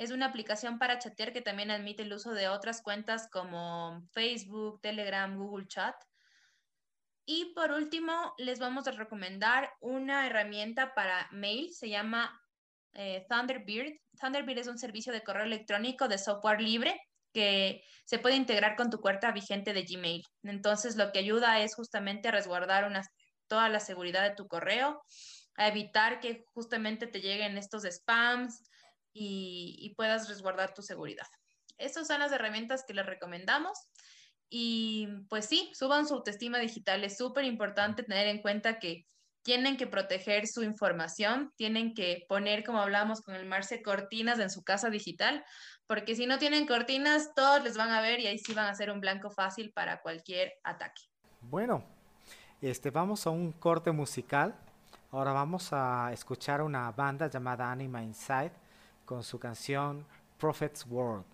Es 0.00 0.12
una 0.12 0.24
aplicación 0.24 0.78
para 0.78 0.98
chatear 0.98 1.30
que 1.30 1.42
también 1.42 1.70
admite 1.70 2.04
el 2.04 2.12
uso 2.14 2.32
de 2.32 2.48
otras 2.48 2.80
cuentas 2.80 3.28
como 3.30 4.02
Facebook, 4.12 4.80
Telegram, 4.80 5.36
Google 5.36 5.66
Chat. 5.68 5.94
Y 7.26 7.52
por 7.54 7.70
último, 7.70 8.32
les 8.38 8.58
vamos 8.58 8.86
a 8.86 8.92
recomendar 8.92 9.70
una 9.78 10.26
herramienta 10.26 10.94
para 10.94 11.28
mail, 11.32 11.68
se 11.74 11.90
llama 11.90 12.40
eh, 12.94 13.26
Thunderbird. 13.28 13.92
Thunderbird 14.18 14.60
es 14.60 14.68
un 14.68 14.78
servicio 14.78 15.12
de 15.12 15.22
correo 15.22 15.44
electrónico 15.44 16.08
de 16.08 16.16
software 16.16 16.62
libre 16.62 16.98
que 17.34 17.82
se 18.06 18.18
puede 18.18 18.36
integrar 18.36 18.76
con 18.76 18.88
tu 18.88 19.02
cuenta 19.02 19.32
vigente 19.32 19.74
de 19.74 19.82
Gmail. 19.82 20.22
Entonces, 20.44 20.96
lo 20.96 21.12
que 21.12 21.18
ayuda 21.18 21.60
es 21.60 21.74
justamente 21.74 22.28
a 22.28 22.32
resguardar 22.32 22.90
toda 23.48 23.68
la 23.68 23.80
seguridad 23.80 24.26
de 24.26 24.34
tu 24.34 24.48
correo, 24.48 25.02
a 25.56 25.68
evitar 25.68 26.20
que 26.20 26.46
justamente 26.54 27.06
te 27.06 27.20
lleguen 27.20 27.58
estos 27.58 27.82
spams 27.82 28.69
y, 29.12 29.76
y 29.80 29.94
puedas 29.94 30.28
resguardar 30.28 30.74
tu 30.74 30.82
seguridad. 30.82 31.26
Estas 31.78 32.06
son 32.06 32.20
las 32.20 32.32
herramientas 32.32 32.84
que 32.86 32.94
les 32.94 33.06
recomendamos. 33.06 33.78
Y 34.50 35.08
pues 35.28 35.46
sí, 35.46 35.70
suban 35.74 36.06
su 36.06 36.14
autoestima 36.14 36.58
digital. 36.58 37.04
Es 37.04 37.16
súper 37.16 37.44
importante 37.44 38.02
tener 38.02 38.26
en 38.26 38.42
cuenta 38.42 38.78
que 38.78 39.06
tienen 39.42 39.76
que 39.76 39.86
proteger 39.86 40.46
su 40.46 40.62
información, 40.62 41.52
tienen 41.56 41.94
que 41.94 42.26
poner, 42.28 42.64
como 42.64 42.80
hablamos 42.80 43.22
con 43.22 43.34
el 43.34 43.46
Marce, 43.46 43.82
cortinas 43.82 44.38
en 44.38 44.50
su 44.50 44.62
casa 44.62 44.90
digital, 44.90 45.44
porque 45.86 46.14
si 46.14 46.26
no 46.26 46.38
tienen 46.38 46.66
cortinas, 46.66 47.32
todos 47.34 47.64
les 47.64 47.76
van 47.76 47.90
a 47.90 48.00
ver 48.00 48.20
y 48.20 48.26
ahí 48.26 48.38
sí 48.38 48.52
van 48.52 48.66
a 48.66 48.74
ser 48.74 48.90
un 48.90 49.00
blanco 49.00 49.30
fácil 49.30 49.72
para 49.72 50.02
cualquier 50.02 50.52
ataque. 50.62 51.02
Bueno, 51.40 51.82
este, 52.60 52.90
vamos 52.90 53.26
a 53.26 53.30
un 53.30 53.52
corte 53.52 53.90
musical. 53.92 54.54
Ahora 55.10 55.32
vamos 55.32 55.72
a 55.72 56.12
escuchar 56.12 56.60
una 56.60 56.90
banda 56.92 57.28
llamada 57.28 57.72
Anima 57.72 58.02
Inside 58.02 58.52
con 59.10 59.24
su 59.24 59.40
canción 59.40 60.06
Prophet's 60.38 60.86
World. 60.86 61.24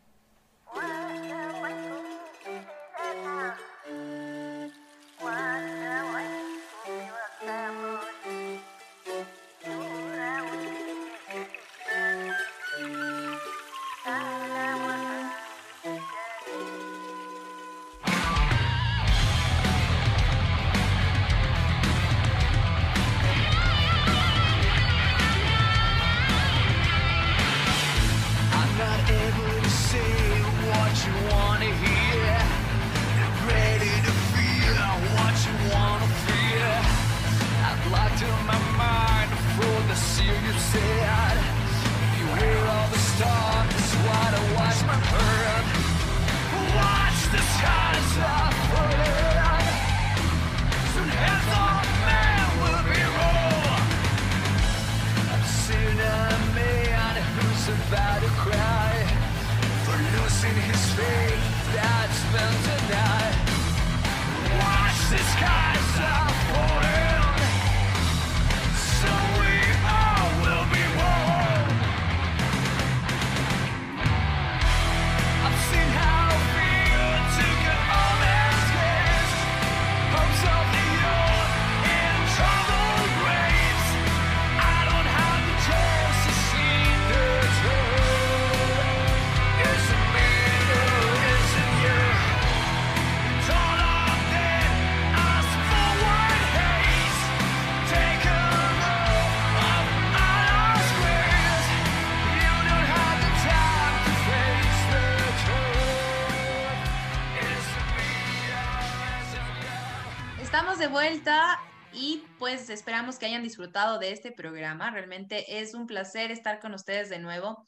Vuelta 110.97 111.61
y 111.93 112.25
pues 112.39 112.71
esperamos 112.71 113.19
que 113.19 113.27
hayan 113.27 113.43
disfrutado 113.43 113.99
de 113.99 114.13
este 114.13 114.33
programa. 114.33 114.91
Realmente 114.91 115.61
es 115.61 115.75
un 115.75 115.87
placer 115.87 116.31
estar 116.31 116.59
con 116.59 116.73
ustedes 116.73 117.11
de 117.11 117.19
nuevo. 117.19 117.67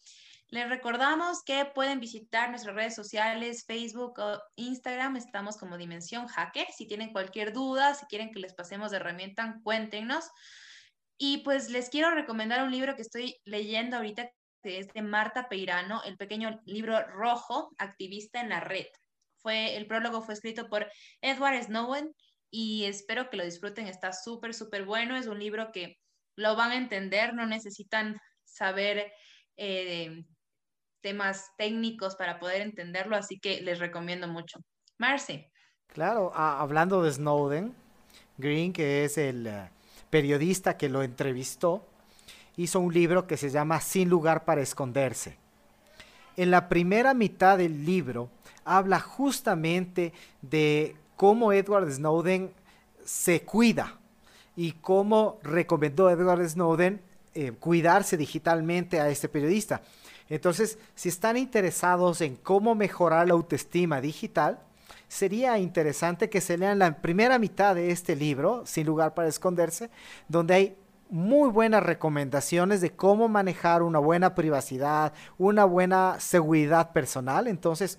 Les 0.48 0.66
recordamos 0.66 1.42
que 1.44 1.66
pueden 1.66 2.00
visitar 2.00 2.48
nuestras 2.48 2.74
redes 2.74 2.94
sociales, 2.94 3.66
Facebook 3.66 4.18
o 4.18 4.40
Instagram. 4.56 5.16
Estamos 5.16 5.58
como 5.58 5.76
Dimensión 5.76 6.26
Hacker. 6.26 6.68
Si 6.74 6.86
tienen 6.86 7.12
cualquier 7.12 7.52
duda, 7.52 7.92
si 7.92 8.06
quieren 8.06 8.30
que 8.32 8.40
les 8.40 8.54
pasemos 8.54 8.92
de 8.92 8.96
herramienta, 8.96 9.60
cuéntenos. 9.62 10.30
Y 11.18 11.42
pues 11.44 11.68
les 11.68 11.90
quiero 11.90 12.10
recomendar 12.12 12.64
un 12.64 12.70
libro 12.70 12.96
que 12.96 13.02
estoy 13.02 13.36
leyendo 13.44 13.98
ahorita, 13.98 14.30
que 14.62 14.78
es 14.78 14.88
de 14.94 15.02
Marta 15.02 15.50
Peirano, 15.50 16.02
el 16.04 16.16
pequeño 16.16 16.62
libro 16.64 17.06
rojo, 17.08 17.74
activista 17.76 18.40
en 18.40 18.48
la 18.48 18.60
red. 18.60 18.86
Fue, 19.36 19.76
el 19.76 19.86
prólogo 19.86 20.22
fue 20.22 20.32
escrito 20.32 20.70
por 20.70 20.90
Edward 21.20 21.62
Snowden 21.62 22.10
y 22.50 22.84
espero 22.84 23.30
que 23.30 23.36
lo 23.36 23.44
disfruten. 23.44 23.86
Está 23.86 24.12
súper, 24.12 24.54
súper 24.54 24.84
bueno. 24.84 25.16
Es 25.16 25.26
un 25.26 25.38
libro 25.38 25.70
que 25.72 25.96
lo 26.36 26.56
van 26.56 26.70
a 26.70 26.76
entender, 26.76 27.34
no 27.34 27.46
necesitan 27.46 28.16
saber 28.44 29.12
eh, 29.56 30.24
temas 31.00 31.50
técnicos 31.56 32.16
para 32.16 32.38
poder 32.38 32.62
entenderlo, 32.62 33.16
así 33.16 33.38
que 33.38 33.60
les 33.60 33.78
recomiendo 33.78 34.28
mucho. 34.28 34.58
Marce. 34.98 35.50
Claro, 35.88 36.32
ah, 36.34 36.60
hablando 36.60 37.02
de 37.02 37.12
Snowden, 37.12 37.74
Green, 38.36 38.72
que 38.72 39.04
es 39.04 39.18
el 39.18 39.46
eh, 39.46 39.70
periodista 40.10 40.76
que 40.76 40.88
lo 40.88 41.02
entrevistó, 41.02 41.84
hizo 42.56 42.80
un 42.80 42.92
libro 42.92 43.26
que 43.26 43.36
se 43.36 43.50
llama 43.50 43.80
Sin 43.80 44.08
lugar 44.08 44.44
para 44.44 44.60
esconderse. 44.60 45.36
En 46.36 46.50
la 46.50 46.68
primera 46.68 47.14
mitad 47.14 47.58
del 47.58 47.84
libro 47.84 48.30
habla 48.64 49.00
justamente 49.00 50.12
de 50.42 50.94
cómo 51.18 51.52
Edward 51.52 51.90
Snowden 51.90 52.52
se 53.04 53.42
cuida 53.42 53.98
y 54.54 54.72
cómo 54.72 55.40
recomendó 55.42 56.08
Edward 56.08 56.48
Snowden 56.48 57.02
eh, 57.34 57.50
cuidarse 57.58 58.16
digitalmente 58.16 59.00
a 59.00 59.08
este 59.08 59.28
periodista. 59.28 59.82
Entonces, 60.28 60.78
si 60.94 61.08
están 61.08 61.36
interesados 61.36 62.20
en 62.20 62.36
cómo 62.36 62.76
mejorar 62.76 63.26
la 63.26 63.34
autoestima 63.34 64.00
digital, 64.00 64.60
sería 65.08 65.58
interesante 65.58 66.30
que 66.30 66.40
se 66.40 66.56
lean 66.56 66.78
la 66.78 66.98
primera 66.98 67.40
mitad 67.40 67.74
de 67.74 67.90
este 67.90 68.14
libro, 68.14 68.62
Sin 68.64 68.86
lugar 68.86 69.14
para 69.14 69.26
esconderse, 69.26 69.90
donde 70.28 70.54
hay 70.54 70.76
muy 71.10 71.50
buenas 71.50 71.82
recomendaciones 71.82 72.80
de 72.80 72.94
cómo 72.94 73.28
manejar 73.28 73.82
una 73.82 73.98
buena 73.98 74.34
privacidad, 74.34 75.12
una 75.38 75.64
buena 75.64 76.20
seguridad 76.20 76.92
personal. 76.92 77.46
Entonces, 77.46 77.98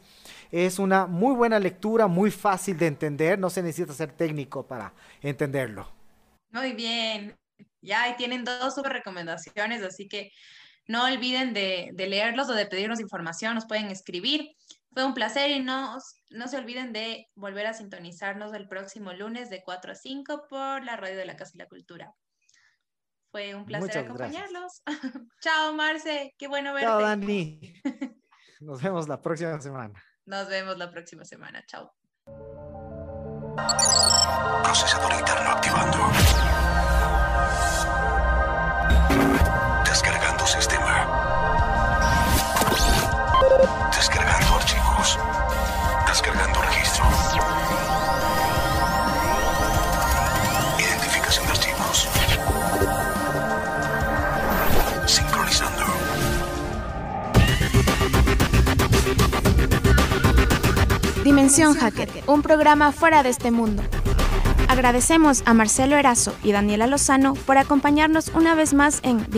es 0.52 0.80
una 0.80 1.08
muy 1.08 1.36
buena 1.36 1.60
lectura, 1.60 2.08
muy 2.08 2.32
fácil 2.32 2.78
de 2.78 2.88
entender, 2.88 3.40
no 3.40 3.50
se 3.50 3.62
necesita 3.62 3.94
ser 3.94 4.12
técnico 4.12 4.66
para 4.68 4.94
entenderlo. 5.22 5.92
Muy 6.52 6.74
bien, 6.74 7.38
ya 7.82 8.04
ahí 8.04 8.16
tienen 8.18 8.44
dos 8.44 8.76
super 8.76 8.94
recomendaciones, 8.94 9.84
así 9.84 10.08
que 10.08 10.32
no 10.88 11.06
olviden 11.06 11.54
de, 11.54 11.94
leerlos 11.96 12.50
o 12.50 12.54
de 12.54 12.66
pedirnos 12.66 13.00
información, 13.00 13.56
nos 13.56 13.68
pueden 13.68 13.92
escribir. 13.92 14.56
Fue 14.92 15.06
un 15.06 15.14
placer 15.14 15.52
y 15.52 15.60
no, 15.60 16.00
no 16.32 16.48
se 16.48 16.58
olviden 16.58 16.94
de 16.94 17.28
volver 17.36 17.68
a 17.68 17.74
sintonizarnos 17.74 18.54
el 18.56 18.68
próximo 18.68 19.14
lunes 19.14 19.52
de 19.52 19.62
4 19.64 19.92
a 19.92 19.96
5 19.96 20.48
por 20.50 20.84
la 20.84 20.96
radio 20.96 21.18
de 21.18 21.26
la 21.26 21.36
Casa 21.36 21.52
de 21.54 21.64
la 21.64 21.70
Cultura. 21.70 22.16
Fue 23.32 23.54
un 23.56 23.66
placer 23.66 23.88
Muchas 23.88 24.06
acompañarlos. 24.06 24.84
Chao, 25.42 25.74
Marce, 25.74 26.34
qué 26.38 26.48
bueno 26.48 26.74
verte. 26.74 26.88
Chao, 26.88 27.02
Dani. 27.02 27.60
Nos 28.60 28.82
vemos 28.82 29.08
la 29.08 29.22
próxima 29.22 29.60
semana. 29.62 30.04
Nos 30.26 30.50
vemos 30.50 30.78
la 30.78 30.92
próxima 30.92 31.24
semana. 31.24 31.64
Chao. 31.66 31.94
Procesador 34.64 35.14
Dimensión 61.24 61.76
Hacker, 61.76 62.10
un 62.28 62.42
programa 62.42 62.92
fuera 62.94 63.24
de 63.24 63.30
este 63.30 63.52
mundo. 63.52 63.84
Agradecemos 64.70 65.44
a 65.46 65.54
Marcelo 65.54 65.98
Erazo 65.98 66.34
y 66.44 66.54
Daniela 66.54 66.88
Lozano 66.88 67.34
por 67.34 67.58
acompañarnos 67.58 68.30
una 68.30 68.56
vez 68.56 68.74
más 68.74 69.00
en 69.04 69.30